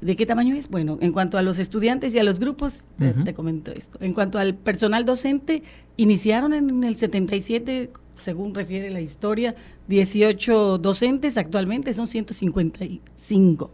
¿De 0.00 0.16
qué 0.16 0.24
tamaño 0.24 0.54
es? 0.56 0.68
Bueno, 0.68 0.96
en 1.02 1.12
cuanto 1.12 1.36
a 1.36 1.42
los 1.42 1.58
estudiantes 1.58 2.14
y 2.14 2.18
a 2.18 2.22
los 2.24 2.40
grupos, 2.40 2.84
te- 2.98 3.10
Ujú. 3.10 3.24
te 3.24 3.34
comento 3.34 3.70
esto. 3.70 3.98
En 4.00 4.14
cuanto 4.14 4.38
al 4.38 4.54
personal 4.54 5.04
docente, 5.04 5.62
iniciaron 5.98 6.54
en 6.54 6.84
el 6.84 6.96
77, 6.96 7.90
según 8.20 8.54
refiere 8.54 8.90
la 8.90 9.00
historia, 9.00 9.54
18 9.88 10.78
docentes, 10.78 11.36
actualmente 11.36 11.92
son 11.94 12.06
155. 12.06 13.70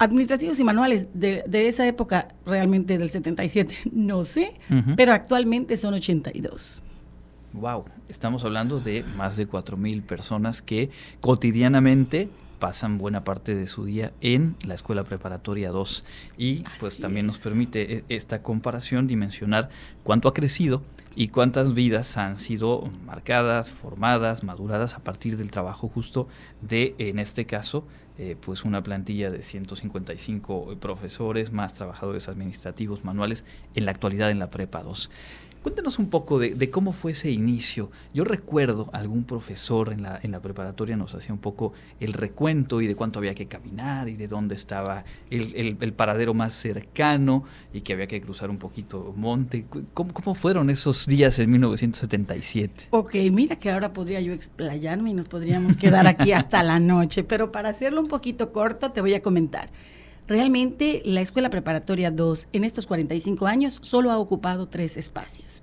Administrativos 0.00 0.60
y 0.60 0.64
manuales 0.64 1.08
de, 1.12 1.42
de 1.46 1.68
esa 1.68 1.86
época, 1.86 2.28
realmente 2.46 2.98
del 2.98 3.10
77, 3.10 3.76
no 3.92 4.24
sé, 4.24 4.54
pero 4.96 5.12
actualmente 5.12 5.76
son 5.76 5.94
82. 5.94 6.82
Wow, 7.52 7.86
estamos 8.08 8.44
hablando 8.44 8.78
de 8.78 9.02
más 9.16 9.36
de 9.36 9.48
4.000 9.48 10.02
personas 10.02 10.62
que 10.62 10.90
cotidianamente 11.20 12.28
pasan 12.58 12.98
buena 12.98 13.24
parte 13.24 13.54
de 13.54 13.66
su 13.66 13.84
día 13.84 14.12
en 14.20 14.56
la 14.66 14.74
escuela 14.74 15.04
preparatoria 15.04 15.70
2 15.70 16.04
y 16.36 16.64
pues 16.80 16.98
también 16.98 17.26
nos 17.26 17.38
permite 17.38 17.98
eh, 17.98 18.04
esta 18.08 18.42
comparación 18.42 19.06
dimensionar 19.06 19.70
cuánto 20.02 20.28
ha 20.28 20.34
crecido 20.34 20.82
y 21.18 21.30
cuántas 21.30 21.74
vidas 21.74 22.16
han 22.16 22.36
sido 22.36 22.88
marcadas, 23.04 23.70
formadas, 23.70 24.44
maduradas 24.44 24.94
a 24.94 25.00
partir 25.00 25.36
del 25.36 25.50
trabajo 25.50 25.88
justo 25.88 26.28
de, 26.62 26.94
en 26.98 27.18
este 27.18 27.44
caso, 27.44 27.84
eh, 28.18 28.36
pues 28.40 28.64
una 28.64 28.84
plantilla 28.84 29.28
de 29.28 29.42
155 29.42 30.76
profesores 30.78 31.50
más 31.50 31.74
trabajadores 31.74 32.28
administrativos 32.28 33.04
manuales 33.04 33.44
en 33.74 33.86
la 33.86 33.90
actualidad 33.90 34.30
en 34.30 34.38
la 34.38 34.50
Prepa 34.50 34.84
2. 34.84 35.10
Cuéntanos 35.62 35.98
un 35.98 36.08
poco 36.08 36.38
de, 36.38 36.70
cómo 36.70 36.92
fue 36.92 37.12
ese 37.12 37.30
inicio. 37.30 37.90
Yo 38.14 38.24
recuerdo 38.24 38.88
algún 38.92 39.24
profesor 39.24 39.92
en 39.92 40.02
la, 40.02 40.40
preparatoria 40.40 40.96
nos 40.96 41.14
hacía 41.14 41.32
un 41.32 41.40
poco 41.40 41.72
el 42.00 42.12
recuento 42.12 42.80
y 42.80 42.86
de 42.86 42.94
cuánto 42.94 43.18
había 43.18 43.34
que 43.34 43.46
caminar 43.46 44.08
y 44.08 44.14
de 44.14 44.28
dónde 44.28 44.54
estaba 44.54 45.04
el, 45.30 45.92
paradero 45.94 46.32
más 46.32 46.54
cercano 46.54 47.44
y 47.72 47.80
que 47.80 47.92
había 47.92 48.06
que 48.06 48.20
cruzar 48.20 48.50
un 48.50 48.58
poquito 48.58 49.12
monte. 49.16 49.66
¿Cómo, 49.94 50.12
cómo 50.12 50.34
fueron 50.34 50.70
esos 50.70 51.06
días 51.06 51.38
en 51.38 51.50
1977? 51.50 52.86
Ok, 52.90 53.14
mira 53.32 53.56
que 53.56 53.70
ahora 53.70 53.92
podría 53.92 54.20
yo 54.20 54.32
explayarme 54.32 55.10
y 55.10 55.14
nos 55.14 55.26
podríamos 55.26 55.76
quedar 55.76 56.06
aquí 56.06 56.32
hasta 56.32 56.62
la 56.62 56.78
noche, 56.78 57.24
pero 57.24 57.50
para 57.50 57.70
hacerlo 57.70 58.00
un 58.00 58.08
poquito 58.08 58.52
corto 58.52 58.92
te 58.92 59.00
voy 59.00 59.14
a 59.14 59.22
comentar. 59.22 59.70
Realmente 60.28 61.00
la 61.06 61.22
Escuela 61.22 61.48
Preparatoria 61.48 62.10
2 62.10 62.48
en 62.52 62.64
estos 62.64 62.86
45 62.86 63.46
años 63.46 63.78
solo 63.80 64.10
ha 64.10 64.18
ocupado 64.18 64.68
tres 64.68 64.98
espacios. 64.98 65.62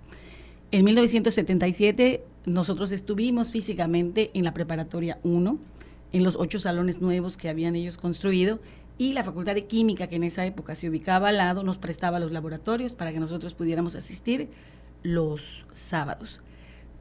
En 0.71 0.85
1977 0.85 2.23
nosotros 2.47 2.91
estuvimos 2.91 3.51
físicamente 3.51 4.31
en 4.33 4.43
la 4.43 4.55
Preparatoria 4.55 5.19
1, 5.21 5.59
en 6.13 6.23
los 6.23 6.35
ocho 6.35 6.57
salones 6.57 6.99
nuevos 6.99 7.37
que 7.37 7.47
habían 7.47 7.75
ellos 7.75 7.97
construido, 7.97 8.59
y 8.97 9.13
la 9.13 9.23
Facultad 9.23 9.53
de 9.53 9.65
Química, 9.65 10.07
que 10.07 10.15
en 10.15 10.23
esa 10.23 10.47
época 10.47 10.73
se 10.73 10.89
ubicaba 10.89 11.29
al 11.29 11.37
lado, 11.37 11.61
nos 11.61 11.77
prestaba 11.77 12.19
los 12.19 12.31
laboratorios 12.31 12.95
para 12.95 13.13
que 13.13 13.19
nosotros 13.19 13.53
pudiéramos 13.53 13.95
asistir 13.95 14.49
los 15.03 15.67
sábados. 15.73 16.41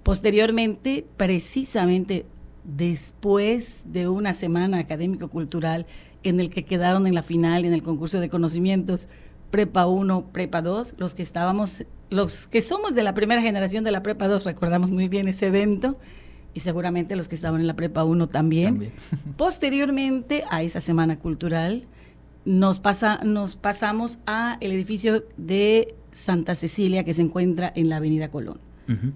Posteriormente, 0.02 1.06
precisamente 1.16 2.26
después 2.64 3.84
de 3.86 4.08
una 4.08 4.34
semana 4.34 4.78
académico-cultural 4.78 5.86
en 6.24 6.40
el 6.40 6.50
que 6.50 6.64
quedaron 6.64 7.06
en 7.06 7.14
la 7.14 7.22
final, 7.22 7.64
en 7.64 7.72
el 7.72 7.82
concurso 7.82 8.18
de 8.18 8.28
conocimientos, 8.28 9.08
Prepa 9.50 9.86
1, 9.86 10.32
Prepa 10.32 10.62
2, 10.62 10.94
los 10.98 11.14
que 11.14 11.22
estábamos, 11.22 11.84
los 12.10 12.48
que 12.48 12.60
somos 12.60 12.94
de 12.94 13.04
la 13.04 13.14
primera 13.14 13.40
generación 13.40 13.84
de 13.84 13.92
la 13.92 14.02
Prepa 14.02 14.26
2, 14.26 14.44
recordamos 14.44 14.90
muy 14.90 15.08
bien 15.08 15.28
ese 15.28 15.46
evento, 15.46 15.96
y 16.54 16.60
seguramente 16.60 17.14
los 17.14 17.28
que 17.28 17.34
estaban 17.34 17.60
en 17.60 17.66
la 17.66 17.76
Prepa 17.76 18.04
1 18.04 18.28
también. 18.28 18.72
También. 18.72 18.92
Posteriormente 19.36 20.44
a 20.50 20.62
esa 20.62 20.80
semana 20.80 21.18
cultural, 21.18 21.84
nos, 22.44 22.80
pasa, 22.80 23.20
nos 23.22 23.56
pasamos 23.56 24.18
a 24.26 24.58
el 24.60 24.72
edificio 24.72 25.24
de 25.36 25.94
Santa 26.12 26.54
Cecilia 26.54 27.04
que 27.04 27.14
se 27.14 27.22
encuentra 27.22 27.72
en 27.74 27.88
la 27.88 27.96
Avenida 27.96 28.30
Colón. 28.30 28.60
Ujú. 28.88 29.10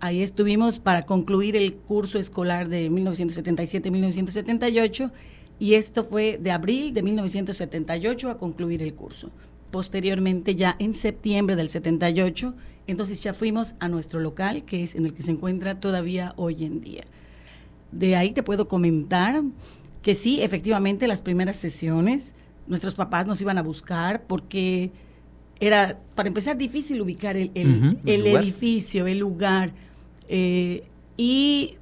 Ahí 0.00 0.22
estuvimos 0.22 0.80
para 0.80 1.06
concluir 1.06 1.54
el 1.54 1.76
curso 1.76 2.18
escolar 2.18 2.68
de 2.68 2.90
1977-1978 2.90 5.12
y 5.62 5.74
esto 5.74 6.02
fue 6.02 6.38
de 6.42 6.50
abril 6.50 6.92
de 6.92 7.02
1978 7.02 8.30
a 8.30 8.36
concluir 8.38 8.82
el 8.82 8.94
curso. 8.94 9.30
Posteriormente, 9.70 10.54
ya 10.56 10.74
en 10.78 10.92
septiembre 10.92 11.54
del 11.56 11.68
78, 11.68 12.54
entonces 12.88 13.22
ya 13.22 13.32
fuimos 13.32 13.74
a 13.78 13.86
nuestro 13.88 14.18
local, 14.20 14.64
que 14.64 14.82
es 14.82 14.94
en 14.96 15.06
el 15.06 15.14
que 15.14 15.22
se 15.22 15.30
encuentra 15.30 15.76
todavía 15.76 16.34
hoy 16.36 16.64
en 16.64 16.80
día. 16.80 17.04
De 17.92 18.16
ahí 18.16 18.32
te 18.32 18.42
puedo 18.42 18.66
comentar 18.66 19.42
que 20.02 20.14
sí, 20.14 20.42
efectivamente, 20.42 21.06
las 21.06 21.20
primeras 21.20 21.56
sesiones, 21.56 22.32
nuestros 22.66 22.94
papás 22.94 23.26
nos 23.26 23.40
iban 23.40 23.56
a 23.56 23.62
buscar 23.62 24.24
porque 24.26 24.90
era, 25.60 26.00
para 26.16 26.26
empezar, 26.28 26.56
difícil 26.58 27.00
ubicar 27.00 27.36
el, 27.36 27.50
el- 27.54 28.26
edificio, 28.42 29.06
el 29.06 29.18
lugar. 29.20 29.72
eh, 30.28 30.82
y, 31.16 31.76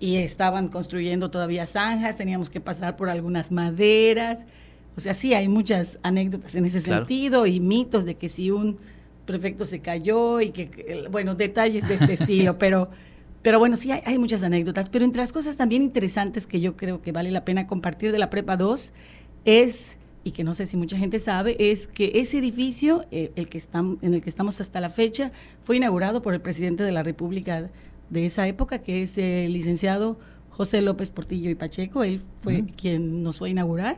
y 0.00 0.16
estaban 0.16 0.68
construyendo 0.68 1.30
todavía 1.30 1.66
zanjas, 1.66 2.16
teníamos 2.16 2.50
que 2.50 2.60
pasar 2.60 2.96
por 2.96 3.08
algunas 3.08 3.50
maderas. 3.52 4.46
O 4.96 5.00
sea, 5.00 5.14
sí, 5.14 5.34
hay 5.34 5.48
muchas 5.48 5.98
anécdotas 6.02 6.54
en 6.54 6.64
ese 6.66 6.80
Claro. 6.82 7.02
sentido 7.02 7.46
y 7.46 7.60
mitos 7.60 8.04
de 8.04 8.16
que 8.16 8.28
si 8.28 8.50
un 8.50 8.76
prefecto 9.26 9.64
se 9.64 9.80
cayó 9.80 10.40
y 10.40 10.50
que, 10.50 11.06
bueno, 11.10 11.34
detalles 11.34 11.88
de 11.88 11.94
este 11.94 12.12
estilo, 12.22 12.58
pero, 12.58 12.90
pero 13.42 13.58
bueno, 13.58 13.76
sí, 13.76 13.90
hay, 13.90 14.02
hay 14.04 14.18
muchas 14.18 14.42
anécdotas. 14.42 14.88
Pero 14.90 15.04
entre 15.04 15.20
las 15.20 15.32
cosas 15.32 15.56
también 15.56 15.82
interesantes 15.82 16.46
que 16.46 16.60
yo 16.60 16.76
creo 16.76 17.00
que 17.02 17.10
vale 17.12 17.30
la 17.30 17.44
pena 17.44 17.66
compartir 17.66 18.12
de 18.12 18.18
la 18.18 18.30
Prepa 18.30 18.56
2 18.56 18.92
es, 19.44 19.96
y 20.24 20.30
que 20.32 20.44
no 20.44 20.54
sé 20.54 20.66
si 20.66 20.76
mucha 20.76 20.96
gente 20.98 21.18
sabe, 21.18 21.56
es 21.58 21.86
que 21.88 22.12
ese 22.16 22.38
edificio, 22.38 23.04
eh, 23.10 23.32
el 23.36 23.48
que 23.48 23.58
estamos, 23.58 23.98
en 24.02 24.14
el 24.14 24.22
que 24.22 24.30
estamos 24.30 24.60
hasta 24.60 24.80
la 24.80 24.90
fecha, 24.90 25.32
fue 25.62 25.76
inaugurado 25.76 26.22
por 26.22 26.34
el 26.34 26.40
presidente 26.40 26.82
de 26.84 26.92
la 26.92 27.02
República 27.02 27.70
de 28.10 28.26
esa 28.26 28.46
época, 28.46 28.78
que 28.78 29.02
es 29.02 29.18
el 29.18 29.52
licenciado 29.52 30.18
José 30.50 30.82
López 30.82 31.10
Portillo 31.10 31.50
y 31.50 31.54
Pacheco. 31.54 32.04
Él 32.04 32.22
fue 32.42 32.64
quien 32.76 33.22
nos 33.22 33.38
fue 33.38 33.48
a 33.48 33.50
inaugurar. 33.52 33.96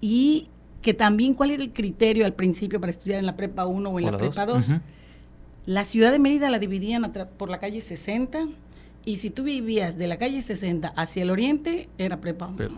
Y 0.00 0.48
que 0.82 0.94
también 0.94 1.34
cuál 1.34 1.50
era 1.50 1.62
el 1.62 1.72
criterio 1.72 2.24
al 2.24 2.34
principio 2.34 2.80
para 2.80 2.90
estudiar 2.90 3.18
en 3.18 3.26
la 3.26 3.36
prepa 3.36 3.66
1 3.66 3.90
o 3.90 3.98
en 3.98 4.06
la, 4.06 4.16
prepa 4.16 4.46
2. 4.46 4.66
La 5.66 5.84
ciudad 5.84 6.12
de 6.12 6.20
Mérida 6.20 6.48
la 6.48 6.60
dividían 6.60 7.12
por 7.36 7.50
la 7.50 7.58
calle 7.58 7.80
60 7.80 8.46
y 9.04 9.16
si 9.16 9.30
tú 9.30 9.42
vivías 9.42 9.98
de 9.98 10.06
la 10.06 10.16
calle 10.16 10.42
60 10.42 10.88
hacia 10.88 11.22
el 11.22 11.30
oriente 11.30 11.88
era 11.98 12.20
prepa 12.20 12.46
1. 12.46 12.68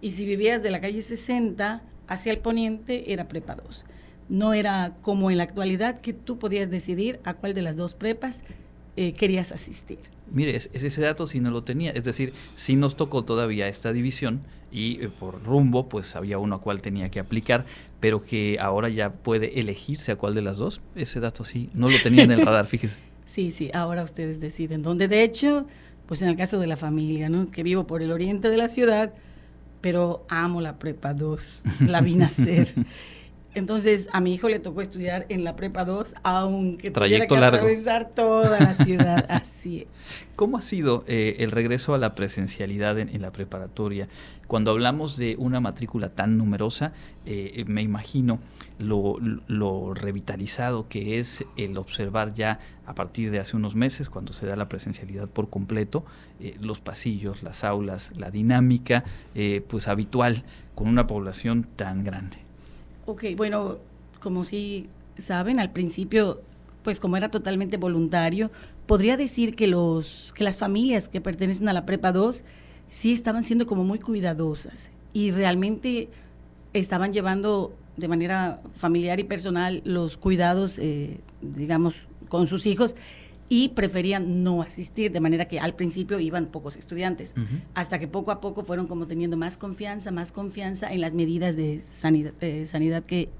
Y 0.00 0.12
si 0.12 0.24
vivías 0.24 0.62
de 0.62 0.70
la 0.70 0.80
calle 0.80 1.02
60 1.02 1.82
hacia 2.06 2.32
el 2.32 2.38
poniente 2.38 3.12
era 3.12 3.26
prepa 3.26 3.56
2. 3.56 3.84
No 4.28 4.52
era 4.54 4.96
como 5.02 5.30
en 5.32 5.38
la 5.38 5.42
actualidad 5.42 6.00
que 6.00 6.12
tú 6.12 6.38
podías 6.38 6.70
decidir 6.70 7.18
a 7.24 7.34
cuál 7.34 7.54
de 7.54 7.62
las 7.62 7.74
dos 7.74 7.94
prepas 7.94 8.42
eh, 9.00 9.12
querías 9.12 9.52
asistir. 9.52 10.00
Mire, 10.32 10.56
es, 10.56 10.70
ese 10.72 11.00
dato 11.00 11.28
sí 11.28 11.38
no 11.38 11.52
lo 11.52 11.62
tenía, 11.62 11.92
es 11.92 12.02
decir, 12.02 12.32
sí 12.54 12.74
nos 12.74 12.96
tocó 12.96 13.22
todavía 13.24 13.68
esta 13.68 13.92
división 13.92 14.40
y 14.72 15.00
eh, 15.00 15.08
por 15.08 15.40
rumbo 15.44 15.88
pues 15.88 16.16
había 16.16 16.38
uno 16.38 16.56
a 16.56 16.60
cuál 16.60 16.82
tenía 16.82 17.08
que 17.08 17.20
aplicar, 17.20 17.64
pero 18.00 18.24
que 18.24 18.58
ahora 18.60 18.88
ya 18.88 19.12
puede 19.12 19.60
elegirse 19.60 20.10
a 20.10 20.16
cuál 20.16 20.34
de 20.34 20.42
las 20.42 20.56
dos. 20.56 20.80
Ese 20.96 21.20
dato 21.20 21.44
sí 21.44 21.70
no 21.74 21.88
lo 21.88 21.96
tenía 22.02 22.24
en 22.24 22.32
el 22.32 22.44
radar, 22.44 22.66
fíjese. 22.74 22.98
Sí, 23.24 23.52
sí, 23.52 23.70
ahora 23.72 24.02
ustedes 24.02 24.40
deciden 24.40 24.82
dónde. 24.82 25.06
De 25.06 25.22
hecho, 25.22 25.64
pues 26.06 26.20
en 26.22 26.28
el 26.30 26.36
caso 26.36 26.58
de 26.58 26.66
la 26.66 26.76
familia, 26.76 27.28
¿no? 27.28 27.52
Que 27.52 27.62
vivo 27.62 27.86
por 27.86 28.02
el 28.02 28.10
oriente 28.10 28.50
de 28.50 28.56
la 28.56 28.68
ciudad, 28.68 29.14
pero 29.80 30.26
amo 30.28 30.60
la 30.60 30.80
prepa 30.80 31.14
2, 31.14 31.62
la 31.86 32.00
vi 32.00 32.16
nacer. 32.16 32.66
Entonces, 33.54 34.08
a 34.12 34.20
mi 34.20 34.34
hijo 34.34 34.48
le 34.48 34.58
tocó 34.58 34.82
estudiar 34.82 35.26
en 35.30 35.42
la 35.42 35.56
prepa 35.56 35.84
2, 35.84 36.14
aunque 36.22 36.90
tuviera 36.90 37.26
que 37.26 37.36
atravesar 37.36 38.10
toda 38.10 38.60
la 38.60 38.74
ciudad. 38.74 39.26
Así. 39.28 39.86
¿Cómo 40.36 40.58
ha 40.58 40.62
sido 40.62 41.02
eh, 41.08 41.36
el 41.40 41.50
regreso 41.50 41.94
a 41.94 41.98
la 41.98 42.14
presencialidad 42.14 42.98
en, 42.98 43.20
la 43.20 43.32
preparatoria? 43.32 44.06
Cuando 44.46 44.70
hablamos 44.70 45.16
de 45.16 45.34
una 45.38 45.60
matrícula 45.60 46.10
tan 46.10 46.36
numerosa, 46.36 46.92
eh, 47.24 47.64
me 47.66 47.82
imagino 47.82 48.38
lo, 48.78 49.18
revitalizado 49.94 50.86
que 50.88 51.18
es 51.18 51.44
el 51.56 51.76
observar 51.78 52.34
ya 52.34 52.60
a 52.86 52.94
partir 52.94 53.30
de 53.30 53.40
hace 53.40 53.56
unos 53.56 53.74
meses, 53.74 54.10
cuando 54.10 54.32
se 54.32 54.46
da 54.46 54.56
la 54.56 54.68
presencialidad 54.68 55.26
por 55.26 55.48
completo, 55.48 56.04
eh, 56.38 56.54
los 56.60 56.80
pasillos, 56.80 57.42
las 57.42 57.64
aulas, 57.64 58.12
la 58.16 58.30
dinámica, 58.30 59.04
pues 59.68 59.88
habitual 59.88 60.44
con 60.74 60.86
una 60.86 61.06
población 61.06 61.66
tan 61.76 62.04
grande. 62.04 62.47
Ok, 63.08 63.24
bueno, 63.38 63.78
como 64.20 64.44
si 64.44 64.90
saben, 65.16 65.60
al 65.60 65.72
principio, 65.72 66.42
pues 66.82 67.00
como 67.00 67.16
era 67.16 67.30
totalmente 67.30 67.78
voluntario, 67.78 68.50
podría 68.86 69.16
decir 69.16 69.56
que, 69.56 69.66
los, 69.66 70.34
que 70.36 70.44
las 70.44 70.58
familias 70.58 71.08
que 71.08 71.22
pertenecen 71.22 71.70
a 71.70 71.72
la 71.72 71.86
Prepa 71.86 72.12
2 72.12 72.44
sí 72.90 73.14
estaban 73.14 73.44
siendo 73.44 73.64
como 73.64 73.82
muy 73.82 73.98
cuidadosas 73.98 74.90
y 75.14 75.30
realmente 75.30 76.10
estaban 76.74 77.14
llevando 77.14 77.74
de 77.96 78.08
manera 78.08 78.60
familiar 78.76 79.18
y 79.20 79.24
personal 79.24 79.80
los 79.86 80.18
cuidados, 80.18 80.78
eh, 80.78 81.20
digamos, 81.40 81.94
con 82.28 82.46
sus 82.46 82.66
hijos 82.66 82.94
y 83.48 83.70
preferían 83.70 84.42
no 84.42 84.62
asistir, 84.62 85.10
de 85.10 85.20
manera 85.20 85.46
que 85.46 85.60
al 85.60 85.74
principio 85.74 86.20
iban 86.20 86.46
pocos 86.46 86.76
estudiantes, 86.76 87.34
hasta 87.74 87.98
que 87.98 88.08
poco 88.08 88.30
a 88.30 88.40
poco 88.40 88.64
fueron 88.64 88.86
como 88.86 89.06
teniendo 89.06 89.36
más 89.36 89.56
confianza, 89.56 90.10
más 90.10 90.32
confianza 90.32 90.92
en 90.92 91.00
las 91.00 91.14
medidas 91.14 91.56
de 91.56 91.82
sanidad, 91.82 92.34
sanidad 92.66 93.04
que 93.04 93.30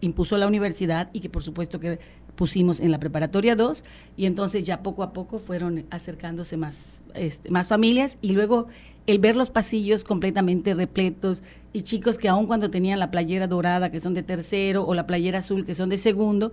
impuso 0.00 0.36
la 0.36 0.48
universidad 0.48 1.10
y 1.12 1.20
que 1.20 1.30
por 1.30 1.42
supuesto 1.42 1.78
que 1.78 2.00
pusimos 2.34 2.80
en 2.80 2.90
la 2.90 2.98
preparatoria 2.98 3.54
2 3.54 3.84
y 4.16 4.26
entonces 4.26 4.64
ya 4.64 4.82
poco 4.82 5.02
a 5.02 5.12
poco 5.12 5.38
fueron 5.38 5.86
acercándose 5.90 6.56
más, 6.56 7.00
este, 7.14 7.50
más 7.50 7.68
familias 7.68 8.18
y 8.20 8.32
luego 8.32 8.66
el 9.06 9.18
ver 9.18 9.36
los 9.36 9.50
pasillos 9.50 10.04
completamente 10.04 10.74
repletos 10.74 11.42
y 11.72 11.82
chicos 11.82 12.18
que 12.18 12.28
aun 12.28 12.46
cuando 12.46 12.70
tenían 12.70 12.98
la 12.98 13.10
playera 13.10 13.46
dorada 13.46 13.90
que 13.90 14.00
son 14.00 14.14
de 14.14 14.22
tercero 14.22 14.84
o 14.84 14.94
la 14.94 15.06
playera 15.06 15.38
azul 15.38 15.64
que 15.64 15.74
son 15.74 15.88
de 15.88 15.98
segundo, 15.98 16.52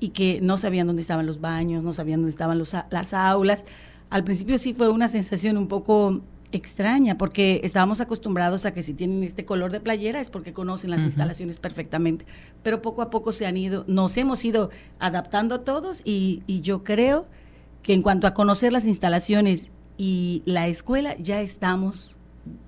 y 0.00 0.10
que 0.10 0.40
no 0.42 0.56
sabían 0.56 0.86
dónde 0.86 1.02
estaban 1.02 1.26
los 1.26 1.40
baños, 1.40 1.82
no 1.82 1.92
sabían 1.92 2.20
dónde 2.20 2.30
estaban 2.30 2.58
los, 2.58 2.74
las 2.90 3.14
aulas. 3.14 3.64
Al 4.10 4.24
principio 4.24 4.58
sí 4.58 4.74
fue 4.74 4.88
una 4.88 5.08
sensación 5.08 5.56
un 5.56 5.68
poco 5.68 6.22
extraña 6.52 7.18
porque 7.18 7.60
estábamos 7.64 8.00
acostumbrados 8.00 8.64
a 8.64 8.72
que 8.72 8.82
si 8.82 8.94
tienen 8.94 9.22
este 9.22 9.44
color 9.44 9.70
de 9.70 9.80
playera 9.80 10.20
es 10.20 10.30
porque 10.30 10.52
conocen 10.52 10.90
las 10.90 11.02
instalaciones 11.02 11.58
perfectamente, 11.58 12.24
pero 12.62 12.80
poco 12.80 13.02
a 13.02 13.10
poco 13.10 13.32
se 13.32 13.46
han 13.46 13.56
ido, 13.56 13.84
nos 13.86 14.16
hemos 14.16 14.44
ido 14.44 14.70
adaptando 14.98 15.56
a 15.56 15.64
todos 15.64 16.02
y, 16.04 16.42
yo 16.62 16.84
creo 16.84 17.26
que 17.82 17.92
en 17.92 18.02
cuanto 18.02 18.26
a 18.26 18.34
conocer 18.34 18.72
las 18.72 18.86
instalaciones 18.86 19.70
y 19.96 20.42
la 20.44 20.68
escuela 20.68 21.16
ya 21.18 21.40
estamos 21.40 22.14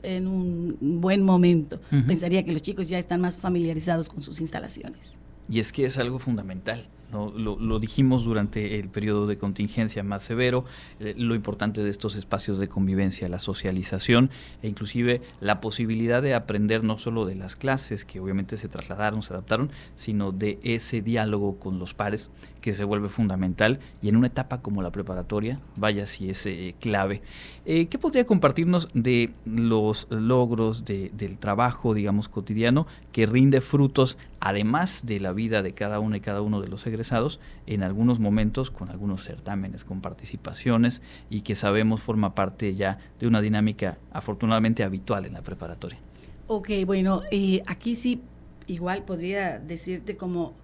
en 0.03 0.27
un 0.27 1.01
buen 1.01 1.23
momento. 1.23 1.81
Pensaría 2.07 2.45
que 2.45 2.53
los 2.53 2.63
chicos 2.63 2.89
ya 2.89 2.99
están 2.99 3.21
más 3.21 3.37
familiarizados 3.37 4.09
con 4.09 4.23
sus 4.23 4.41
instalaciones. 4.41 5.19
Y 5.49 5.59
es 5.59 5.73
que 5.73 5.85
es 5.85 5.99
algo 5.99 6.19
fundamental 6.19 6.87
lo, 7.13 7.79
dijimos 7.79 8.25
durante 8.25 8.79
el 8.79 8.89
periodo 8.89 9.27
de 9.27 9.39
contingencia 9.39 10.03
más 10.03 10.23
severo, 10.23 10.65
eh, 10.99 11.15
lo 11.17 11.35
importante 11.35 11.83
de 11.83 11.91
estos 11.91 12.15
espacios 12.15 12.59
de 12.59 12.69
convivencia, 12.69 13.29
la 13.29 13.39
socialización 13.39 14.31
e 14.63 14.69
inclusive 14.69 15.23
la 15.41 15.61
posibilidad 15.61 16.23
de 16.23 16.35
aprender 16.35 16.85
no 16.85 16.99
solo 16.99 17.27
de 17.27 17.35
las 17.35 17.57
clases 17.57 18.05
que 18.05 18.21
obviamente 18.21 18.57
se 18.57 18.69
trasladaron, 18.69 19.23
se 19.23 19.33
adaptaron, 19.33 19.71
sino 19.95 20.33
de 20.33 20.59
ese 20.63 21.03
diálogo 21.03 21.59
con 21.59 21.79
los 21.79 21.95
pares 21.95 22.31
que 22.61 22.75
se 22.75 22.85
vuelve 22.85 23.09
fundamental 23.09 23.81
y 24.03 24.09
en 24.09 24.17
una 24.17 24.29
etapa 24.29 24.63
como 24.63 24.83
la 24.83 24.93
preparatoria, 24.93 25.61
vaya 25.77 26.07
si 26.07 26.31
es 26.31 26.47
eh, 26.47 26.75
clave. 26.81 27.23
Eh, 27.65 27.87
¿Qué 27.87 27.99
podría 27.99 28.27
compartirnos 28.27 28.89
de 28.95 29.33
los 29.45 30.07
logros 30.11 30.85
del 30.85 31.39
trabajo, 31.39 31.95
digamos, 31.95 32.29
cotidiano 32.29 32.87
que 33.13 33.27
rinde 33.27 33.61
frutos, 33.61 34.19
además 34.41 35.05
de 35.07 35.21
la 35.21 35.33
vida 35.33 35.63
de 35.63 35.75
cada 35.75 36.01
uno 36.01 36.17
y 36.17 36.21
cada 36.21 36.43
uno 36.43 36.61
de 36.61 36.69
los 36.69 36.87
egresados, 36.87 37.41
en 37.67 37.83
algunos 37.83 38.19
momentos 38.19 38.71
con 38.71 38.91
algunos 38.91 39.25
certámenes, 39.25 39.85
con 39.85 40.01
participaciones 40.01 41.03
y 41.29 41.43
que 41.43 41.55
sabemos 41.55 42.01
forma 42.01 42.35
parte 42.35 42.75
ya 42.75 42.99
de 43.19 43.27
una 43.27 43.41
dinámica 43.41 43.99
afortunadamente 44.13 44.85
habitual 44.85 45.27
en 45.27 45.35
la 45.35 45.43
preparatoria? 45.43 45.99
Ok, 46.47 46.71
bueno, 46.85 47.23
eh, 47.31 47.63
aquí 47.67 47.95
sí 47.95 48.23
igual 48.67 49.05
podría 49.05 49.59
decirte 49.59 50.17
como 50.17 50.55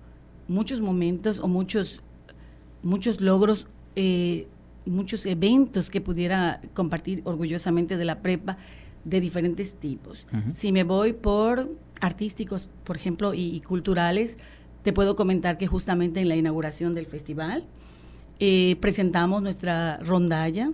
muchos 0.48 0.80
momentos 0.80 1.40
o 1.40 1.48
muchos, 1.48 2.02
muchos 2.82 3.20
logros. 3.20 3.66
Eh, 3.96 4.48
muchos 4.87 5.26
eventos 5.26 5.90
que 5.90 6.00
pudiera 6.00 6.61
compartir 6.74 7.22
orgullosamente 7.24 7.96
de 7.96 8.04
la 8.04 8.22
prepa 8.22 8.56
de 9.04 9.20
diferentes 9.20 9.74
tipos. 9.74 10.26
Si 10.52 10.72
me 10.72 10.85
voy 10.85 11.12
por 11.12 11.68
artísticos, 12.00 12.68
por 12.85 12.96
ejemplo, 12.96 13.35
y, 13.35 13.61
culturales, 13.61 14.37
te 14.82 14.92
puedo 14.92 15.16
comentar 15.16 15.59
que 15.59 15.66
justamente 15.66 16.20
en 16.20 16.28
la 16.28 16.37
inauguración 16.37 16.94
del 16.94 17.06
festival 17.06 17.64
eh, 18.40 18.76
presentamos 18.80 19.42
nuestra 19.42 19.96
rondalla, 19.98 20.72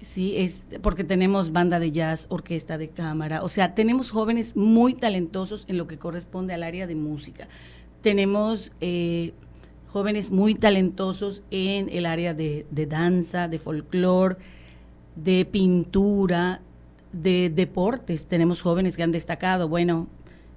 sí, 0.00 0.36
es 0.36 0.62
porque 0.82 1.04
tenemos 1.04 1.52
banda 1.52 1.78
de 1.78 1.92
jazz, 1.92 2.26
orquesta 2.28 2.76
de 2.76 2.88
cámara, 2.88 3.42
o 3.42 3.48
sea, 3.48 3.74
tenemos 3.74 4.10
jóvenes 4.10 4.56
muy 4.56 4.94
talentosos 4.94 5.64
en 5.68 5.78
lo 5.78 5.86
que 5.86 5.98
corresponde 5.98 6.54
al 6.54 6.62
área 6.62 6.86
de 6.86 6.94
música. 6.94 7.48
Tenemos 8.08 8.72
eh, 8.80 9.34
jóvenes 9.86 10.30
muy 10.30 10.54
talentosos 10.54 11.42
en 11.50 11.90
el 11.90 12.06
área 12.06 12.32
de, 12.32 12.64
danza, 12.88 13.48
de 13.48 13.58
folclore, 13.58 14.36
de 15.14 15.44
pintura, 15.44 16.62
de 17.12 17.50
deportes. 17.50 18.24
Tenemos 18.24 18.62
jóvenes 18.62 18.96
que 18.96 19.02
han 19.02 19.12
destacado, 19.12 19.68
bueno, 19.68 20.08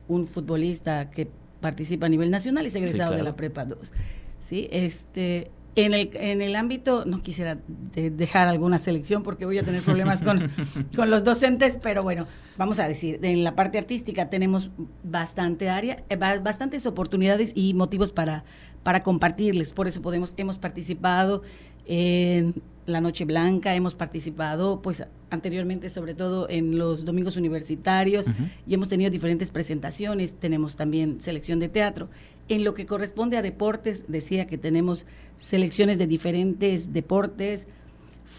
un 0.07 0.27
futbolista 0.27 1.09
que 1.11 1.27
participa 1.59 2.05
a 2.05 2.09
nivel 2.09 2.31
nacional 2.31 2.63
y 2.63 2.67
es 2.67 2.75
egresado 2.75 3.17
de 3.17 3.23
la 3.23 3.35
Prepa 3.35 3.65
2. 3.65 3.91
¿sí? 4.39 4.69
Este, 4.71 5.51
en 5.75 5.93
el, 5.93 6.09
en 6.13 6.41
el 6.41 6.55
ámbito, 6.55 7.05
no 7.05 7.21
quisiera 7.21 7.57
dejar 7.93 8.47
alguna 8.47 8.77
selección 8.77 9.23
porque 9.23 9.45
voy 9.45 9.57
a 9.57 9.63
tener 9.63 9.81
problemas 9.81 10.21
con, 10.21 10.51
con, 10.95 11.09
los 11.09 11.23
docentes, 11.23 11.79
pero 11.81 12.03
bueno, 12.03 12.27
vamos 12.57 12.79
a 12.79 12.87
decir, 12.87 13.19
en 13.23 13.43
la 13.43 13.55
parte 13.55 13.77
artística 13.77 14.29
tenemos 14.29 14.71
bastante 15.03 15.69
área, 15.69 16.03
eh, 16.09 16.17
bastantes 16.17 16.85
oportunidades 16.85 17.53
y 17.55 17.73
motivos 17.73 18.11
para, 18.11 18.43
para 18.83 19.01
compartirles. 19.01 19.73
Por 19.73 19.87
eso 19.87 20.01
podemos, 20.01 20.33
hemos 20.37 20.57
participado 20.57 21.41
en 21.85 22.61
la 22.85 23.01
Noche 23.01 23.25
Blanca, 23.25 23.73
hemos 23.75 23.95
participado 23.95 24.81
pues 24.81 25.05
anteriormente 25.29 25.89
sobre 25.89 26.13
todo 26.13 26.49
en 26.49 26.77
los 26.77 27.05
domingos 27.05 27.37
universitarios 27.37 28.25
y 28.67 28.73
hemos 28.73 28.89
tenido 28.89 29.09
diferentes 29.09 29.49
presentaciones, 29.49 30.33
tenemos 30.33 30.75
también 30.75 31.21
selección 31.21 31.59
de 31.59 31.69
teatro. 31.69 32.09
En 32.49 32.63
lo 32.63 32.73
que 32.73 32.85
corresponde 32.85 33.37
a 33.37 33.41
deportes, 33.41 34.05
decía 34.07 34.47
que 34.47 34.57
tenemos 34.57 35.05
selecciones 35.37 35.97
de 35.97 36.07
diferentes 36.07 36.93
deportes, 36.93 37.67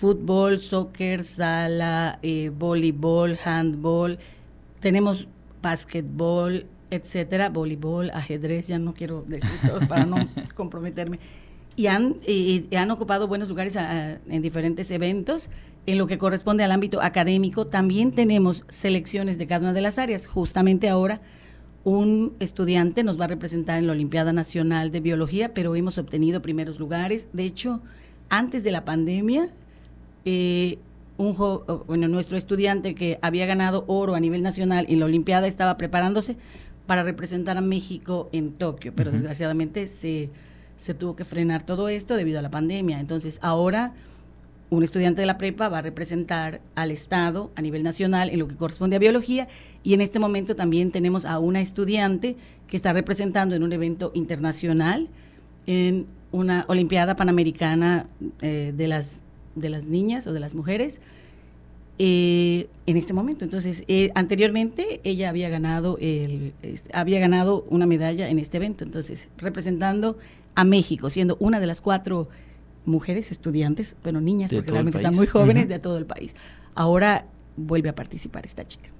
fútbol, 0.00 0.58
soccer, 0.58 1.24
sala, 1.24 2.18
eh, 2.22 2.50
voleibol, 2.54 3.38
handball, 3.44 4.18
tenemos 4.81 5.29
básquetbol, 5.62 6.66
etcétera, 6.90 7.48
voleibol, 7.48 8.10
ajedrez, 8.10 8.68
ya 8.68 8.79
no 8.79 8.94
quiero 8.94 9.24
decir 9.27 9.50
todos 9.66 9.87
para 9.87 10.04
no 10.04 10.16
comprometerme. 10.54 11.18
Y 11.74 11.87
han, 11.87 12.16
han 12.77 12.90
ocupado 12.90 13.29
buenos 13.29 13.48
lugares 13.48 13.77
en 13.77 14.42
diferentes 14.42 14.90
eventos. 14.90 15.48
En 15.87 15.98
lo 15.98 16.06
que 16.06 16.18
corresponde 16.18 16.62
al 16.64 16.70
ámbito 16.70 17.00
académico, 17.00 17.66
también 17.66 18.12
tenemos 18.12 18.64
selecciones 18.68 19.38
de 19.38 19.46
cada 19.46 19.62
una 19.62 19.72
de 19.72 19.81
las 19.81 19.98
áreas. 19.98 20.27
Justamente 20.27 20.88
ahora 20.88 21.22
un 21.85 22.35
estudiante 22.38 23.02
nos 23.02 23.20
va 23.20 23.24
a 23.24 23.28
representar 23.28 23.78
en 23.78 23.87
la 23.87 23.92
Olimpiada 23.92 24.33
Nacional 24.33 24.90
de 24.90 25.00
Biología, 25.00 25.52
pero 25.52 25.74
hemos 25.74 25.98
obtenido 25.98 26.42
primeros 26.42 26.78
lugares. 26.78 27.28
De 27.33 27.44
hecho, 27.44 27.80
antes 28.28 28.62
de 28.62 28.70
la 28.70 28.85
pandemia, 28.85 29.48
eh, 30.24 30.78
un 31.18 31.37
bueno, 31.87 32.08
nuestro 32.08 32.37
estudiante 32.37 32.94
que 32.94 33.18
había 33.22 33.46
ganado 33.46 33.85
oro 33.87 34.14
a 34.14 34.20
nivel 34.20 34.42
nacional 34.42 34.87
en 34.88 35.00
la 35.00 35.06
Olimpiada 35.06 35.46
estaba 35.46 35.76
preparándose 35.76 36.37
para 36.87 37.02
representar 37.02 37.56
a 37.56 37.60
México 37.60 38.28
en 38.33 38.52
Tokio, 38.52 38.92
pero 38.94 39.10
desgraciadamente 39.10 39.87
se, 39.87 40.30
se 40.76 40.94
tuvo 40.94 41.14
que 41.14 41.24
frenar 41.24 41.64
todo 41.64 41.88
esto 41.88 42.16
debido 42.16 42.38
a 42.38 42.42
la 42.42 42.50
pandemia. 42.50 43.00
Entonces, 43.00 43.38
ahora 43.42 43.92
un 44.77 44.83
estudiante 44.83 45.20
de 45.20 45.27
la 45.27 45.37
prepa 45.37 45.68
va 45.68 45.79
a 45.79 45.83
representar 45.83 46.62
al 46.77 46.90
Estado 46.90 47.50
a 47.56 47.62
nivel 47.62 47.83
nacional 47.83 48.31
en 48.31 48.38
lo 48.38 48.48
que 48.48 48.56
corresponde 48.56 48.96
a 48.96 48.98
biología 48.98 49.46
y 49.83 49.92
en 49.92 50.00
este 50.00 50.18
momento 50.18 50.56
también 50.56 50.90
tenemos 50.90 51.27
a 51.27 51.38
una 51.38 51.60
estudiante 51.60 52.37
que 52.68 52.77
está 52.77 52.94
representando 52.94 53.54
en 53.54 53.64
un 53.64 53.73
evento 53.75 54.12
internacional 54.14 55.08
en 55.66 56.06
una 56.31 56.64
Olimpiada 56.68 57.16
Panamericana 57.16 58.06
eh, 58.40 58.73
de, 58.75 58.88
las, 58.88 59.20
de 59.56 59.68
las 59.68 59.85
niñas 59.85 60.27
o 60.27 60.33
de 60.33 60.40
las 60.40 60.54
mujeres 60.54 61.02
eh, 61.98 62.68
en 62.87 62.96
este 62.96 63.12
momento. 63.12 63.44
Entonces, 63.44 63.85
eh, 63.88 64.10
anteriormente 64.14 65.02
ella 65.04 65.29
había 65.29 65.50
ganado, 65.50 65.98
el, 66.00 66.54
había 66.94 67.20
ganado 67.20 67.66
una 67.68 67.85
medalla 67.85 68.31
en 68.31 68.38
este 68.38 68.56
evento, 68.56 68.85
entonces 68.85 69.29
representando 69.37 70.16
a 70.54 70.64
México, 70.64 71.10
siendo 71.10 71.37
una 71.40 71.60
de 71.60 71.66
las 71.66 71.83
cuatro 71.83 72.29
mujeres 72.85 73.30
estudiantes, 73.30 73.96
bueno, 74.02 74.20
niñas, 74.20 74.52
porque 74.52 74.70
realmente 74.70 74.98
están 74.98 75.14
muy 75.14 75.26
jóvenes 75.26 75.68
de 75.68 75.78
todo 75.78 75.98
el 75.98 76.06
país. 76.06 76.35
Ahora 76.74 77.26
vuelve 77.56 77.88
a 77.88 77.94
participar 77.94 78.46
esta 78.46 78.66
chica. 78.66 78.90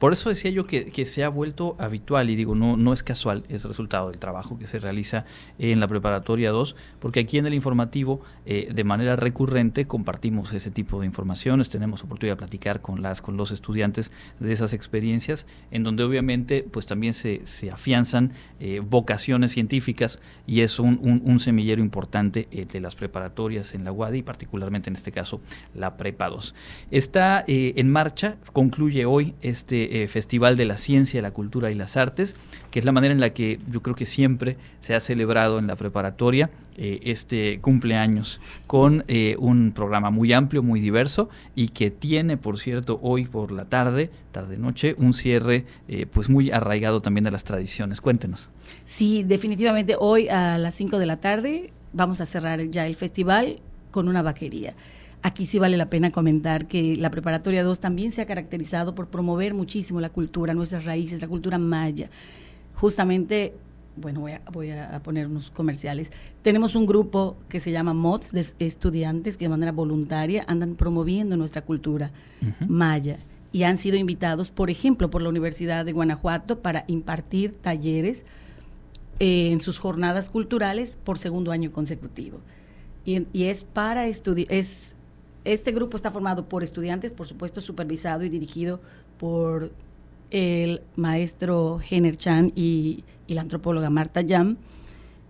Por 0.00 0.14
eso 0.14 0.30
decía 0.30 0.50
yo 0.50 0.66
que, 0.66 1.04
se 1.04 1.24
ha 1.24 1.28
vuelto 1.28 1.76
habitual 1.78 2.30
y 2.30 2.36
digo, 2.36 2.54
no, 2.54 2.78
no 2.78 2.94
es 2.94 3.02
casual, 3.02 3.44
es 3.50 3.64
resultado 3.64 4.08
del 4.08 4.18
trabajo 4.18 4.58
que 4.58 4.66
se 4.66 4.78
realiza 4.78 5.26
en 5.58 5.78
la 5.78 5.86
preparatoria 5.86 6.52
2, 6.52 6.74
porque 7.00 7.20
aquí 7.20 7.36
en 7.36 7.46
el 7.46 7.52
informativo 7.52 8.22
eh, 8.46 8.70
de 8.74 8.82
manera 8.82 9.16
recurrente 9.16 9.86
compartimos 9.86 10.54
ese 10.54 10.70
tipo 10.70 11.00
de 11.00 11.06
informaciones, 11.06 11.68
tenemos 11.68 12.02
oportunidad 12.02 12.36
de 12.36 12.38
platicar 12.38 12.80
con 12.80 13.02
las 13.02 13.20
con 13.20 13.36
los 13.36 13.50
estudiantes 13.50 14.10
de 14.38 14.52
esas 14.52 14.72
experiencias, 14.72 15.46
en 15.70 15.82
donde 15.82 16.02
obviamente 16.02 16.62
pues 16.62 16.86
también 16.86 17.12
se, 17.12 17.42
se 17.44 17.70
afianzan 17.70 18.32
eh, 18.58 18.80
vocaciones 18.82 19.52
científicas 19.52 20.18
y 20.46 20.62
es 20.62 20.78
un, 20.78 21.20
un, 21.24 21.38
semillero 21.40 21.82
importante 21.82 22.48
eh, 22.52 22.64
de 22.64 22.80
las 22.80 22.94
preparatorias 22.94 23.74
en 23.74 23.84
la 23.84 23.92
UADI, 23.92 24.22
particularmente 24.22 24.88
en 24.88 24.96
este 24.96 25.12
caso 25.12 25.42
la 25.74 25.98
Prepa 25.98 26.30
2. 26.30 26.54
Está 26.90 27.44
en 27.46 27.90
marcha, 27.90 28.38
concluye 28.54 29.04
hoy 29.04 29.34
este 29.42 29.89
eh, 29.92 30.06
Festival 30.06 30.56
de 30.56 30.64
la 30.64 30.76
Ciencia, 30.76 31.20
la 31.20 31.32
Cultura 31.32 31.70
y 31.72 31.74
las 31.74 31.96
Artes, 31.96 32.36
que 32.70 32.78
es 32.78 32.84
la 32.84 32.92
manera 32.92 33.12
en 33.12 33.18
la 33.18 33.30
que 33.30 33.58
yo 33.68 33.82
creo 33.82 33.96
que 33.96 34.06
siempre 34.06 34.56
se 34.80 34.94
ha 34.94 35.00
celebrado 35.00 35.58
en 35.58 35.66
la 35.66 35.74
preparatoria 35.74 36.48
eh, 36.76 37.00
este 37.02 37.58
cumpleaños 37.60 38.40
con 38.68 39.04
eh, 39.08 39.34
un 39.40 39.72
programa 39.72 40.10
muy 40.10 40.32
amplio, 40.32 40.62
muy 40.62 40.78
diverso 40.78 41.28
y 41.56 41.68
que 41.68 41.90
tiene, 41.90 42.36
por 42.36 42.60
cierto, 42.60 43.00
hoy 43.02 43.26
por 43.26 43.50
la 43.50 43.64
tarde, 43.64 44.10
tarde-noche, 44.30 44.94
un 44.96 45.12
cierre 45.12 45.64
pues 46.12 46.30
muy 46.30 46.52
arraigado 46.52 47.02
también 47.02 47.24
de 47.24 47.32
las 47.32 47.42
tradiciones. 47.42 48.00
Cuéntenos. 48.00 48.48
Sí, 48.84 49.24
definitivamente 49.24 49.96
hoy 49.98 50.28
a 50.28 50.56
las 50.56 50.76
5 50.76 51.00
de 51.00 51.06
la 51.06 51.16
tarde 51.16 51.72
vamos 51.92 52.20
a 52.20 52.26
cerrar 52.26 52.62
ya 52.70 52.86
el 52.86 52.94
festival 52.94 53.56
con 53.90 54.08
una 54.08 54.22
vaquería. 54.22 54.74
Aquí 55.22 55.44
sí 55.44 55.58
vale 55.58 55.76
la 55.76 55.90
pena 55.90 56.10
comentar 56.10 56.66
que 56.66 56.96
la 56.96 57.10
Preparatoria 57.10 57.62
2 57.62 57.78
también 57.78 58.10
se 58.10 58.22
ha 58.22 58.26
caracterizado 58.26 58.94
por 58.94 59.08
promover 59.08 59.52
muchísimo 59.52 60.00
la 60.00 60.08
cultura, 60.08 60.54
nuestras 60.54 60.86
raíces, 60.86 61.20
la 61.20 61.28
cultura 61.28 61.58
maya. 61.58 62.08
Justamente, 62.74 63.52
bueno, 63.96 64.20
voy 64.52 64.70
a, 64.70 65.02
poner 65.02 65.26
unos 65.26 65.50
comerciales. 65.50 66.10
Tenemos 66.40 66.74
un 66.74 66.86
grupo 66.86 67.36
que 67.50 67.60
se 67.60 67.70
llama 67.70 67.92
MODS, 67.92 68.32
de 68.32 68.46
estudiantes 68.60 69.36
que 69.36 69.44
de 69.44 69.50
manera 69.50 69.72
voluntaria 69.72 70.44
andan 70.48 70.74
promoviendo 70.74 71.36
nuestra 71.36 71.62
cultura 71.62 72.10
maya 72.66 73.18
y 73.52 73.64
han 73.64 73.76
sido 73.76 73.98
invitados, 73.98 74.50
por 74.50 74.70
ejemplo, 74.70 75.10
por 75.10 75.20
la 75.20 75.28
Universidad 75.28 75.84
de 75.84 75.92
Guanajuato 75.92 76.60
para 76.60 76.84
impartir 76.86 77.52
talleres 77.52 78.24
eh, 79.18 79.50
en 79.50 79.60
sus 79.60 79.78
jornadas 79.78 80.30
culturales 80.30 80.96
por 81.04 81.18
segundo 81.18 81.52
año 81.52 81.72
consecutivo. 81.72 82.38
Y, 83.04 83.26
y 83.34 83.44
es 83.44 83.64
para 83.64 84.06
estudiar, 84.06 84.46
es 84.50 84.94
este 85.44 85.72
grupo 85.72 85.96
está 85.96 86.10
formado 86.10 86.48
por 86.48 86.62
estudiantes, 86.62 87.12
por 87.12 87.26
supuesto, 87.26 87.60
supervisado 87.60 88.24
y 88.24 88.28
dirigido 88.28 88.80
por 89.18 89.72
el 90.30 90.82
maestro 90.96 91.78
Jenner 91.78 92.16
Chan 92.16 92.52
y, 92.54 93.04
la 93.28 93.42
antropóloga 93.42 93.90
Marta 93.90 94.22
Yam, 94.22 94.56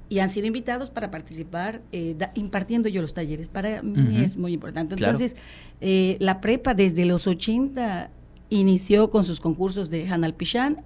y 0.08 0.20
han 0.20 0.30
sido 0.30 0.46
invitados 0.46 0.88
para 0.88 1.10
participar 1.10 1.82
eh, 1.92 2.16
impartiendo 2.34 2.88
yo 2.88 3.02
los 3.02 3.12
talleres. 3.12 3.50
Para 3.50 3.82
mí 3.82 4.24
es 4.24 4.38
muy 4.38 4.54
importante. 4.54 4.94
Entonces, 4.94 5.36
eh, 5.82 6.16
la 6.18 6.40
prepa 6.40 6.72
desde 6.72 7.04
los 7.04 7.26
80 7.26 8.10
inició 8.48 9.10
con 9.10 9.24
sus 9.24 9.38
concursos 9.38 9.90
de 9.90 10.08
Hanal 10.08 10.34
Pichán. 10.34 10.82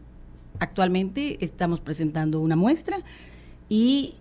Actualmente 0.59 1.39
estamos 1.43 1.81
presentando 1.81 2.41
una 2.41 2.57
muestra 2.57 2.99
y, 3.68 4.16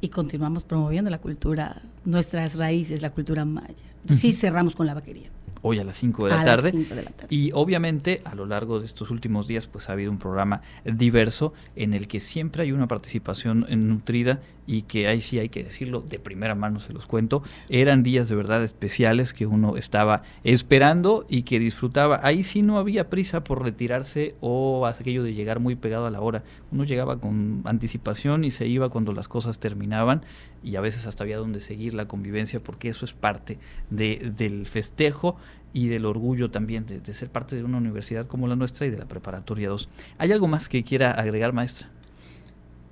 y 0.00 0.08
continuamos 0.08 0.64
promoviendo 0.64 1.10
la 1.10 1.18
cultura, 1.18 1.82
nuestras 2.06 2.56
raíces, 2.56 3.02
la 3.02 3.10
cultura 3.10 3.44
maya 3.44 3.74
sí 4.14 4.32
cerramos 4.32 4.76
con 4.76 4.86
la 4.86 4.94
vaquería. 4.94 5.30
Hoy 5.62 5.80
a 5.80 5.84
las 5.84 5.96
5 5.96 6.26
de, 6.26 6.30
la 6.30 6.44
tarde. 6.44 6.86
Y 7.28 7.50
obviamente 7.52 8.20
a 8.24 8.36
lo 8.36 8.46
largo 8.46 8.78
de 8.78 8.86
estos 8.86 9.10
últimos 9.10 9.48
días 9.48 9.66
pues 9.66 9.88
ha 9.88 9.94
habido 9.94 10.12
un 10.12 10.18
programa 10.18 10.60
diverso 10.84 11.54
en 11.74 11.92
el 11.92 12.06
que 12.06 12.20
siempre 12.20 12.62
hay 12.62 12.72
una 12.72 12.86
participación 12.86 13.66
nutrida 13.68 14.40
y 14.66 14.82
que 14.82 15.08
ahí 15.08 15.20
sí 15.20 15.38
hay 15.38 15.48
que 15.48 15.64
decirlo, 15.64 16.02
de 16.02 16.18
primera 16.18 16.54
mano 16.54 16.78
se 16.78 16.92
los 16.92 17.06
cuento, 17.06 17.42
eran 17.68 18.02
días 18.02 18.28
de 18.28 18.34
verdad 18.36 18.62
especiales 18.62 19.32
que 19.32 19.46
uno 19.46 19.76
estaba 19.76 20.22
esperando 20.44 21.24
y 21.28 21.42
que 21.42 21.58
disfrutaba. 21.58 22.20
Ahí 22.22 22.42
sí 22.42 22.62
no 22.62 22.78
había 22.78 23.08
prisa 23.08 23.42
por 23.42 23.62
retirarse 23.62 24.34
o 24.40 24.86
aquello 24.86 25.22
de 25.22 25.34
llegar 25.34 25.58
muy 25.58 25.74
pegado 25.74 26.06
a 26.06 26.10
la 26.10 26.20
hora. 26.20 26.44
Uno 26.70 26.84
llegaba 26.84 27.18
con 27.18 27.62
anticipación 27.64 28.44
y 28.44 28.50
se 28.50 28.66
iba 28.66 28.88
cuando 28.88 29.12
las 29.12 29.28
cosas 29.28 29.58
terminaban 29.58 30.22
y 30.66 30.74
a 30.74 30.80
veces 30.80 31.06
hasta 31.06 31.22
había 31.22 31.36
donde 31.36 31.60
seguir 31.60 31.94
la 31.94 32.08
convivencia 32.08 32.58
porque 32.58 32.88
eso 32.88 33.04
es 33.04 33.12
parte 33.12 33.58
de, 33.88 34.32
del 34.36 34.66
festejo 34.66 35.36
y 35.72 35.86
del 35.86 36.04
orgullo 36.04 36.50
también 36.50 36.86
de, 36.86 37.14
ser 37.14 37.30
parte 37.30 37.54
de 37.54 37.62
una 37.62 37.78
universidad 37.78 38.26
como 38.26 38.48
la 38.48 38.56
nuestra 38.56 38.84
y 38.86 38.90
de 38.90 38.98
la 38.98 39.06
preparatoria 39.06 39.68
2. 39.68 39.88
¿Hay 40.18 40.32
algo 40.32 40.48
más 40.48 40.68
que 40.68 40.82
quiera 40.82 41.12
agregar, 41.12 41.52
maestra? 41.52 41.88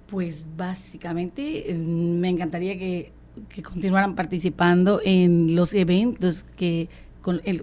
Pues 0.06 0.46
básicamente 0.56 1.74
mm, 1.76 2.20
me 2.20 2.28
encantaría 2.28 2.78
que, 2.78 3.12
continuaran 3.64 4.14
participando 4.14 5.00
en 5.04 5.56
los 5.56 5.74
eventos 5.74 6.44
que, 6.56 6.88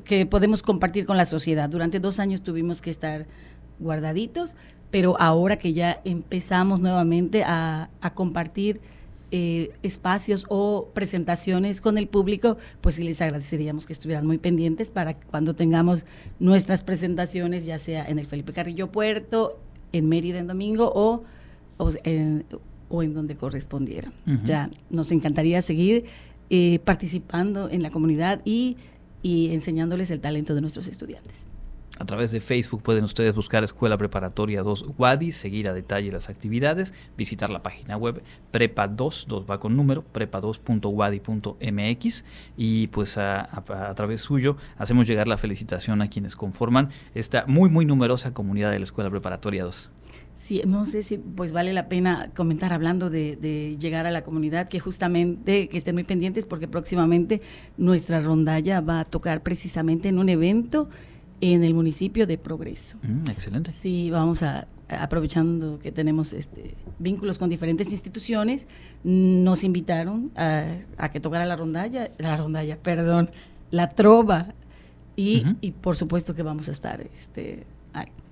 que 0.03 0.25
podemos 0.25 0.61
compartir 0.61 1.05
con 1.05 1.15
la 1.15 1.23
sociedad. 1.23 1.69
Durante 1.69 2.01
dos 2.01 2.19
años 2.19 2.41
tuvimos 2.41 2.81
que 2.81 2.89
estar 2.89 3.25
guardaditos, 3.79 4.57
pero 4.91 5.19
ahora 5.19 5.57
que 5.57 5.73
ya 5.73 6.01
empezamos 6.03 6.81
nuevamente 6.81 7.43
a, 7.45 7.89
compartir 8.13 8.81
eh, 9.31 9.71
espacios 9.81 10.45
o 10.49 10.89
presentaciones 10.93 11.81
con 11.81 11.97
el 11.97 12.07
público, 12.07 12.57
pues 12.81 12.95
sí 12.95 13.03
les 13.03 13.21
agradeceríamos 13.21 13.85
que 13.85 13.93
estuvieran 13.93 14.27
muy 14.27 14.37
pendientes 14.37 14.91
para 14.91 15.15
cuando 15.15 15.55
tengamos 15.55 16.05
nuestras 16.39 16.83
presentaciones, 16.83 17.65
ya 17.65 17.79
sea 17.79 18.05
en 18.05 18.19
el 18.19 18.27
Felipe 18.27 18.53
Carrillo 18.53 18.91
Puerto, 18.91 19.59
en 19.93 20.09
Mérida 20.09 20.39
en 20.39 20.47
domingo 20.47 20.91
o 20.93 21.23
o 22.91 23.01
en, 23.01 23.13
donde 23.13 23.35
correspondiera. 23.35 24.11
Ya 24.45 24.69
nos 24.89 25.11
encantaría 25.11 25.61
seguir 25.61 26.05
eh, 26.49 26.79
participando 26.83 27.69
en 27.69 27.81
la 27.81 27.89
comunidad 27.89 28.41
y, 28.45 28.77
y 29.23 29.53
enseñándoles 29.53 30.11
el 30.11 30.19
talento 30.19 30.53
de 30.53 30.61
nuestros 30.61 30.87
estudiantes. 30.87 31.47
A 32.01 32.05
través 32.05 32.31
de 32.31 32.41
Facebook 32.41 32.81
pueden 32.81 33.03
ustedes 33.03 33.35
buscar 33.35 33.63
Escuela 33.63 33.95
Preparatoria 33.95 34.63
2 34.63 34.85
WADI, 34.97 35.31
seguir 35.31 35.69
a 35.69 35.73
detalle 35.73 36.11
las 36.11 36.29
actividades, 36.29 36.95
visitar 37.15 37.51
la 37.51 37.61
página 37.61 37.95
web 37.95 38.23
prepa2, 38.51 39.27
2 39.27 39.45
va 39.47 39.59
con 39.59 39.77
número, 39.77 40.03
prepa2.wadi.mx 40.11 42.25
y 42.57 42.87
pues 42.87 43.19
a, 43.19 43.47
a, 43.53 43.93
través 43.93 44.21
suyo 44.21 44.57
hacemos 44.79 45.05
llegar 45.05 45.27
la 45.27 45.37
felicitación 45.37 46.01
a 46.01 46.09
quienes 46.09 46.35
conforman 46.35 46.89
esta 47.13 47.45
muy 47.45 47.69
muy 47.69 47.85
numerosa 47.85 48.33
comunidad 48.33 48.71
de 48.71 48.79
la 48.79 48.85
Escuela 48.85 49.11
Preparatoria 49.11 49.63
2. 49.63 49.91
Sí, 50.33 50.63
no 50.65 50.85
sé 50.85 51.03
si 51.03 51.19
pues 51.19 51.53
vale 51.53 51.71
la 51.71 51.87
pena 51.87 52.31
comentar 52.35 52.73
hablando 52.73 53.11
de, 53.11 53.77
llegar 53.79 54.07
a 54.07 54.11
la 54.11 54.23
comunidad, 54.23 54.67
que 54.67 54.79
justamente 54.79 55.69
que 55.69 55.77
estén 55.77 55.93
muy 55.93 56.03
pendientes 56.03 56.47
porque 56.47 56.67
próximamente 56.67 57.43
nuestra 57.77 58.21
rondalla 58.21 58.81
va 58.81 59.01
a 59.01 59.05
tocar 59.05 59.43
precisamente 59.43 60.09
en 60.09 60.17
un 60.17 60.29
evento 60.29 60.89
en 61.41 61.63
el 61.63 61.73
municipio 61.73 62.27
de 62.27 62.37
Progreso. 62.37 62.97
Mm, 63.03 63.29
excelente. 63.29 63.71
Sí, 63.71 64.09
vamos 64.11 64.43
a 64.43 64.67
aprovechando 64.99 65.79
que 65.79 65.91
tenemos 65.91 66.33
este, 66.33 66.75
vínculos 66.99 67.37
con 67.37 67.49
diferentes 67.49 67.91
instituciones, 67.91 68.67
nos 69.03 69.63
invitaron 69.63 70.31
a, 70.35 71.09
que 71.11 71.19
tocara 71.19 71.45
la 71.45 71.55
rondalla, 71.55 72.11
la 72.17 72.35
rondalla, 72.35 72.77
perdón, 72.77 73.29
la 73.69 73.89
trova 73.89 74.53
y, 75.15 75.43
y 75.61 75.71
por 75.71 75.95
supuesto 75.95 76.35
que 76.35 76.43
vamos 76.43 76.67
a 76.67 76.71
estar 76.71 77.01
este, 77.01 77.65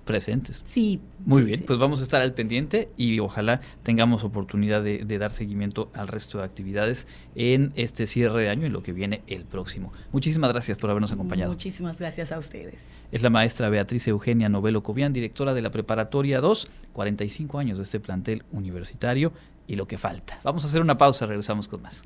presentes. 0.09 0.63
Sí. 0.65 1.01
Muy 1.23 1.43
bien, 1.43 1.63
pues 1.67 1.77
vamos 1.77 1.99
a 1.99 2.03
estar 2.03 2.19
al 2.19 2.33
pendiente 2.33 2.89
y 2.97 3.19
ojalá 3.19 3.61
tengamos 3.83 4.23
oportunidad 4.23 4.81
de, 4.81 5.05
dar 5.19 5.29
seguimiento 5.29 5.91
al 5.93 6.07
resto 6.07 6.39
de 6.39 6.45
actividades 6.45 7.05
en 7.35 7.71
este 7.75 8.07
cierre 8.07 8.41
de 8.41 8.49
año 8.49 8.65
y 8.65 8.69
lo 8.69 8.81
que 8.81 8.91
viene 8.91 9.21
el 9.27 9.45
próximo. 9.45 9.93
Muchísimas 10.11 10.51
gracias 10.51 10.79
por 10.79 10.89
habernos 10.89 11.11
acompañado. 11.11 11.51
Muchísimas 11.51 11.99
gracias 11.99 12.31
a 12.31 12.39
ustedes. 12.39 12.87
Es 13.11 13.21
la 13.21 13.29
maestra 13.29 13.69
Beatriz 13.69 14.07
Eugenia 14.07 14.49
Novelo 14.49 14.81
Cobian, 14.81 15.13
directora 15.13 15.53
de 15.53 15.61
la 15.61 15.69
Preparatoria 15.69 16.41
2, 16.41 16.67
45 16.93 17.59
años 17.59 17.77
de 17.77 17.83
este 17.83 17.99
plantel 17.99 18.43
universitario 18.51 19.31
y 19.67 19.75
lo 19.75 19.87
que 19.87 19.99
falta. 19.99 20.39
Vamos 20.43 20.63
a 20.63 20.67
hacer 20.67 20.81
una 20.81 20.97
pausa, 20.97 21.27
regresamos 21.27 21.67
con 21.67 21.83
más. 21.83 22.03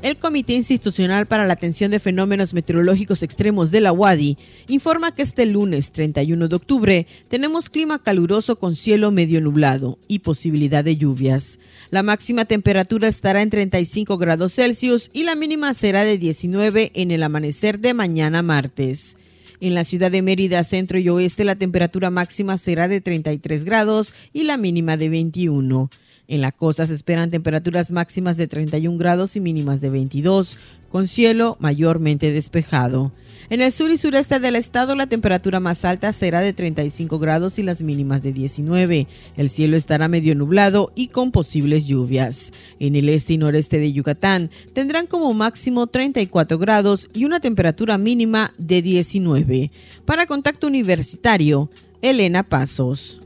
El 0.00 0.16
Comité 0.16 0.52
Institucional 0.52 1.26
para 1.26 1.44
la 1.44 1.54
Atención 1.54 1.90
de 1.90 1.98
Fenómenos 1.98 2.54
Meteorológicos 2.54 3.24
Extremos 3.24 3.72
de 3.72 3.80
la 3.80 3.92
UADI 3.92 4.38
informa 4.68 5.12
que 5.12 5.22
este 5.22 5.44
lunes 5.44 5.90
31 5.90 6.46
de 6.46 6.54
octubre 6.54 7.06
tenemos 7.26 7.68
clima 7.68 8.00
caluroso 8.00 8.60
con 8.60 8.76
cielo 8.76 9.10
medio 9.10 9.40
nublado 9.40 9.98
y 10.06 10.20
posibilidad 10.20 10.84
de 10.84 10.96
lluvias. 10.96 11.58
La 11.90 12.04
máxima 12.04 12.44
temperatura 12.44 13.08
estará 13.08 13.42
en 13.42 13.50
35 13.50 14.18
grados 14.18 14.54
Celsius 14.54 15.10
y 15.12 15.24
la 15.24 15.34
mínima 15.34 15.74
será 15.74 16.04
de 16.04 16.16
19 16.16 16.92
en 16.94 17.10
el 17.10 17.24
amanecer 17.24 17.80
de 17.80 17.92
mañana 17.92 18.40
martes. 18.40 19.16
En 19.60 19.74
la 19.74 19.82
ciudad 19.82 20.12
de 20.12 20.22
Mérida, 20.22 20.62
centro 20.62 21.00
y 21.00 21.08
oeste, 21.08 21.42
la 21.42 21.56
temperatura 21.56 22.10
máxima 22.10 22.56
será 22.56 22.86
de 22.86 23.00
33 23.00 23.64
grados 23.64 24.14
y 24.32 24.44
la 24.44 24.58
mínima 24.58 24.96
de 24.96 25.08
21. 25.08 25.90
En 26.30 26.42
la 26.42 26.52
costa 26.52 26.84
se 26.84 26.92
esperan 26.92 27.30
temperaturas 27.30 27.90
máximas 27.90 28.36
de 28.36 28.46
31 28.46 28.98
grados 28.98 29.34
y 29.34 29.40
mínimas 29.40 29.80
de 29.80 29.88
22, 29.88 30.58
con 30.90 31.08
cielo 31.08 31.56
mayormente 31.58 32.30
despejado. 32.32 33.12
En 33.48 33.62
el 33.62 33.72
sur 33.72 33.90
y 33.90 33.96
sureste 33.96 34.38
del 34.38 34.56
estado 34.56 34.94
la 34.94 35.06
temperatura 35.06 35.58
más 35.58 35.86
alta 35.86 36.12
será 36.12 36.42
de 36.42 36.52
35 36.52 37.18
grados 37.18 37.58
y 37.58 37.62
las 37.62 37.82
mínimas 37.82 38.22
de 38.22 38.34
19. 38.34 39.06
El 39.38 39.48
cielo 39.48 39.78
estará 39.78 40.06
medio 40.08 40.34
nublado 40.34 40.92
y 40.94 41.08
con 41.08 41.32
posibles 41.32 41.86
lluvias. 41.86 42.52
En 42.78 42.94
el 42.94 43.08
este 43.08 43.32
y 43.32 43.38
noreste 43.38 43.78
de 43.78 43.90
Yucatán 43.90 44.50
tendrán 44.74 45.06
como 45.06 45.32
máximo 45.32 45.86
34 45.86 46.58
grados 46.58 47.08
y 47.14 47.24
una 47.24 47.40
temperatura 47.40 47.96
mínima 47.96 48.52
de 48.58 48.82
19. 48.82 49.70
Para 50.04 50.26
Contacto 50.26 50.66
Universitario, 50.66 51.70
Elena 52.02 52.42
Pasos. 52.42 53.22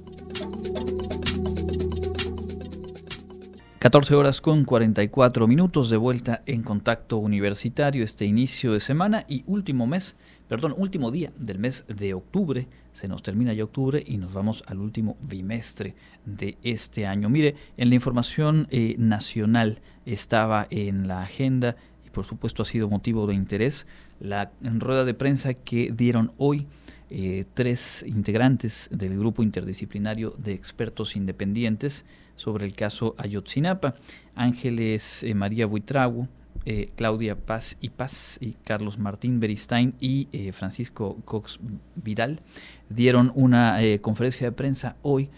14 3.83 4.15
horas 4.15 4.41
con 4.41 4.65
44 4.65 5.49
minutos 5.49 5.91
de 5.91 5.97
vuelta 5.97 6.45
en 6.47 6.63
contacto 6.63 7.17
universitario 7.17 8.05
este 8.05 8.25
inicio 8.25 8.75
de 8.75 8.79
semana 8.79 9.25
y 9.27 9.43
último 9.49 9.89
mes, 9.89 10.15
perdón, 10.47 10.73
último 10.77 11.11
día 11.11 11.33
del 11.37 11.59
mes 11.59 11.85
de 11.89 12.15
octubre. 12.15 12.69
Se 12.93 13.09
nos 13.09 13.25
termina 13.25 13.53
ya 13.55 13.65
octubre 13.65 14.01
y 14.07 14.19
nos 14.19 14.33
vamos 14.33 14.63
al 14.69 14.79
último 14.79 15.17
bimestre 15.21 15.97
de 16.25 16.59
este 16.63 17.07
año. 17.07 17.29
Mire, 17.29 17.57
en 17.77 17.89
la 17.89 17.97
información 17.97 18.69
eh, 18.71 18.95
nacional 18.99 19.81
estaba 20.07 20.69
en 20.71 21.09
la 21.09 21.23
agenda 21.23 21.75
y 22.07 22.11
por 22.11 22.25
supuesto 22.25 22.63
ha 22.63 22.67
sido 22.67 22.89
motivo 22.89 23.27
de 23.27 23.35
interés 23.35 23.89
la 24.21 24.53
rueda 24.61 25.05
de 25.05 25.15
prensa 25.15 25.55
que 25.55 25.91
dieron 25.93 26.31
hoy 26.39 26.69
eh, 27.11 27.47
tres 27.53 28.05
integrantes 28.07 28.89
del 28.93 29.19
grupo 29.19 29.43
interdisciplinario 29.43 30.37
de 30.39 30.53
expertos 30.53 31.17
independientes 31.17 32.05
sobre 32.37 32.67
el 32.67 32.75
caso 32.75 33.15
Ayotzinapa, 33.19 33.95
Ángeles 34.35 35.23
eh, 35.23 35.35
María 35.35 35.67
Buitrago, 35.67 36.29
eh, 36.65 36.91
Claudia 36.97 37.37
Paz 37.37 37.77
y 37.81 37.91
Paz 37.91 38.39
y 38.41 38.53
Carlos 38.65 38.99
Martín 38.99 39.41
Beristain 39.41 39.95
y 39.99 40.29
Francisco 40.53 41.19
Cox 41.25 41.59
Vidal 41.97 42.41
dieron 42.89 43.33
una 43.35 43.79
conferencia 44.01 44.47
de 44.47 44.53
prensa 44.53 44.97
hoy 45.03 45.31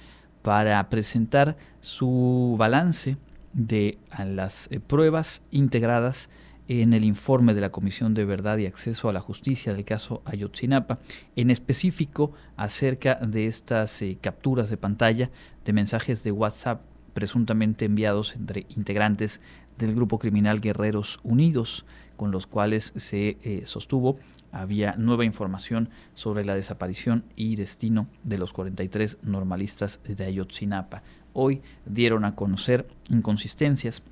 para 0.43 0.87
presentar 0.91 1.57
su 1.81 2.57
balance 2.59 3.17
de 3.55 3.97
las 4.19 4.69
pruebas 4.87 5.41
integradas 5.51 6.29
en 6.69 6.93
el 6.93 7.05
informe 7.05 7.55
de 7.55 7.61
la 7.61 7.71
Comisión 7.71 8.15
de 8.15 8.25
Verdad 8.25 8.59
y 8.59 8.67
Acceso 8.67 9.09
a 9.09 9.13
la 9.13 9.21
Justicia 9.21 9.73
del 9.73 9.85
caso 9.85 10.23
Ayotzinapa, 10.25 10.99
en 11.37 11.51
específico 11.51 12.33
acerca 12.57 13.17
de 13.17 13.47
estas 13.47 14.01
eh, 14.03 14.19
capturas 14.21 14.71
de 14.71 14.77
pantalla 14.77 15.31
de 15.65 15.73
mensajes 15.73 16.23
de 16.25 16.33
WhatsApp 16.33 16.83
presuntamente 17.13 17.85
enviados 17.85 18.35
entre 18.35 18.67
integrantes 18.77 19.41
del 19.79 19.95
grupo 19.95 20.19
criminal 20.19 20.61
Guerreros 20.61 21.21
Unidos, 21.23 21.85
con 22.17 22.31
los 22.31 22.47
cuales 22.47 22.93
se 22.97 23.39
eh, 23.43 23.63
sostuvo 23.65 24.19
había 24.53 24.95
nueva 24.97 25.25
información 25.25 25.91
sobre 26.15 26.45
la 26.45 26.55
desaparición 26.55 27.25
y 27.35 27.57
destino 27.57 28.07
de 28.23 28.39
los 28.39 28.53
43 28.53 29.19
normalistas 29.23 30.01
de 30.07 30.25
Ayotzinapa. 30.25 31.03
Hoy 31.33 31.61
dieron 31.85 32.25
a 32.25 32.37
conocer 32.37 32.87
inconsistencias 33.11 34.03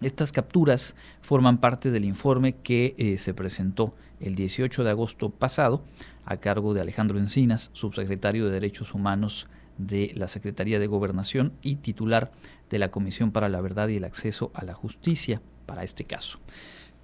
estas 0.00 0.32
capturas 0.32 0.94
forman 1.22 1.58
parte 1.58 1.90
del 1.90 2.04
informe 2.04 2.54
que 2.56 2.94
eh, 2.98 3.18
se 3.18 3.34
presentó 3.34 3.94
el 4.20 4.34
18 4.34 4.84
de 4.84 4.90
agosto 4.90 5.30
pasado 5.30 5.82
a 6.24 6.36
cargo 6.38 6.74
de 6.74 6.80
Alejandro 6.80 7.18
Encinas, 7.18 7.70
subsecretario 7.72 8.46
de 8.46 8.52
Derechos 8.52 8.94
Humanos 8.94 9.48
de 9.78 10.12
la 10.14 10.28
Secretaría 10.28 10.78
de 10.78 10.86
Gobernación 10.86 11.52
y 11.62 11.76
titular 11.76 12.32
de 12.70 12.78
la 12.78 12.90
Comisión 12.90 13.30
para 13.30 13.48
la 13.48 13.60
Verdad 13.60 13.88
y 13.88 13.96
el 13.96 14.04
Acceso 14.04 14.50
a 14.54 14.64
la 14.64 14.74
Justicia 14.74 15.40
para 15.66 15.82
este 15.82 16.04
caso 16.04 16.38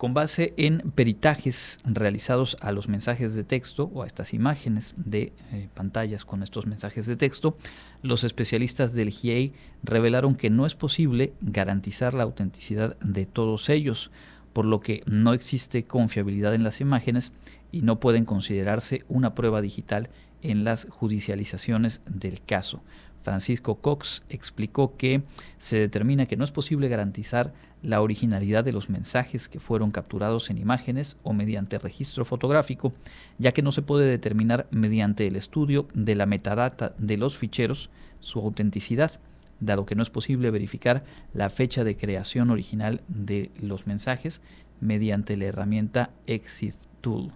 con 0.02 0.14
base 0.14 0.52
en 0.56 0.78
peritajes 0.96 1.78
realizados 1.84 2.56
a 2.60 2.72
los 2.72 2.88
mensajes 2.88 3.36
de 3.36 3.44
texto 3.44 3.88
o 3.94 4.02
a 4.02 4.06
estas 4.08 4.34
imágenes 4.34 4.94
de 4.96 5.32
eh, 5.52 5.68
pantallas 5.74 6.24
con 6.24 6.42
estos 6.42 6.66
mensajes 6.66 7.06
de 7.06 7.14
texto, 7.14 7.56
los 8.02 8.24
especialistas 8.24 8.94
del 8.94 9.10
GIEI 9.10 9.52
revelaron 9.84 10.34
que 10.34 10.50
no 10.50 10.66
es 10.66 10.74
posible 10.74 11.34
garantizar 11.40 12.14
la 12.14 12.24
autenticidad 12.24 12.98
de 12.98 13.26
todos 13.26 13.68
ellos, 13.68 14.10
por 14.52 14.66
lo 14.66 14.80
que 14.80 15.04
no 15.06 15.34
existe 15.34 15.84
confiabilidad 15.84 16.52
en 16.52 16.64
las 16.64 16.80
imágenes 16.80 17.32
y 17.70 17.82
no 17.82 18.00
pueden 18.00 18.24
considerarse 18.24 19.04
una 19.08 19.36
prueba 19.36 19.60
digital 19.60 20.10
en 20.42 20.64
las 20.64 20.88
judicializaciones 20.90 22.00
del 22.06 22.42
caso. 22.42 22.82
Francisco 23.22 23.76
Cox 23.76 24.22
explicó 24.28 24.96
que 24.96 25.22
se 25.58 25.78
determina 25.78 26.26
que 26.26 26.36
no 26.36 26.44
es 26.44 26.50
posible 26.50 26.88
garantizar 26.88 27.52
la 27.82 28.00
originalidad 28.00 28.64
de 28.64 28.72
los 28.72 28.90
mensajes 28.90 29.48
que 29.48 29.60
fueron 29.60 29.90
capturados 29.90 30.50
en 30.50 30.58
imágenes 30.58 31.16
o 31.22 31.32
mediante 31.32 31.78
registro 31.78 32.24
fotográfico, 32.24 32.92
ya 33.38 33.52
que 33.52 33.62
no 33.62 33.72
se 33.72 33.82
puede 33.82 34.06
determinar 34.06 34.66
mediante 34.70 35.26
el 35.26 35.36
estudio 35.36 35.88
de 35.94 36.14
la 36.14 36.26
metadata 36.26 36.94
de 36.98 37.16
los 37.16 37.36
ficheros 37.36 37.90
su 38.20 38.38
autenticidad, 38.38 39.20
dado 39.60 39.86
que 39.86 39.94
no 39.94 40.02
es 40.02 40.10
posible 40.10 40.50
verificar 40.50 41.04
la 41.32 41.50
fecha 41.50 41.84
de 41.84 41.96
creación 41.96 42.50
original 42.50 43.00
de 43.08 43.50
los 43.60 43.86
mensajes 43.86 44.40
mediante 44.80 45.36
la 45.36 45.46
herramienta 45.46 46.10
Exit 46.26 46.74
Tool. 47.00 47.32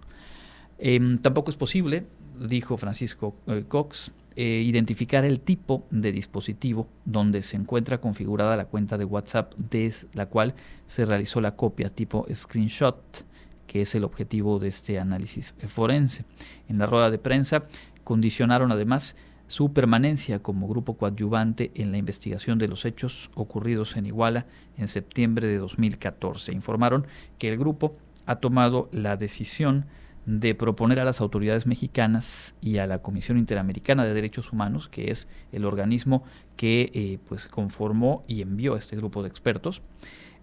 Em, 0.79 1.17
tampoco 1.17 1.49
es 1.49 1.57
posible, 1.57 2.05
dijo 2.39 2.77
Francisco 2.77 3.35
eh, 3.47 3.65
Cox, 3.67 4.11
eh, 4.39 4.61
identificar 4.63 5.25
el 5.25 5.39
tipo 5.39 5.87
de 5.89 6.11
dispositivo 6.11 6.87
donde 7.05 7.41
se 7.41 7.57
encuentra 7.57 7.99
configurada 7.99 8.55
la 8.55 8.65
cuenta 8.65 8.95
de 8.95 9.03
WhatsApp 9.03 9.51
desde 9.55 10.07
la 10.13 10.27
cual 10.27 10.53
se 10.85 11.05
realizó 11.05 11.41
la 11.41 11.55
copia 11.55 11.89
tipo 11.89 12.23
screenshot, 12.31 13.25
que 13.65 13.81
es 13.81 13.95
el 13.95 14.03
objetivo 14.03 14.59
de 14.59 14.67
este 14.67 14.99
análisis 14.99 15.55
forense. 15.67 16.23
En 16.69 16.77
la 16.77 16.85
rueda 16.85 17.09
de 17.09 17.17
prensa 17.17 17.63
condicionaron 18.03 18.71
además 18.71 19.15
su 19.47 19.73
permanencia 19.73 20.37
como 20.37 20.67
grupo 20.67 20.97
coadyuvante 20.97 21.71
en 21.73 21.91
la 21.91 21.97
investigación 21.97 22.59
de 22.59 22.67
los 22.67 22.85
hechos 22.85 23.31
ocurridos 23.33 23.97
en 23.97 24.05
Iguala 24.05 24.45
en 24.77 24.87
septiembre 24.87 25.47
de 25.47 25.57
2014. 25.57 26.51
Informaron 26.51 27.07
que 27.39 27.49
el 27.49 27.57
grupo 27.57 27.97
ha 28.27 28.35
tomado 28.35 28.87
la 28.91 29.17
decisión 29.17 29.87
de 30.27 30.53
proponer 30.55 30.99
a 30.99 31.05
las 31.05 31.21
autoridades 31.21 31.65
mexicanas 31.65 32.53
y 32.61 32.79
a 32.79 32.85
la 32.85 33.01
Comisión 33.01 33.37
Interamericana 33.37 34.03
de 34.03 34.13
Derechos 34.13 34.51
Humanos, 34.51 34.89
que 34.89 35.09
es 35.09 35.25
el 35.53 35.63
organismo 35.63 36.25
que 36.57 36.91
eh, 36.93 37.17
pues 37.29 37.47
conformó 37.47 38.25
y 38.27 38.41
envió 38.41 38.75
a 38.75 38.77
este 38.77 38.97
grupo 38.97 39.23
de 39.23 39.29
expertos, 39.29 39.81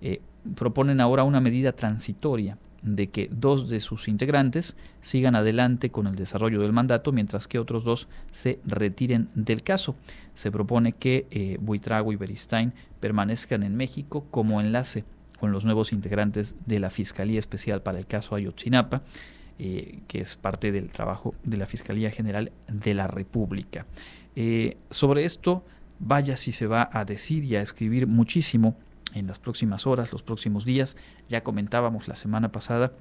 eh, 0.01 0.23
proponen 0.57 1.03
ahora 1.03 1.25
una 1.25 1.43
medida 1.43 1.73
transitoria 1.73 2.57
de 2.81 3.09
que 3.09 3.29
dos 3.31 3.69
de 3.69 3.81
sus 3.81 4.09
integrantes 4.09 4.75
sigan 5.03 5.37
adelante 5.37 5.91
con 5.91 6.07
el 6.07 6.17
desarrollo 6.17 6.63
del 6.63 6.73
mandato, 6.73 7.13
mientras 7.13 7.47
que 7.47 7.59
otros 7.59 7.85
dos 7.85 8.09
se 8.31 8.61
retiren 8.65 9.29
del 9.35 9.63
caso. 9.63 9.97
Se 10.35 10.51
propone 10.51 10.93
que 10.93 11.27
eh, 11.31 11.59
Buitrago 11.61 12.11
y 12.11 12.17
Beristain 12.17 12.73
permanezcan 13.01 13.63
en 13.63 13.77
México 13.77 14.25
como 14.31 14.63
enlace 14.63 15.05
con 15.39 15.53
los 15.53 15.67
nuevos 15.67 15.93
integrantes 15.93 16.57
de 16.65 16.79
la 16.79 16.89
Fiscalía 16.89 17.39
Especial 17.39 17.83
para 17.83 17.99
el 17.99 18.07
caso 18.07 18.35
Ayotzinapa, 18.35 19.03
eh, 19.59 20.01
que 20.09 20.21
es 20.21 20.37
parte 20.37 20.73
del 20.73 20.91
trabajo 20.91 21.35
de 21.45 21.57
la 21.57 21.67
Fiscalía 21.67 22.11
General 22.11 22.53
de 22.69 22.95
la 22.95 23.07
República. 23.07 23.87
Eh, 24.37 24.77
sobre 24.91 25.25
esto, 25.25 25.65
vaya 25.99 26.37
si 26.37 26.53
se 26.53 26.67
va 26.67 26.89
a 26.93 27.05
decir 27.05 27.45
y 27.45 27.57
a 27.57 27.61
escribir 27.61 28.07
muchísimo 28.07 28.77
en 29.15 29.27
las 29.27 29.39
próximas 29.39 29.87
horas, 29.87 30.13
los 30.13 30.23
próximos 30.23 30.65
días. 30.65 30.97
Ya 31.29 31.43
comentábamos 31.43 32.09
la 32.09 32.17
semana 32.17 32.51
pasada 32.51 32.93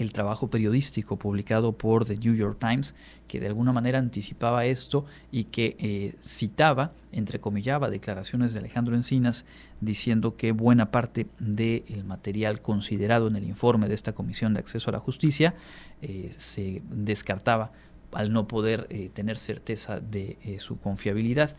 el 0.00 0.12
trabajo 0.12 0.48
periodístico 0.48 1.18
publicado 1.18 1.72
por 1.72 2.04
The 2.04 2.16
New 2.16 2.34
York 2.34 2.58
Times, 2.58 2.94
que 3.28 3.38
de 3.38 3.46
alguna 3.46 3.72
manera 3.72 3.98
anticipaba 3.98 4.64
esto 4.64 5.04
y 5.30 5.44
que 5.44 5.76
eh, 5.78 6.14
citaba, 6.20 6.92
entrecomillaba, 7.12 7.90
declaraciones 7.90 8.52
de 8.52 8.60
Alejandro 8.60 8.96
Encinas 8.96 9.44
diciendo 9.80 10.36
que 10.36 10.52
buena 10.52 10.90
parte 10.90 11.26
del 11.38 12.04
material 12.04 12.62
considerado 12.62 13.28
en 13.28 13.36
el 13.36 13.44
informe 13.44 13.88
de 13.88 13.94
esta 13.94 14.12
Comisión 14.12 14.54
de 14.54 14.60
Acceso 14.60 14.90
a 14.90 14.92
la 14.92 15.00
Justicia 15.00 15.54
eh, 16.02 16.30
se 16.36 16.82
descartaba 16.90 17.72
al 18.12 18.32
no 18.32 18.48
poder 18.48 18.86
eh, 18.90 19.10
tener 19.12 19.36
certeza 19.36 20.00
de 20.00 20.56
su 20.58 20.80
confiabilidad. 20.80 21.56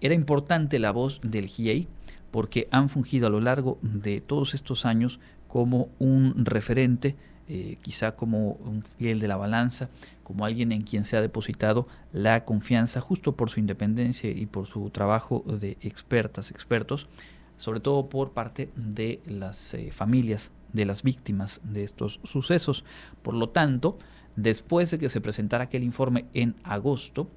Era 0.00 0.14
importante 0.14 0.78
la 0.78 0.92
voz 0.92 1.20
del 1.22 1.46
GIEI 1.46 1.88
porque 2.30 2.68
han 2.70 2.88
fungido 2.88 3.26
a 3.26 3.30
lo 3.30 3.40
largo 3.40 3.78
de 3.82 4.20
todos 4.20 4.54
estos 4.54 4.86
años 4.86 5.20
como 5.48 5.90
un 5.98 6.46
referente 6.46 7.16
eh, 7.52 7.78
quizá 7.82 8.14
como 8.14 8.52
un 8.64 8.84
fiel 8.84 9.18
de 9.18 9.26
la 9.26 9.36
balanza, 9.36 9.90
como 10.22 10.44
alguien 10.44 10.70
en 10.70 10.82
quien 10.82 11.02
se 11.02 11.16
ha 11.16 11.20
depositado 11.20 11.88
la 12.12 12.44
confianza 12.44 13.00
justo 13.00 13.34
por 13.34 13.50
su 13.50 13.58
independencia 13.58 14.30
y 14.30 14.46
por 14.46 14.68
su 14.68 14.88
trabajo 14.90 15.42
de 15.44 15.76
expertas, 15.82 16.52
expertos, 16.52 17.08
sobre 17.56 17.80
todo 17.80 18.08
por 18.08 18.30
parte 18.30 18.70
de 18.76 19.20
las 19.26 19.74
eh, 19.74 19.90
familias 19.90 20.52
de 20.72 20.84
las 20.84 21.02
víctimas 21.02 21.60
de 21.64 21.82
estos 21.82 22.20
sucesos. 22.22 22.84
Por 23.20 23.34
lo 23.34 23.48
tanto, 23.48 23.98
después 24.36 24.92
de 24.92 25.00
que 25.00 25.08
se 25.08 25.20
presentara 25.20 25.64
aquel 25.64 25.82
informe 25.82 26.26
en 26.34 26.54
agosto, 26.62 27.28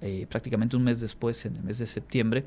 eh, 0.00 0.26
prácticamente 0.28 0.76
un 0.76 0.82
mes 0.82 1.00
después, 1.00 1.46
en 1.46 1.54
el 1.54 1.62
mes 1.62 1.78
de 1.78 1.86
septiembre, 1.86 2.44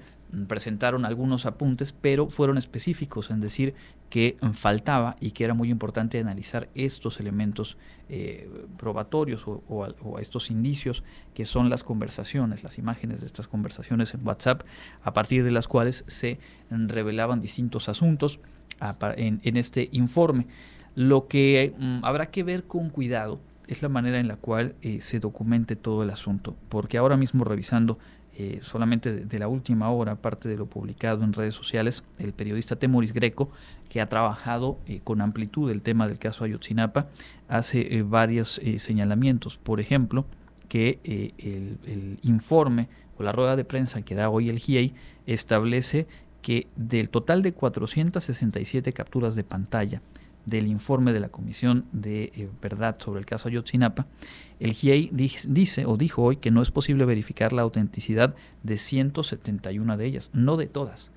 presentaron 0.47 1.05
algunos 1.05 1.45
apuntes, 1.45 1.93
pero 1.93 2.29
fueron 2.29 2.57
específicos 2.57 3.29
en 3.29 3.39
decir 3.39 3.75
que 4.09 4.37
mm, 4.41 4.51
faltaba 4.51 5.15
y 5.19 5.31
que 5.31 5.43
era 5.43 5.53
muy 5.53 5.69
importante 5.69 6.19
analizar 6.19 6.69
estos 6.75 7.19
elementos 7.19 7.77
eh, 8.09 8.49
probatorios 8.77 9.45
o, 9.47 10.19
estos 10.19 10.51
indicios 10.51 11.03
que 11.33 11.45
son 11.45 11.69
las 11.69 11.83
conversaciones, 11.83 12.63
las 12.63 12.77
imágenes 12.77 13.21
de 13.21 13.27
estas 13.27 13.47
conversaciones 13.47 14.13
en 14.13 14.25
WhatsApp, 14.25 14.63
a 15.03 15.13
partir 15.13 15.43
de 15.43 15.51
las 15.51 15.67
cuales 15.67 16.03
se 16.07 16.39
mm, 16.69 16.87
revelaban 16.87 17.41
distintos 17.41 17.89
asuntos 17.89 18.39
en, 19.15 19.39
en 19.43 19.57
este 19.57 19.89
informe. 19.91 20.47
Lo 20.95 21.27
que 21.27 21.73
habrá 22.03 22.27
que 22.27 22.43
ver 22.43 22.65
con 22.65 22.89
cuidado 22.89 23.39
es 23.67 23.81
la 23.81 23.89
manera 23.89 24.19
en 24.19 24.27
la 24.27 24.35
cual 24.35 24.75
eh, 24.81 25.01
se 25.01 25.19
documente 25.19 25.75
todo 25.75 26.03
el 26.03 26.09
asunto, 26.09 26.55
porque 26.69 26.97
ahora 26.97 27.17
mismo 27.17 27.43
revisando 27.43 27.97
eh, 28.37 28.59
solamente 28.61 29.11
de, 29.11 29.39
la 29.39 29.47
última 29.47 29.89
hora, 29.91 30.15
parte 30.15 30.49
de 30.49 30.57
lo 30.57 30.65
publicado 30.65 31.23
en 31.23 31.33
redes 31.33 31.55
sociales, 31.55 32.03
el 32.17 32.33
periodista 32.33 32.75
Temoris 32.75 33.13
Greco, 33.13 33.49
que 33.89 34.01
ha 34.01 34.09
trabajado 34.09 34.77
eh, 34.87 35.01
con 35.03 35.21
amplitud 35.21 35.69
el 35.69 35.81
tema 35.81 36.07
del 36.07 36.17
caso 36.17 36.43
Ayotzinapa, 36.43 37.07
hace 37.47 38.01
varios 38.03 38.59
señalamientos. 38.77 39.57
Por 39.57 39.79
ejemplo, 39.79 40.25
que 40.67 40.99
el, 41.03 41.77
el, 41.85 42.17
informe 42.23 42.87
o 43.17 43.23
la 43.23 43.31
rueda 43.31 43.55
de 43.55 43.63
prensa 43.63 44.01
que 44.01 44.15
da 44.15 44.29
hoy 44.29 44.49
el 44.49 44.57
GIEI 44.57 44.93
establece 45.27 46.07
que 46.41 46.67
del 46.75 47.09
total 47.09 47.41
de 47.43 47.53
467 47.53 48.91
capturas 48.93 49.35
de 49.35 49.43
pantalla 49.43 50.01
del 50.45 50.67
informe 50.67 51.13
de 51.13 51.19
la 51.19 51.29
Comisión 51.29 51.85
de 51.91 52.31
eh, 52.35 52.49
Verdad 52.61 52.97
sobre 52.99 53.19
el 53.19 53.25
caso 53.25 53.47
Ayotzinapa, 53.47 54.07
el 54.59 54.73
GIEI 54.73 55.09
dice 55.11 55.85
o 55.85 55.97
dijo 55.97 56.23
hoy 56.23 56.37
que 56.37 56.51
no 56.51 56.61
es 56.61 56.71
posible 56.71 57.05
verificar 57.05 57.53
la 57.53 57.61
autenticidad 57.61 58.35
de 58.63 58.77
171 58.77 59.97
de 59.97 60.05
ellas, 60.05 60.29
no 60.33 60.57
de 60.57 60.67
todas. 60.67 61.11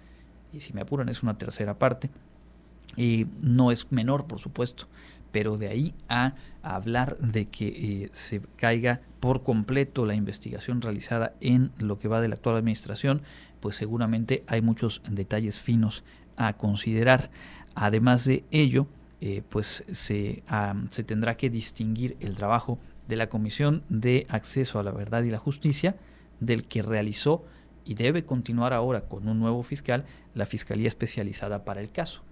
Y 0.53 0.61
si 0.61 0.72
me 0.72 0.81
apuran 0.81 1.09
es 1.09 1.22
una 1.22 1.39
tercera 1.39 1.79
parte. 1.79 2.11
Y 2.97 3.27
no 3.43 3.70
es 3.70 3.93
menor, 3.93 4.27
por 4.27 4.41
supuesto, 4.41 4.87
pero 5.33 5.59
de 5.59 5.68
ahí 5.68 5.95
a, 6.09 6.35
hablar 6.62 7.18
de 7.18 7.47
que 7.47 7.68
eh, 7.68 8.11
se 8.12 8.41
caiga 8.57 9.01
por 9.20 9.45
completo 9.45 10.05
la 10.07 10.14
investigación 10.14 10.81
realizada 10.81 11.35
en 11.41 11.70
lo 11.79 11.99
que 11.99 12.09
va 12.09 12.20
de 12.20 12.29
la 12.29 12.35
actual 12.35 12.57
administración, 12.57 13.22
pues 13.61 13.77
seguramente 13.77 14.43
hay 14.49 14.62
muchos 14.62 15.03
detalles 15.09 15.61
finos 15.61 16.03
a 16.37 16.55
considerar. 16.55 17.31
Además 17.74 18.24
de 18.24 18.45
ello, 18.51 18.89
eh, 19.20 19.42
pues 19.48 19.84
se, 19.90 20.42
se 20.90 21.04
tendrá 21.04 21.36
que 21.36 21.50
distinguir 21.50 22.16
el 22.20 22.36
trabajo 22.36 22.78
de 23.08 23.16
la 23.16 23.28
Comisión 23.28 23.82
de 23.88 24.26
Acceso 24.28 24.78
a 24.78 24.82
la 24.82 24.90
Verdad 24.90 25.22
y 25.22 25.30
la 25.30 25.38
Justicia 25.38 25.96
del 26.40 26.64
que 26.64 26.82
realizó 26.82 27.44
y 27.84 27.94
debe 27.94 28.24
continuar 28.24 28.72
ahora 28.72 29.02
con 29.02 29.28
un 29.28 29.38
nuevo 29.38 29.62
fiscal 29.62 30.04
la 30.34 30.44
Fiscalía 30.44 30.88
Especializada 30.88 31.64
para 31.64 31.80
el 31.80 31.90
caso, 31.90 32.22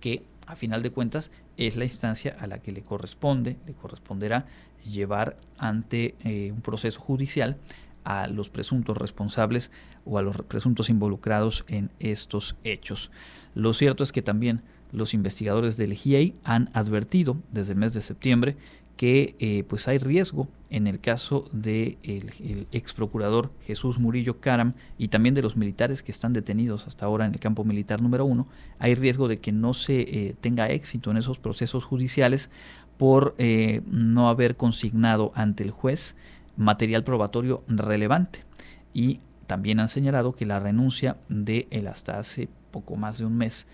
que 0.00 0.22
a 0.46 0.54
final 0.54 0.82
de 0.82 0.90
cuentas 0.90 1.30
es 1.56 1.76
la 1.76 1.84
instancia 1.84 2.36
a 2.38 2.46
la 2.46 2.58
que 2.58 2.72
le 2.72 2.82
corresponde, 2.82 3.56
le 3.66 3.74
corresponderá 3.74 4.46
llevar 4.84 5.36
ante 5.56 6.14
eh, 6.24 6.52
un 6.52 6.60
proceso 6.60 7.00
judicial 7.00 7.56
a 8.04 8.26
los 8.28 8.48
presuntos 8.48 8.96
responsables 8.96 9.70
o 10.04 10.18
a 10.18 10.22
los 10.22 10.36
presuntos 10.42 10.88
involucrados 10.88 11.64
en 11.68 11.90
estos 11.98 12.56
hechos. 12.64 13.10
Lo 13.54 13.74
cierto 13.74 14.02
es 14.02 14.12
que 14.12 14.22
también 14.22 14.62
los 14.92 15.14
investigadores 15.14 15.76
del 15.76 15.94
GIEI 15.94 16.34
han 16.44 16.70
advertido 16.72 17.36
desde 17.52 17.72
el 17.72 17.78
mes 17.78 17.94
de 17.94 18.00
septiembre 18.00 18.56
que 18.98 19.36
eh, 19.38 19.64
pues 19.68 19.86
hay 19.86 19.98
riesgo 19.98 20.48
en 20.70 20.88
el 20.88 20.98
caso 20.98 21.44
del 21.52 21.98
de 22.00 22.66
ex 22.72 22.92
procurador 22.92 23.52
Jesús 23.64 23.98
Murillo 24.00 24.40
Caram 24.40 24.74
y 24.98 25.06
también 25.06 25.36
de 25.36 25.40
los 25.40 25.56
militares 25.56 26.02
que 26.02 26.10
están 26.10 26.32
detenidos 26.32 26.86
hasta 26.88 27.06
ahora 27.06 27.24
en 27.24 27.32
el 27.32 27.38
campo 27.38 27.62
militar 27.62 28.02
número 28.02 28.24
uno, 28.24 28.48
hay 28.80 28.96
riesgo 28.96 29.28
de 29.28 29.38
que 29.38 29.52
no 29.52 29.72
se 29.72 30.00
eh, 30.00 30.36
tenga 30.40 30.68
éxito 30.68 31.12
en 31.12 31.16
esos 31.16 31.38
procesos 31.38 31.84
judiciales 31.84 32.50
por 32.98 33.36
eh, 33.38 33.82
no 33.86 34.28
haber 34.28 34.56
consignado 34.56 35.30
ante 35.36 35.62
el 35.62 35.70
juez 35.70 36.16
material 36.56 37.04
probatorio 37.04 37.62
relevante. 37.68 38.44
Y 38.92 39.20
también 39.46 39.78
han 39.78 39.88
señalado 39.88 40.32
que 40.34 40.44
la 40.44 40.58
renuncia 40.58 41.16
de 41.28 41.68
él 41.70 41.86
hasta 41.86 42.18
hace 42.18 42.48
poco 42.72 42.96
más 42.96 43.18
de 43.18 43.24
un 43.24 43.36
mes 43.36 43.66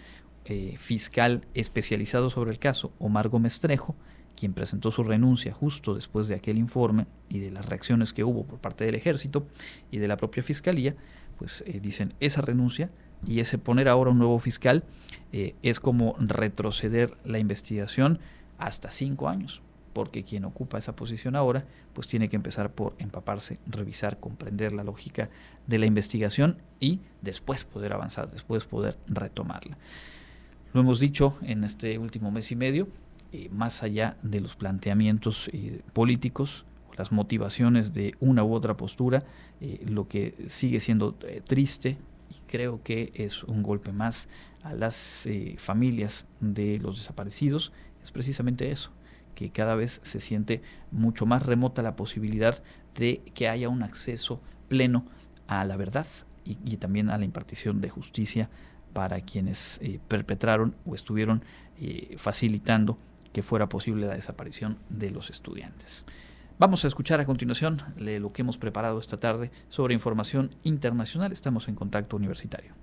eh, 0.47 0.77
fiscal 0.79 1.43
especializado 1.55 2.31
sobre 2.31 2.51
el 2.51 2.59
caso, 2.59 2.93
Omar 2.99 3.29
Gómez 3.29 3.61
Trejo, 3.61 3.97
quien 4.37 4.53
presentó 4.53 4.91
su 4.91 5.03
renuncia 5.03 5.53
justo 5.53 5.95
después 5.95 6.29
de 6.29 6.35
aquel 6.35 6.59
informe 6.59 7.07
y 7.29 7.39
de 7.39 7.51
las 7.51 7.67
reacciones 7.67 8.13
que 8.13 8.25
hubo 8.25 8.45
por 8.45 8.59
parte 8.59 8.85
del 8.85 8.95
ejército 8.95 9.47
y 9.91 9.99
de 9.99 10.09
la 10.09 10.17
propia 10.17 10.43
fiscalía, 10.43 10.95
pues 11.39 11.65
eh, 11.67 11.81
dicen 11.81 12.15
esa 12.21 12.43
renuncia 12.43 12.91
y 13.27 13.41
ese 13.41 13.59
poner 13.59 13.89
ahora 13.89 14.11
un 14.11 14.19
nuevo 14.19 14.39
fiscal 14.39 14.85
eh, 15.33 15.55
es 15.63 15.81
como 15.81 16.15
retroceder 16.19 17.17
la 17.25 17.39
investigación 17.39 18.19
hasta 18.59 18.91
cinco 18.91 19.29
años, 19.29 19.63
porque 19.93 20.25
quien 20.25 20.45
ocupa 20.45 20.79
esa 20.79 20.95
posición 20.95 21.37
ahora, 21.37 21.65
pues 21.93 22.07
tiene 22.07 22.29
que 22.29 22.37
empezar 22.37 22.73
por 22.73 22.95
empaparse, 22.99 23.59
revisar, 23.67 24.21
comprender 24.21 24.73
la 24.73 24.85
lógica 24.85 25.31
de 25.67 25.79
la 25.79 25.87
investigación 25.87 26.59
y 26.81 27.01
después 27.23 27.65
poder 27.65 27.93
avanzar, 27.93 28.31
después 28.31 28.65
poder 28.65 28.99
retomarla. 29.07 29.79
Lo 30.75 30.81
hemos 30.81 30.99
dicho 30.99 31.39
en 31.43 31.63
este 31.63 31.99
último 31.99 32.33
mes 32.33 32.51
y 32.51 32.57
medio, 32.57 32.89
eh, 33.31 33.49
más 33.53 33.85
allá 33.85 34.17
de 34.25 34.41
los 34.41 34.57
planteamientos 34.57 35.49
eh, 35.53 35.83
políticos, 35.93 36.67
las 36.99 37.13
motivaciones 37.13 37.93
de 37.93 38.17
una 38.19 38.43
u 38.43 38.53
otra 38.53 38.77
postura, 38.77 39.23
eh, 39.61 39.85
lo 39.89 40.09
que 40.09 40.35
sigue 40.49 40.81
siendo 40.81 41.15
triste 41.47 41.97
y 42.29 42.51
creo 42.51 42.83
que 42.83 43.13
es 43.15 43.45
un 43.45 43.63
golpe 43.63 43.93
más 43.93 44.29
a 44.65 44.75
las 44.75 45.29
familias 45.59 46.27
de 46.41 46.81
los 46.81 46.99
desaparecidos, 46.99 47.73
es 48.03 48.11
precisamente 48.11 48.73
eso, 48.73 48.91
que 49.37 49.51
cada 49.51 49.77
vez 49.77 50.01
se 50.03 50.19
siente 50.19 50.61
mucho 50.91 51.25
más 51.25 51.47
remota 51.47 51.83
la 51.83 51.95
posibilidad 51.95 52.65
de 52.97 53.23
que 53.33 53.47
haya 53.47 53.69
un 53.69 53.85
acceso 53.85 54.41
pleno 54.67 55.07
a 55.47 55.65
la 55.65 55.77
verdad 55.77 56.07
y 56.45 56.77
también 56.79 57.11
a 57.11 57.17
la 57.19 57.25
impartición 57.25 57.81
de 57.81 57.91
justicia 57.91 58.51
para 58.95 59.21
quienes 59.21 59.79
eh, 59.83 60.01
perpetraron 60.09 60.75
o 60.87 60.95
estuvieron 60.95 61.45
eh, 61.79 62.15
facilitando 62.17 62.97
que 63.35 63.43
fuera 63.43 63.69
posible 63.69 64.07
la 64.07 64.15
desaparición 64.15 64.79
de 64.89 65.11
los 65.11 65.29
estudiantes. 65.29 66.07
Vamos 66.59 66.85
a 66.85 66.87
escuchar 66.87 67.21
a 67.21 67.27
continuación 67.27 67.83
lo 67.97 68.33
que 68.33 68.43
hemos 68.43 68.57
preparado 68.57 69.01
esta 69.01 69.19
tarde 69.19 69.51
sobre 69.69 69.93
información 69.93 70.55
internacional. 70.63 71.33
Estamos 71.33 71.69
en 71.69 71.75
contacto 71.75 72.17
universitario. 72.17 72.75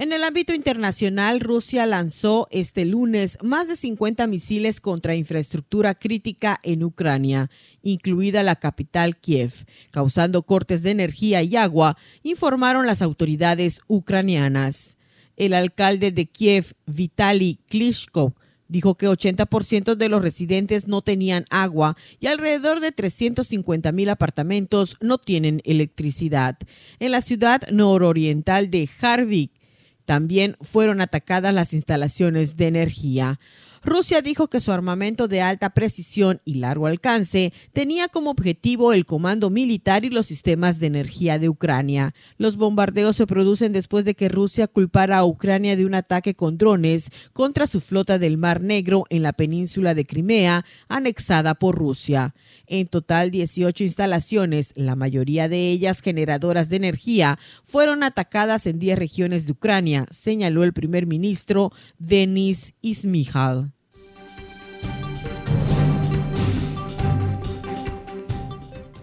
En 0.00 0.12
el 0.12 0.22
ámbito 0.22 0.54
internacional, 0.54 1.40
Rusia 1.40 1.84
lanzó 1.84 2.46
este 2.52 2.84
lunes 2.84 3.36
más 3.42 3.66
de 3.66 3.74
50 3.74 4.28
misiles 4.28 4.80
contra 4.80 5.16
infraestructura 5.16 5.96
crítica 5.96 6.60
en 6.62 6.84
Ucrania, 6.84 7.50
incluida 7.82 8.44
la 8.44 8.54
capital 8.54 9.16
Kiev, 9.16 9.52
causando 9.90 10.44
cortes 10.44 10.84
de 10.84 10.92
energía 10.92 11.42
y 11.42 11.56
agua, 11.56 11.96
informaron 12.22 12.86
las 12.86 13.02
autoridades 13.02 13.80
ucranianas. 13.88 14.98
El 15.36 15.52
alcalde 15.52 16.12
de 16.12 16.26
Kiev, 16.26 16.74
Vitaly 16.86 17.58
Klitschko, 17.66 18.36
dijo 18.68 18.94
que 18.94 19.08
80% 19.08 19.96
de 19.96 20.08
los 20.08 20.22
residentes 20.22 20.86
no 20.86 21.02
tenían 21.02 21.44
agua 21.50 21.96
y 22.20 22.28
alrededor 22.28 22.78
de 22.78 22.92
350 22.92 23.90
mil 23.90 24.10
apartamentos 24.10 24.96
no 25.00 25.18
tienen 25.18 25.60
electricidad. 25.64 26.56
En 27.00 27.10
la 27.10 27.20
ciudad 27.20 27.62
nororiental 27.72 28.70
de 28.70 28.88
Harvik, 29.00 29.57
También 30.08 30.56
fueron 30.62 31.02
atacadas 31.02 31.52
las 31.52 31.74
instalaciones 31.74 32.56
de 32.56 32.66
energía. 32.66 33.38
Rusia 33.82 34.22
dijo 34.22 34.48
que 34.48 34.62
su 34.62 34.72
armamento 34.72 35.28
de 35.28 35.42
alta 35.42 35.68
precisión 35.68 36.40
y 36.46 36.54
largo 36.54 36.86
alcance 36.86 37.52
tenía 37.74 38.08
como 38.08 38.30
objetivo 38.30 38.94
el 38.94 39.04
comando 39.04 39.50
militar 39.50 40.06
y 40.06 40.08
los 40.08 40.24
sistemas 40.24 40.80
de 40.80 40.86
energía 40.86 41.38
de 41.38 41.50
Ucrania. 41.50 42.14
Los 42.38 42.56
bombardeos 42.56 43.16
se 43.16 43.26
producen 43.26 43.72
después 43.72 44.06
de 44.06 44.14
que 44.14 44.30
Rusia 44.30 44.66
culpara 44.66 45.18
a 45.18 45.26
Ucrania 45.26 45.76
de 45.76 45.84
un 45.84 45.94
ataque 45.94 46.34
con 46.34 46.56
drones 46.56 47.10
contra 47.34 47.66
su 47.66 47.82
flota 47.82 48.18
del 48.18 48.38
Mar 48.38 48.62
Negro 48.62 49.04
en 49.10 49.22
la 49.22 49.34
península 49.34 49.94
de 49.94 50.06
Crimea, 50.06 50.64
anexada 50.88 51.54
por 51.54 51.76
Rusia. 51.76 52.34
En 52.70 52.86
total, 52.86 53.30
18 53.30 53.82
instalaciones, 53.82 54.72
la 54.76 54.94
mayoría 54.94 55.48
de 55.48 55.70
ellas 55.70 56.02
generadoras 56.02 56.68
de 56.68 56.76
energía, 56.76 57.38
fueron 57.64 58.02
atacadas 58.02 58.66
en 58.66 58.78
10 58.78 58.98
regiones 58.98 59.46
de 59.46 59.52
Ucrania, 59.52 60.06
señaló 60.10 60.64
el 60.64 60.74
primer 60.74 61.06
ministro 61.06 61.72
Denis 61.98 62.74
Ismihal. 62.82 63.72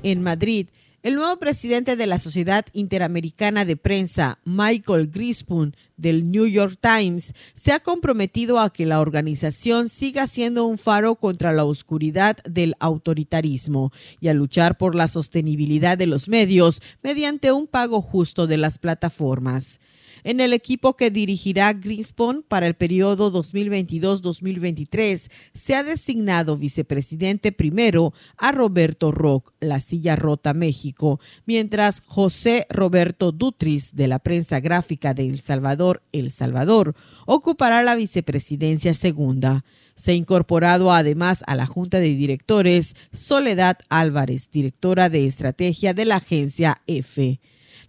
En 0.04 0.22
Madrid, 0.22 0.68
el 1.06 1.14
nuevo 1.14 1.38
presidente 1.38 1.96
de 1.96 2.08
la 2.08 2.18
Sociedad 2.18 2.66
Interamericana 2.74 3.64
de 3.64 3.78
Prensa, 3.78 4.40
Michael 4.44 5.12
Grispun, 5.12 5.76
del 5.98 6.32
New 6.32 6.48
York 6.48 6.80
Times, 6.82 7.36
se 7.54 7.74
ha 7.74 7.80
comprometido 7.80 8.60
a 8.60 8.74
que 8.74 8.88
la 8.88 9.00
organización 9.00 9.88
siga 9.88 10.26
siendo 10.26 10.66
un 10.66 10.80
faro 10.80 11.14
contra 11.14 11.54
la 11.54 11.64
oscuridad 11.64 12.38
del 12.44 12.74
autoritarismo 12.80 13.92
y 14.20 14.30
a 14.30 14.34
luchar 14.34 14.80
por 14.80 14.96
la 14.96 15.08
sostenibilidad 15.08 15.96
de 15.96 16.08
los 16.08 16.28
medios 16.28 16.82
mediante 17.04 17.52
un 17.52 17.68
pago 17.68 18.02
justo 18.02 18.48
de 18.48 18.58
las 18.58 18.80
plataformas 18.80 19.80
en 20.24 20.40
el 20.40 20.54
equipo 20.54 20.96
que 20.96 21.12
dirigirá 21.12 21.74
Greenspan 21.74 22.44
para 22.48 22.68
el 22.68 22.76
periodo 22.76 23.32
2022-2023. 23.32 25.30
Se 25.54 25.76
ha 25.76 25.84
designado 25.84 26.58
vicepresidente 26.58 27.52
primero 27.52 28.14
a 28.38 28.52
Roberto 28.52 29.12
Rock, 29.12 29.54
La 29.60 29.80
Silla 29.80 30.16
Rota 30.16 30.54
México, 30.54 31.20
mientras 31.46 32.02
José 32.02 32.66
Roberto 32.70 33.32
Dutris, 33.32 33.96
de 33.96 34.08
la 34.08 34.20
prensa 34.20 34.60
gráfica 34.60 35.14
de 35.14 35.28
El 35.28 35.40
Salvador, 35.40 36.04
El 36.12 36.32
Salvador, 36.32 36.96
ocupará 37.26 37.84
la 37.84 37.96
vicepresidencia 37.96 38.94
segunda. 38.94 39.64
Se 39.96 40.12
ha 40.12 40.16
incorporado 40.16 40.92
además 40.92 41.44
a 41.48 41.56
la 41.56 41.66
Junta 41.66 42.00
de 42.00 42.14
Directores 42.14 42.96
Soledad 43.14 43.78
Álvarez, 43.90 44.50
directora 44.52 45.10
de 45.10 45.26
estrategia 45.26 45.94
de 45.94 46.06
la 46.06 46.18
agencia 46.18 46.82
EFE. 46.86 47.40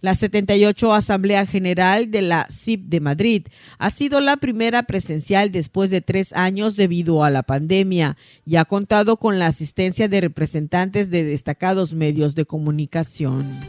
La 0.01 0.15
78 0.15 0.93
Asamblea 0.93 1.45
General 1.45 2.11
de 2.11 2.21
la 2.21 2.47
CIP 2.49 2.85
de 2.85 2.99
Madrid 2.99 3.47
ha 3.79 3.89
sido 3.89 4.19
la 4.19 4.37
primera 4.37 4.83
presencial 4.83 5.51
después 5.51 5.89
de 5.89 6.01
tres 6.01 6.33
años 6.33 6.75
debido 6.75 7.23
a 7.23 7.29
la 7.29 7.43
pandemia 7.43 8.17
y 8.45 8.57
ha 8.57 8.65
contado 8.65 9.17
con 9.17 9.39
la 9.39 9.47
asistencia 9.47 10.07
de 10.07 10.21
representantes 10.21 11.09
de 11.09 11.23
destacados 11.23 11.93
medios 11.93 12.35
de 12.35 12.45
comunicación. 12.45 13.59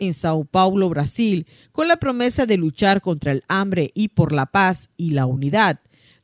en 0.00 0.14
Sao 0.14 0.44
Paulo, 0.44 0.88
Brasil, 0.88 1.46
con 1.72 1.86
la 1.86 1.98
promesa 1.98 2.46
de 2.46 2.56
luchar 2.56 3.00
contra 3.00 3.32
el 3.32 3.44
hambre 3.48 3.90
y 3.94 4.08
por 4.08 4.32
la 4.32 4.46
paz 4.46 4.88
y 4.96 5.10
la 5.10 5.26
unidad. 5.26 5.78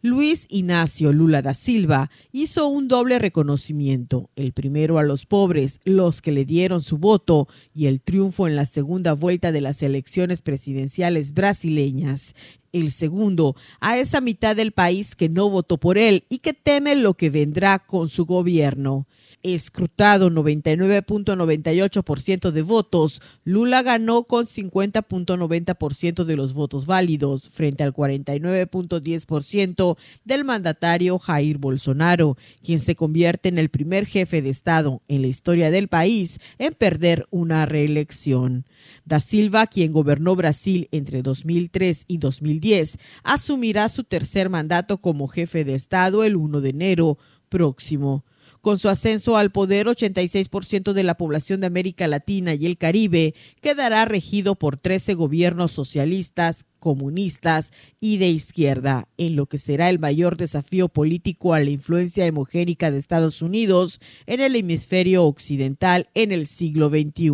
Luis 0.06 0.46
Ignacio 0.50 1.12
Lula 1.12 1.42
da 1.42 1.52
Silva 1.52 2.12
hizo 2.30 2.68
un 2.68 2.86
doble 2.86 3.18
reconocimiento, 3.18 4.30
el 4.36 4.52
primero 4.52 5.00
a 5.00 5.02
los 5.02 5.26
pobres, 5.26 5.80
los 5.84 6.22
que 6.22 6.30
le 6.30 6.44
dieron 6.44 6.80
su 6.80 6.98
voto, 6.98 7.48
y 7.74 7.86
el 7.86 8.00
triunfo 8.00 8.46
en 8.46 8.54
la 8.54 8.66
segunda 8.66 9.14
vuelta 9.14 9.50
de 9.50 9.60
las 9.60 9.82
elecciones 9.82 10.42
presidenciales 10.42 11.34
brasileñas. 11.34 12.36
El 12.72 12.92
segundo 12.92 13.56
a 13.80 13.98
esa 13.98 14.20
mitad 14.20 14.54
del 14.54 14.70
país 14.70 15.16
que 15.16 15.28
no 15.28 15.50
votó 15.50 15.76
por 15.76 15.98
él 15.98 16.22
y 16.28 16.38
que 16.38 16.54
teme 16.54 16.94
lo 16.94 17.14
que 17.14 17.28
vendrá 17.28 17.80
con 17.80 18.08
su 18.08 18.26
gobierno 18.26 19.08
escrutado 19.54 20.30
99.98% 20.30 22.50
de 22.50 22.62
votos, 22.62 23.22
Lula 23.44 23.82
ganó 23.82 24.24
con 24.24 24.44
50.90% 24.44 26.24
de 26.24 26.36
los 26.36 26.54
votos 26.54 26.86
válidos 26.86 27.50
frente 27.50 27.84
al 27.84 27.94
49.10% 27.94 29.96
del 30.24 30.44
mandatario 30.44 31.18
Jair 31.18 31.58
Bolsonaro, 31.58 32.36
quien 32.62 32.80
se 32.80 32.96
convierte 32.96 33.48
en 33.48 33.58
el 33.58 33.68
primer 33.68 34.06
jefe 34.06 34.42
de 34.42 34.50
Estado 34.50 35.02
en 35.08 35.22
la 35.22 35.28
historia 35.28 35.70
del 35.70 35.88
país 35.88 36.38
en 36.58 36.74
perder 36.74 37.26
una 37.30 37.64
reelección. 37.66 38.66
Da 39.04 39.20
Silva, 39.20 39.66
quien 39.66 39.92
gobernó 39.92 40.36
Brasil 40.36 40.88
entre 40.90 41.22
2003 41.22 42.04
y 42.08 42.18
2010, 42.18 42.98
asumirá 43.22 43.88
su 43.88 44.04
tercer 44.04 44.50
mandato 44.50 44.98
como 44.98 45.28
jefe 45.28 45.64
de 45.64 45.74
Estado 45.74 46.24
el 46.24 46.36
1 46.36 46.60
de 46.60 46.70
enero 46.70 47.18
próximo. 47.48 48.24
Con 48.66 48.78
su 48.78 48.88
ascenso 48.88 49.36
al 49.36 49.52
poder, 49.52 49.86
86% 49.86 50.92
de 50.92 51.04
la 51.04 51.16
población 51.16 51.60
de 51.60 51.68
América 51.68 52.08
Latina 52.08 52.52
y 52.52 52.66
el 52.66 52.78
Caribe 52.78 53.32
quedará 53.62 54.04
regido 54.06 54.56
por 54.56 54.76
13 54.76 55.14
gobiernos 55.14 55.70
socialistas, 55.70 56.66
comunistas 56.80 57.70
y 58.00 58.16
de 58.16 58.28
izquierda, 58.28 59.06
en 59.18 59.36
lo 59.36 59.46
que 59.46 59.58
será 59.58 59.88
el 59.88 60.00
mayor 60.00 60.36
desafío 60.36 60.88
político 60.88 61.54
a 61.54 61.60
la 61.60 61.70
influencia 61.70 62.26
hemogénica 62.26 62.90
de 62.90 62.98
Estados 62.98 63.40
Unidos 63.40 64.00
en 64.26 64.40
el 64.40 64.56
hemisferio 64.56 65.26
occidental 65.26 66.08
en 66.14 66.32
el 66.32 66.48
siglo 66.48 66.88
XXI. 66.88 67.30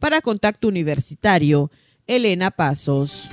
Para 0.00 0.22
Contacto 0.22 0.66
Universitario, 0.66 1.70
Elena 2.08 2.50
Pasos. 2.50 3.30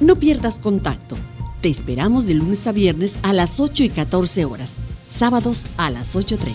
No 0.00 0.16
pierdas 0.16 0.60
contacto. 0.60 1.16
Te 1.60 1.68
esperamos 1.68 2.26
de 2.26 2.32
lunes 2.32 2.66
a 2.66 2.72
viernes 2.72 3.18
a 3.22 3.34
las 3.34 3.60
8 3.60 3.84
y 3.84 3.90
14 3.90 4.46
horas, 4.46 4.78
sábados 5.06 5.66
a 5.76 5.90
las 5.90 6.16
8.30. 6.16 6.54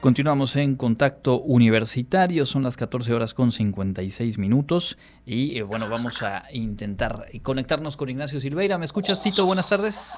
Continuamos 0.00 0.54
en 0.54 0.76
contacto 0.76 1.40
universitario, 1.40 2.46
son 2.46 2.62
las 2.62 2.76
14 2.76 3.12
horas 3.12 3.34
con 3.34 3.50
56 3.50 4.38
minutos 4.38 4.96
y 5.24 5.58
eh, 5.58 5.64
bueno, 5.64 5.88
vamos 5.88 6.22
a 6.22 6.44
intentar 6.52 7.26
conectarnos 7.42 7.96
con 7.96 8.08
Ignacio 8.08 8.38
Silveira. 8.38 8.78
¿Me 8.78 8.84
escuchas, 8.84 9.20
Tito? 9.20 9.44
Buenas 9.46 9.68
tardes. 9.68 10.12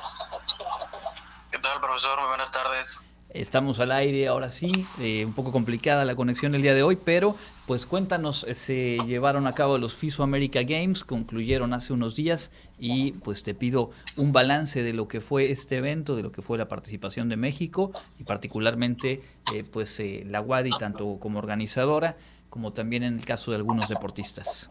¿Qué 1.50 1.58
tal, 1.58 1.80
profesor? 1.80 2.18
Muy 2.18 2.28
buenas 2.28 2.50
tardes. 2.50 3.07
Estamos 3.30 3.78
al 3.78 3.92
aire 3.92 4.26
ahora 4.26 4.50
sí, 4.50 4.86
eh, 4.98 5.22
un 5.26 5.34
poco 5.34 5.52
complicada 5.52 6.06
la 6.06 6.16
conexión 6.16 6.54
el 6.54 6.62
día 6.62 6.72
de 6.74 6.82
hoy, 6.82 6.96
pero 6.96 7.36
pues 7.66 7.84
cuéntanos, 7.84 8.44
eh, 8.44 8.54
se 8.54 8.96
llevaron 9.04 9.46
a 9.46 9.54
cabo 9.54 9.76
los 9.76 9.94
FISO 9.94 10.22
America 10.22 10.60
Games, 10.62 11.04
concluyeron 11.04 11.74
hace 11.74 11.92
unos 11.92 12.14
días 12.14 12.50
y 12.78 13.12
pues 13.12 13.42
te 13.42 13.54
pido 13.54 13.90
un 14.16 14.32
balance 14.32 14.82
de 14.82 14.94
lo 14.94 15.08
que 15.08 15.20
fue 15.20 15.50
este 15.50 15.76
evento, 15.76 16.16
de 16.16 16.22
lo 16.22 16.32
que 16.32 16.40
fue 16.40 16.56
la 16.56 16.68
participación 16.68 17.28
de 17.28 17.36
México 17.36 17.92
y 18.18 18.24
particularmente 18.24 19.20
eh, 19.52 19.62
pues 19.62 20.00
la 20.24 20.40
WADI 20.40 20.70
tanto 20.78 21.18
como 21.20 21.38
organizadora 21.38 22.16
como 22.48 22.72
también 22.72 23.02
en 23.02 23.18
el 23.18 23.26
caso 23.26 23.50
de 23.50 23.58
algunos 23.58 23.90
deportistas. 23.90 24.70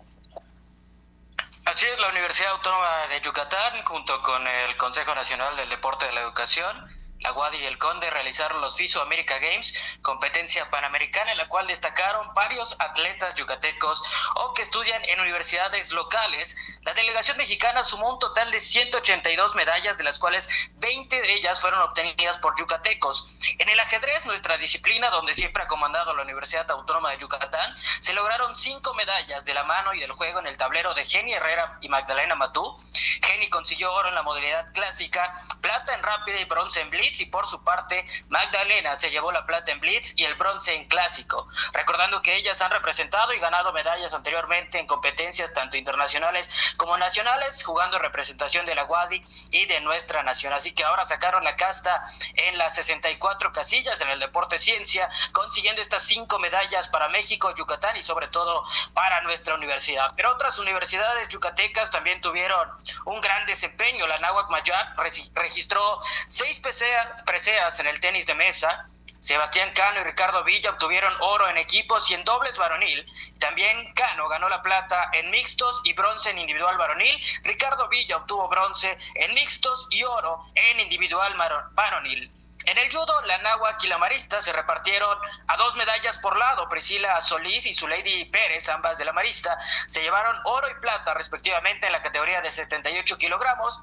Así 1.66 1.86
es, 1.86 2.00
la 2.00 2.10
Universidad 2.10 2.54
Autónoma 2.54 2.88
de 3.12 3.22
Yucatán 3.22 3.84
junto 3.84 4.20
con 4.24 4.42
el 4.48 4.76
Consejo 4.78 5.14
Nacional 5.14 5.56
del 5.58 5.70
Deporte 5.70 6.08
de 6.08 6.14
la 6.14 6.22
Educación 6.22 6.97
la 7.28 7.34
Guadi 7.34 7.58
y 7.58 7.66
el 7.66 7.78
Conde 7.78 8.10
realizaron 8.10 8.62
los 8.62 8.78
FISO 8.78 9.02
America 9.02 9.38
Games, 9.40 9.74
competencia 10.02 10.70
panamericana 10.72 11.34
en 11.34 11.38
la 11.38 11.50
cual 11.50 11.68
destacaron 11.68 12.34
varios 12.34 12.80
atletas 12.80 13.36
yucatecos 13.36 14.02
o 14.36 14.54
que 14.54 14.62
estudian 14.62 15.04
en 15.10 15.20
universidades 15.20 15.92
locales. 15.92 16.56
La 16.84 16.94
delegación 16.94 17.36
mexicana 17.36 17.84
sumó 17.84 18.14
un 18.14 18.20
total 18.20 18.50
de 18.50 18.62
182 18.62 19.56
medallas, 19.56 19.98
de 19.98 20.06
las 20.06 20.20
cuales 20.20 20.48
20 20.76 21.22
de 21.22 21.34
ellas 21.34 21.60
fueron 21.60 21.82
obtenidas 21.82 22.38
por 22.38 22.58
yucatecos. 22.58 23.38
En 23.60 23.68
el 23.68 23.80
ajedrez, 23.82 24.26
nuestra 24.26 24.58
disciplina, 24.58 25.10
donde 25.10 25.34
siempre 25.34 25.64
ha 25.64 25.68
comandado 25.68 26.16
la 26.16 26.22
Universidad 26.22 26.72
Autónoma 26.72 27.12
de 27.12 27.18
Yucatán, 27.18 27.76
se 28.00 28.14
lograron 28.14 28.56
cinco 28.56 28.94
medallas 28.94 29.44
de 29.44 29.54
la 29.54 29.66
mano 29.66 29.94
y 29.94 30.00
del 30.00 30.14
juego 30.14 30.40
en 30.40 30.48
el 30.48 30.56
tablero 30.56 30.94
de 30.94 31.04
Jenny 31.04 31.34
Herrera 31.34 31.78
y 31.82 31.90
Magdalena 31.90 32.36
Matú. 32.36 32.80
Jenny 33.22 33.50
consiguió 33.50 33.92
oro 33.94 34.10
en 34.10 34.16
la 34.16 34.24
modalidad 34.24 34.72
clásica, 34.74 35.36
plata 35.62 35.94
en 35.94 36.04
rápida 36.04 36.40
y 36.40 36.46
bronce 36.46 36.82
en 36.82 36.90
blitz 36.90 37.22
y 37.22 37.26
por 37.26 37.48
su 37.48 37.64
parte 37.64 38.06
Magdalena 38.30 38.96
se 38.96 39.10
llevó 39.10 39.32
la 39.32 39.46
plata 39.46 39.72
en 39.72 39.80
blitz 39.80 40.14
y 40.18 40.26
el 40.26 40.36
bronce 40.36 40.76
en 40.76 40.88
clásico, 40.88 41.48
recordando 41.74 42.22
que 42.22 42.36
ellas 42.36 42.62
han 42.62 42.72
representado 42.72 43.34
y 43.34 43.40
ganado 43.40 43.74
medallas 43.74 44.14
anteriormente 44.14 44.80
en 44.80 44.88
competencias 44.88 45.54
tanto 45.54 45.78
internacionales 45.78 46.76
como 46.78 46.98
nacionales, 46.98 47.64
jugando 47.64 48.00
representación 48.00 48.66
de 48.66 48.76
la 48.76 48.84
Guadi 48.84 49.24
y 49.52 49.66
de 49.66 49.82
nuestra 49.82 50.24
nación. 50.24 50.54
Así 50.54 50.74
que 50.74 50.84
ahora 50.84 51.06
sacaron 51.06 51.44
la 51.44 51.56
casta 51.56 52.04
en 52.36 52.58
las 52.58 52.76
64 52.76 53.52
casillas 53.52 54.02
en 54.02 54.10
el 54.10 54.20
deporte 54.20 54.58
ciencia, 54.58 55.10
consiguiendo 55.32 55.82
estas 55.82 56.04
cinco 56.04 56.40
medallas 56.40 56.88
para 56.88 57.10
México, 57.10 57.54
Yucatán 57.56 57.96
y 57.98 58.04
sobre 58.04 58.28
todo 58.28 58.64
para 58.94 59.22
nuestra 59.22 59.56
universidad. 59.56 60.08
Pero 60.16 60.32
otras 60.32 60.60
universidades 60.60 61.28
yucatecas 61.30 61.92
también 61.92 62.22
tuvieron 62.22 62.70
un 63.08 63.22
gran 63.22 63.46
desempeño. 63.46 64.06
La 64.08 64.20
Náhuac 64.20 64.50
Mayat 64.50 64.98
registró 65.36 66.00
seis 66.28 66.60
preseas 66.60 67.80
en 67.80 67.88
el 67.88 68.00
tenis 68.00 68.26
de 68.26 68.36
mesa. 68.36 68.86
Sebastián 69.20 69.72
Cano 69.74 70.02
y 70.02 70.04
Ricardo 70.04 70.44
Villa 70.44 70.70
obtuvieron 70.72 71.12
oro 71.22 71.50
en 71.50 71.58
equipos 71.58 72.10
y 72.12 72.14
en 72.14 72.24
dobles 72.24 72.58
varonil. 72.58 73.06
También 73.40 73.92
Cano 73.94 74.28
ganó 74.28 74.48
la 74.48 74.62
plata 74.62 75.10
en 75.14 75.32
mixtos 75.32 75.82
y 75.86 75.94
bronce 75.94 76.30
en 76.30 76.38
individual 76.38 76.78
varonil. 76.78 77.20
Ricardo 77.44 77.88
Villa 77.88 78.18
obtuvo 78.18 78.48
bronce 78.48 78.96
en 79.16 79.34
mixtos 79.34 79.88
y 79.90 80.04
oro 80.04 80.44
en 80.54 80.80
individual 80.82 81.36
varonil. 81.72 82.32
En 82.68 82.78
el 82.78 82.94
judo, 82.94 83.22
la 83.22 83.38
náhuatl 83.38 83.86
y 83.86 83.90
la 83.90 83.98
marista 83.98 84.42
se 84.42 84.52
repartieron 84.52 85.18
a 85.48 85.56
dos 85.56 85.78
medallas 85.78 86.18
por 86.18 86.36
lado. 86.38 86.68
Priscila 86.68 87.22
Solís 87.22 87.66
y 87.66 87.74
su 87.74 87.88
Lady 87.88 88.26
Pérez, 88.26 88.68
ambas 88.68 88.98
de 88.98 89.06
la 89.06 89.14
marista, 89.14 89.58
se 89.88 90.02
llevaron 90.02 90.38
oro 90.44 90.70
y 90.70 90.74
plata 90.82 91.14
respectivamente 91.14 91.88
en 91.88 91.94
la 91.94 92.02
categoría 92.02 92.42
de 92.42 92.52
78 92.52 93.18
kilogramos 93.18 93.82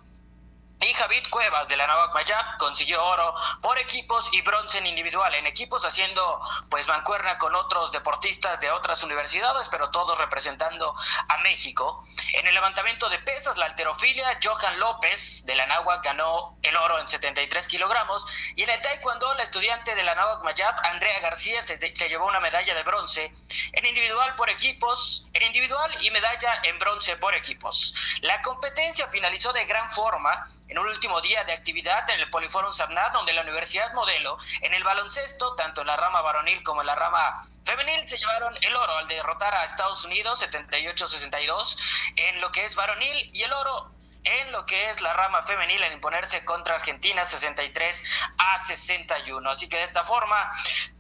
y 0.81 0.93
Javid 0.93 1.25
Cuevas 1.31 1.68
de 1.68 1.77
la 1.77 1.87
Navac 1.87 2.12
Mayap 2.12 2.59
consiguió 2.59 3.03
oro 3.03 3.35
por 3.62 3.79
equipos 3.79 4.33
y 4.35 4.43
bronce 4.43 4.79
en 4.79 4.87
individual. 4.87 5.35
En 5.35 5.47
equipos 5.47 5.85
haciendo 5.87 6.41
pues 6.68 6.87
mancuerna 6.89 7.39
con 7.39 7.55
otros 7.55 7.91
deportistas 7.93 8.61
de 8.61 8.70
otras 8.70 9.03
universidades, 9.03 9.68
pero 9.68 9.91
todos 9.91 10.18
representando 10.18 10.95
a 11.29 11.39
México. 11.39 12.05
En 12.35 12.47
el 12.47 12.55
levantamiento 12.55 13.09
de 13.09 13.18
pesas, 13.20 13.57
la 13.57 13.66
alterofilia, 13.66 14.39
Johan 14.43 14.79
López 14.79 15.47
de 15.47 15.55
la 15.55 15.66
Náhuac 15.66 16.05
ganó 16.05 16.59
el 16.62 16.77
oro 16.77 16.99
en 16.99 17.09
73 17.09 17.66
kilogramos. 17.66 18.27
Y 18.57 18.62
en 18.62 18.70
el 18.70 18.83
taekwondo, 18.83 19.33
la 19.35 19.43
estudiante 19.43 19.95
de 19.95 20.03
la 20.03 20.14
Náhuac 20.14 20.43
Mayap, 20.45 20.79
Andrea 20.85 21.20
García, 21.20 21.62
se, 21.62 21.79
se 21.79 22.09
llevó 22.09 22.27
una 22.27 22.41
medalla 22.41 22.75
de 22.75 22.83
bronce 22.83 23.33
en 23.72 23.87
individual 23.87 24.35
por 24.35 24.51
equipos, 24.51 25.31
en 25.33 25.45
individual 25.45 25.91
y 26.01 26.11
medalla 26.11 26.61
en 26.64 26.79
bronce 26.79 27.16
por 27.16 27.35
equipos. 27.35 27.95
La 28.20 28.43
competencia 28.43 29.07
finalizó 29.09 29.53
de 29.53 29.64
gran 29.64 29.89
forma 29.91 30.47
en 30.69 30.79
un 30.79 30.87
último 30.87 31.21
día 31.21 31.45
de 31.45 31.53
actividad 31.53 32.09
en 32.11 32.21
el 32.21 32.31
Poliforum 32.31 32.73
Sabnat, 32.73 33.12
donde 33.12 33.33
la 33.33 33.43
Universidad 33.43 33.93
Modelo, 33.93 34.39
en 34.62 34.73
el 34.75 34.83
baloncesto, 34.83 35.55
tanto 35.55 35.83
en 35.83 35.89
la 35.89 35.97
rama 35.97 36.23
varonil 36.23 36.62
como 36.62 36.81
en 36.81 36.87
la 36.87 36.95
rama 36.95 37.47
femenil, 37.65 38.07
se 38.07 38.19
llevaron 38.19 38.57
el 38.61 38.75
oro 38.75 38.97
al 38.97 39.07
derrotar 39.07 39.55
a 39.55 39.65
Estados 39.65 40.05
Unidos 40.05 40.43
78-62 40.43 42.12
en 42.17 42.41
lo 42.41 42.51
que 42.51 42.65
es 42.65 42.77
varonil 42.77 43.31
y 43.35 43.43
el 43.43 43.53
oro 43.53 43.91
en 44.25 44.53
lo 44.53 44.65
que 44.65 44.89
es 44.89 45.03
la 45.03 45.12
rama 45.12 45.43
femenil 45.43 45.83
en 45.83 45.93
imponerse 45.93 46.45
contra 46.47 46.77
Argentina 46.77 47.25
63 47.27 48.05
a 48.39 48.59
61. 48.59 49.51
Así 49.51 49.69
que 49.69 49.77
de 49.77 49.83
esta 49.83 50.03
forma, 50.03 50.51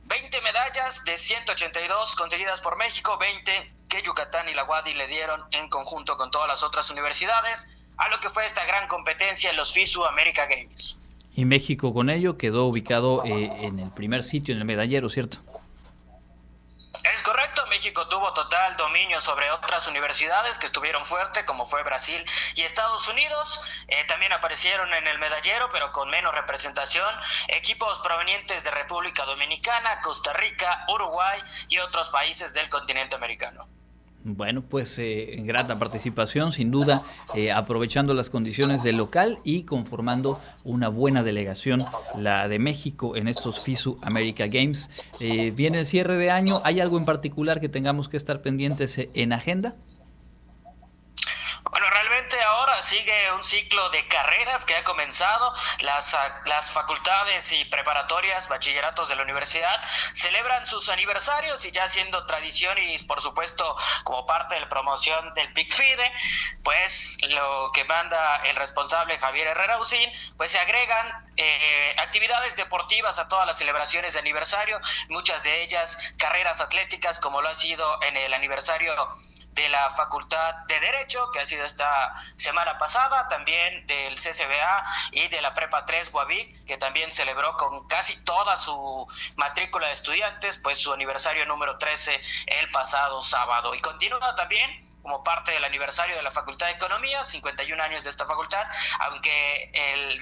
20 0.02 0.40
medallas 0.42 1.04
de 1.04 1.16
182 1.16 2.16
conseguidas 2.16 2.60
por 2.60 2.76
México, 2.76 3.16
20 3.16 3.72
que 3.88 4.02
Yucatán 4.02 4.48
y 4.50 4.54
la 4.54 4.64
Guadi 4.64 4.92
le 4.92 5.06
dieron 5.06 5.42
en 5.52 5.70
conjunto 5.70 6.18
con 6.18 6.30
todas 6.30 6.48
las 6.48 6.62
otras 6.62 6.90
universidades 6.90 7.83
a 7.96 8.08
lo 8.08 8.18
que 8.20 8.28
fue 8.30 8.44
esta 8.44 8.64
gran 8.64 8.88
competencia 8.88 9.50
en 9.50 9.56
los 9.56 9.72
FISU 9.72 10.04
America 10.04 10.46
Games. 10.46 11.00
Y 11.36 11.44
México 11.44 11.92
con 11.92 12.10
ello 12.10 12.38
quedó 12.38 12.66
ubicado 12.66 13.24
eh, 13.24 13.50
en 13.60 13.78
el 13.80 13.90
primer 13.90 14.22
sitio 14.22 14.54
en 14.54 14.60
el 14.60 14.66
medallero, 14.66 15.08
¿cierto? 15.08 15.38
Es 17.02 17.22
correcto, 17.22 17.66
México 17.66 18.06
tuvo 18.06 18.32
total 18.32 18.76
dominio 18.76 19.20
sobre 19.20 19.50
otras 19.50 19.88
universidades 19.88 20.58
que 20.58 20.66
estuvieron 20.66 21.04
fuerte, 21.04 21.44
como 21.44 21.66
fue 21.66 21.82
Brasil 21.82 22.24
y 22.54 22.62
Estados 22.62 23.08
Unidos. 23.08 23.82
Eh, 23.88 24.04
también 24.06 24.32
aparecieron 24.32 24.94
en 24.94 25.06
el 25.08 25.18
medallero, 25.18 25.68
pero 25.70 25.90
con 25.90 26.08
menos 26.08 26.34
representación, 26.34 27.12
equipos 27.48 27.98
provenientes 27.98 28.62
de 28.62 28.70
República 28.70 29.24
Dominicana, 29.24 30.00
Costa 30.02 30.32
Rica, 30.34 30.84
Uruguay 30.88 31.42
y 31.68 31.78
otros 31.78 32.10
países 32.10 32.54
del 32.54 32.68
continente 32.68 33.16
americano. 33.16 33.66
Bueno, 34.26 34.62
pues 34.62 34.98
eh, 34.98 35.36
grata 35.40 35.78
participación, 35.78 36.50
sin 36.50 36.70
duda, 36.70 37.02
eh, 37.34 37.52
aprovechando 37.52 38.14
las 38.14 38.30
condiciones 38.30 38.82
del 38.82 38.96
local 38.96 39.36
y 39.44 39.64
conformando 39.64 40.40
una 40.64 40.88
buena 40.88 41.22
delegación, 41.22 41.84
la 42.16 42.48
de 42.48 42.58
México, 42.58 43.16
en 43.16 43.28
estos 43.28 43.60
FISU 43.60 43.98
America 44.00 44.46
Games. 44.46 44.88
Eh, 45.20 45.50
viene 45.50 45.80
el 45.80 45.84
cierre 45.84 46.16
de 46.16 46.30
año, 46.30 46.62
¿hay 46.64 46.80
algo 46.80 46.96
en 46.96 47.04
particular 47.04 47.60
que 47.60 47.68
tengamos 47.68 48.08
que 48.08 48.16
estar 48.16 48.40
pendientes 48.40 48.98
en 49.12 49.34
agenda? 49.34 49.76
Sigue 52.80 53.32
un 53.32 53.42
ciclo 53.44 53.88
de 53.90 54.06
carreras 54.08 54.64
que 54.64 54.76
ha 54.76 54.84
comenzado. 54.84 55.52
Las, 55.80 56.14
ah, 56.14 56.42
las 56.46 56.70
facultades 56.70 57.52
y 57.52 57.64
preparatorias, 57.66 58.48
bachilleratos 58.48 59.08
de 59.08 59.16
la 59.16 59.22
universidad, 59.22 59.80
celebran 60.12 60.66
sus 60.66 60.88
aniversarios 60.88 61.64
y 61.64 61.70
ya 61.70 61.88
siendo 61.88 62.26
tradición 62.26 62.76
y 62.78 62.98
por 63.04 63.20
supuesto 63.20 63.74
como 64.04 64.26
parte 64.26 64.54
de 64.54 64.62
la 64.62 64.68
promoción 64.68 65.34
del 65.34 65.52
PICFIDE, 65.52 66.12
pues 66.62 67.18
lo 67.28 67.70
que 67.72 67.84
manda 67.84 68.36
el 68.44 68.56
responsable 68.56 69.18
Javier 69.18 69.48
Herrera 69.48 69.78
Usín, 69.78 70.10
pues 70.36 70.52
se 70.52 70.58
agregan 70.58 71.23
eh, 71.36 71.94
actividades 71.98 72.56
deportivas 72.56 73.18
a 73.18 73.28
todas 73.28 73.46
las 73.46 73.58
celebraciones 73.58 74.14
de 74.14 74.20
aniversario, 74.20 74.78
muchas 75.08 75.42
de 75.42 75.62
ellas 75.62 76.14
carreras 76.16 76.60
atléticas 76.60 77.18
como 77.18 77.42
lo 77.42 77.48
ha 77.48 77.54
sido 77.54 78.02
en 78.02 78.16
el 78.16 78.32
aniversario 78.34 78.94
de 79.54 79.68
la 79.68 79.88
Facultad 79.90 80.54
de 80.66 80.80
Derecho, 80.80 81.30
que 81.32 81.40
ha 81.40 81.46
sido 81.46 81.64
esta 81.64 82.12
semana 82.36 82.76
pasada, 82.76 83.28
también 83.28 83.86
del 83.86 84.14
CCBA 84.14 84.84
y 85.12 85.28
de 85.28 85.40
la 85.42 85.54
Prepa 85.54 85.86
3 85.86 86.10
Guavic, 86.10 86.64
que 86.66 86.76
también 86.76 87.12
celebró 87.12 87.56
con 87.56 87.86
casi 87.86 88.22
toda 88.24 88.56
su 88.56 89.06
matrícula 89.36 89.86
de 89.86 89.92
estudiantes, 89.92 90.58
pues 90.58 90.78
su 90.78 90.92
aniversario 90.92 91.46
número 91.46 91.78
13 91.78 92.20
el 92.46 92.70
pasado 92.72 93.20
sábado. 93.22 93.74
Y 93.74 93.80
continúa 93.80 94.34
también 94.34 94.93
como 95.04 95.22
parte 95.22 95.52
del 95.52 95.62
aniversario 95.64 96.16
de 96.16 96.22
la 96.22 96.30
Facultad 96.30 96.66
de 96.66 96.72
Economía, 96.72 97.22
51 97.22 97.80
años 97.82 98.02
de 98.04 98.10
esta 98.10 98.26
facultad, 98.26 98.66
aunque 99.00 99.70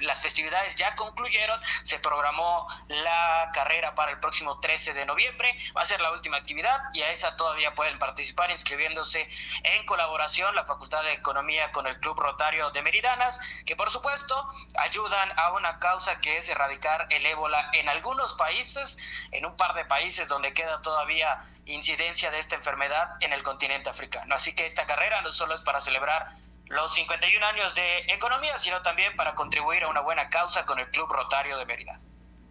las 0.01 0.21
festividades 0.21 0.75
ya 0.75 0.93
concluyeron, 0.93 1.57
se 1.83 1.99
programó 1.99 2.67
la 2.89 3.49
carrera 3.53 3.95
para 3.95 4.11
el 4.11 4.19
próximo 4.19 4.59
13 4.59 4.93
de 4.93 5.05
noviembre, 5.05 5.55
va 5.75 5.83
a 5.83 5.85
ser 5.85 6.01
la 6.01 6.11
última 6.11 6.35
actividad 6.35 6.81
y 6.93 7.01
a 7.01 7.11
esa 7.11 7.37
todavía 7.37 7.73
pueden 7.73 7.97
participar 7.97 8.51
inscribiéndose 8.51 9.29
en 9.63 9.85
colaboración 9.85 10.53
la 10.53 10.65
Facultad 10.65 11.01
de 11.03 11.13
Economía 11.13 11.71
con 11.71 11.87
el 11.87 11.97
Club 12.01 12.19
Rotario 12.19 12.69
de 12.71 12.81
Meridanas, 12.81 13.39
que 13.65 13.77
por 13.77 13.89
supuesto 13.89 14.35
ayudan 14.79 15.31
a 15.39 15.53
una 15.53 15.79
causa 15.79 16.19
que 16.19 16.35
es 16.35 16.49
erradicar 16.49 17.07
el 17.09 17.25
ébola 17.25 17.69
en 17.71 17.87
algunos 17.87 18.33
países, 18.33 18.97
en 19.31 19.45
un 19.45 19.55
par 19.55 19.75
de 19.75 19.85
países 19.85 20.27
donde 20.27 20.51
queda 20.51 20.81
todavía 20.81 21.41
incidencia 21.65 22.31
de 22.31 22.39
esta 22.39 22.55
enfermedad 22.55 23.13
en 23.21 23.33
el 23.33 23.43
continente 23.43 23.89
africano. 23.89 24.35
Así 24.35 24.53
que 24.53 24.65
esta 24.65 24.85
carrera 24.85 25.21
no 25.21 25.31
solo 25.31 25.53
es 25.53 25.61
para 25.61 25.81
celebrar 25.81 26.27
los 26.67 26.93
51 26.93 27.45
años 27.45 27.75
de 27.75 27.99
economía, 28.13 28.57
sino 28.57 28.81
también 28.81 29.15
para 29.15 29.35
contribuir 29.35 29.83
a 29.83 29.89
una 29.89 30.01
buena 30.01 30.29
causa 30.29 30.65
con 30.65 30.79
el 30.79 30.89
Club 30.89 31.07
Rotario 31.09 31.57
de 31.57 31.65
Mérida. 31.65 31.99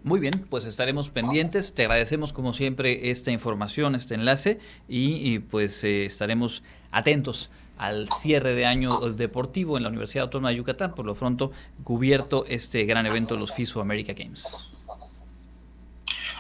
Muy 0.05 0.19
bien, 0.19 0.47
pues 0.51 0.65
estaremos 0.65 1.11
pendientes. 1.11 1.75
Te 1.75 1.83
agradecemos 1.83 2.33
como 2.33 2.53
siempre 2.55 3.11
esta 3.11 3.31
información, 3.31 3.95
este 3.95 4.15
enlace 4.15 4.59
y, 4.89 5.39
pues 5.39 5.85
eh, 5.85 6.07
estaremos 6.07 6.65
atentos 6.91 7.51
al 7.79 8.09
cierre 8.11 8.55
de 8.55 8.67
año 8.67 8.91
deportivo 8.91 9.77
en 9.77 9.85
la 9.85 9.89
Universidad 9.91 10.25
Autónoma 10.25 10.51
de 10.51 10.57
Yucatán. 10.57 10.95
Por 10.95 11.05
lo 11.05 11.15
pronto, 11.15 11.53
cubierto 11.85 12.45
este 12.49 12.85
gran 12.85 13.07
evento, 13.07 13.37
los 13.37 13.55
FISO 13.55 13.81
America 13.81 14.13
Games. 14.13 14.72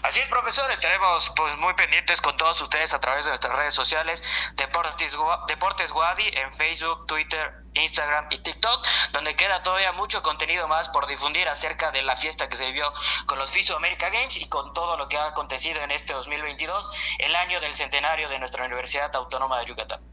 Así 0.02 0.18
es, 0.18 0.28
profesor, 0.28 0.68
estaremos 0.72 1.30
pues 1.36 1.56
muy 1.58 1.74
pendientes 1.74 2.20
con 2.20 2.36
todos 2.36 2.60
ustedes 2.60 2.92
a 2.92 3.00
través 3.00 3.24
de 3.24 3.30
nuestras 3.30 3.56
redes 3.56 3.72
sociales, 3.72 4.22
Deportes, 4.56 5.16
Deportes 5.46 5.92
Guadi 5.92 6.26
en 6.26 6.50
Facebook, 6.52 7.06
Twitter, 7.06 7.54
Instagram 7.74 8.26
y 8.30 8.38
TikTok, 8.38 8.84
donde 9.12 9.36
queda 9.36 9.62
todavía 9.62 9.92
mucho 9.92 10.20
contenido 10.22 10.66
más 10.66 10.88
por 10.88 11.06
difundir 11.06 11.48
acerca 11.48 11.92
de 11.92 12.02
la 12.02 12.16
fiesta 12.16 12.48
que 12.48 12.56
se 12.56 12.66
vivió 12.66 12.92
con 13.26 13.38
los 13.38 13.52
FISO 13.52 13.76
America 13.76 14.10
Games 14.10 14.38
y 14.38 14.48
con 14.48 14.72
todo 14.72 14.96
lo 14.96 15.08
que 15.08 15.18
ha 15.18 15.26
acontecido 15.26 15.80
en 15.82 15.92
este 15.92 16.14
2022, 16.14 16.90
el 17.18 17.36
año 17.36 17.60
del 17.60 17.72
centenario 17.72 18.28
de 18.28 18.40
nuestra 18.40 18.64
Universidad 18.64 19.14
Autónoma 19.14 19.60
de 19.60 19.66
Yucatán. 19.66 20.11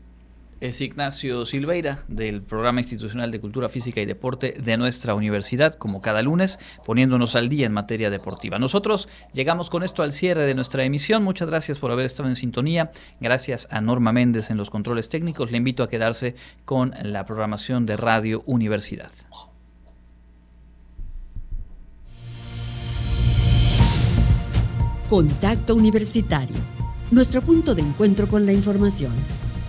Es 0.62 0.82
Ignacio 0.82 1.46
Silveira 1.46 2.04
del 2.10 2.42
Programa 2.42 2.82
Institucional 2.82 3.32
de 3.32 3.40
Cultura 3.40 3.70
Física 3.70 4.02
y 4.02 4.06
Deporte 4.06 4.56
de 4.62 4.76
nuestra 4.76 5.16
universidad, 5.16 5.76
como 5.76 6.02
cada 6.02 6.22
lunes, 6.22 6.60
poniéndonos 6.86 7.38
al 7.38 7.48
día 7.48 7.66
en 7.66 7.72
materia 7.72 8.10
deportiva. 8.10 8.60
Nosotros 8.60 9.08
llegamos 9.32 9.70
con 9.70 9.84
esto 9.84 10.04
al 10.04 10.12
cierre 10.12 10.46
de 10.46 10.56
nuestra 10.56 10.84
emisión. 10.84 11.24
Muchas 11.24 11.50
gracias 11.50 11.80
por 11.80 11.92
haber 11.92 12.06
estado 12.06 12.28
en 12.28 12.36
sintonía. 12.36 12.92
Gracias 13.22 13.70
a 13.72 13.80
Norma 13.80 14.12
Méndez 14.12 14.50
en 14.50 14.58
los 14.58 14.70
controles 14.70 15.08
técnicos. 15.08 15.50
Le 15.50 15.58
invito 15.58 15.82
a 15.82 15.88
quedarse 15.88 16.36
con 16.66 16.94
la 17.04 17.26
programación 17.26 17.86
de 17.86 17.96
Radio 17.96 18.44
Universidad. 18.46 19.12
Contacto 25.10 25.74
Universitario, 25.74 26.58
nuestro 27.12 27.42
punto 27.42 27.74
de 27.76 27.82
encuentro 27.82 28.28
con 28.28 28.46
la 28.46 28.52
información 28.52 29.14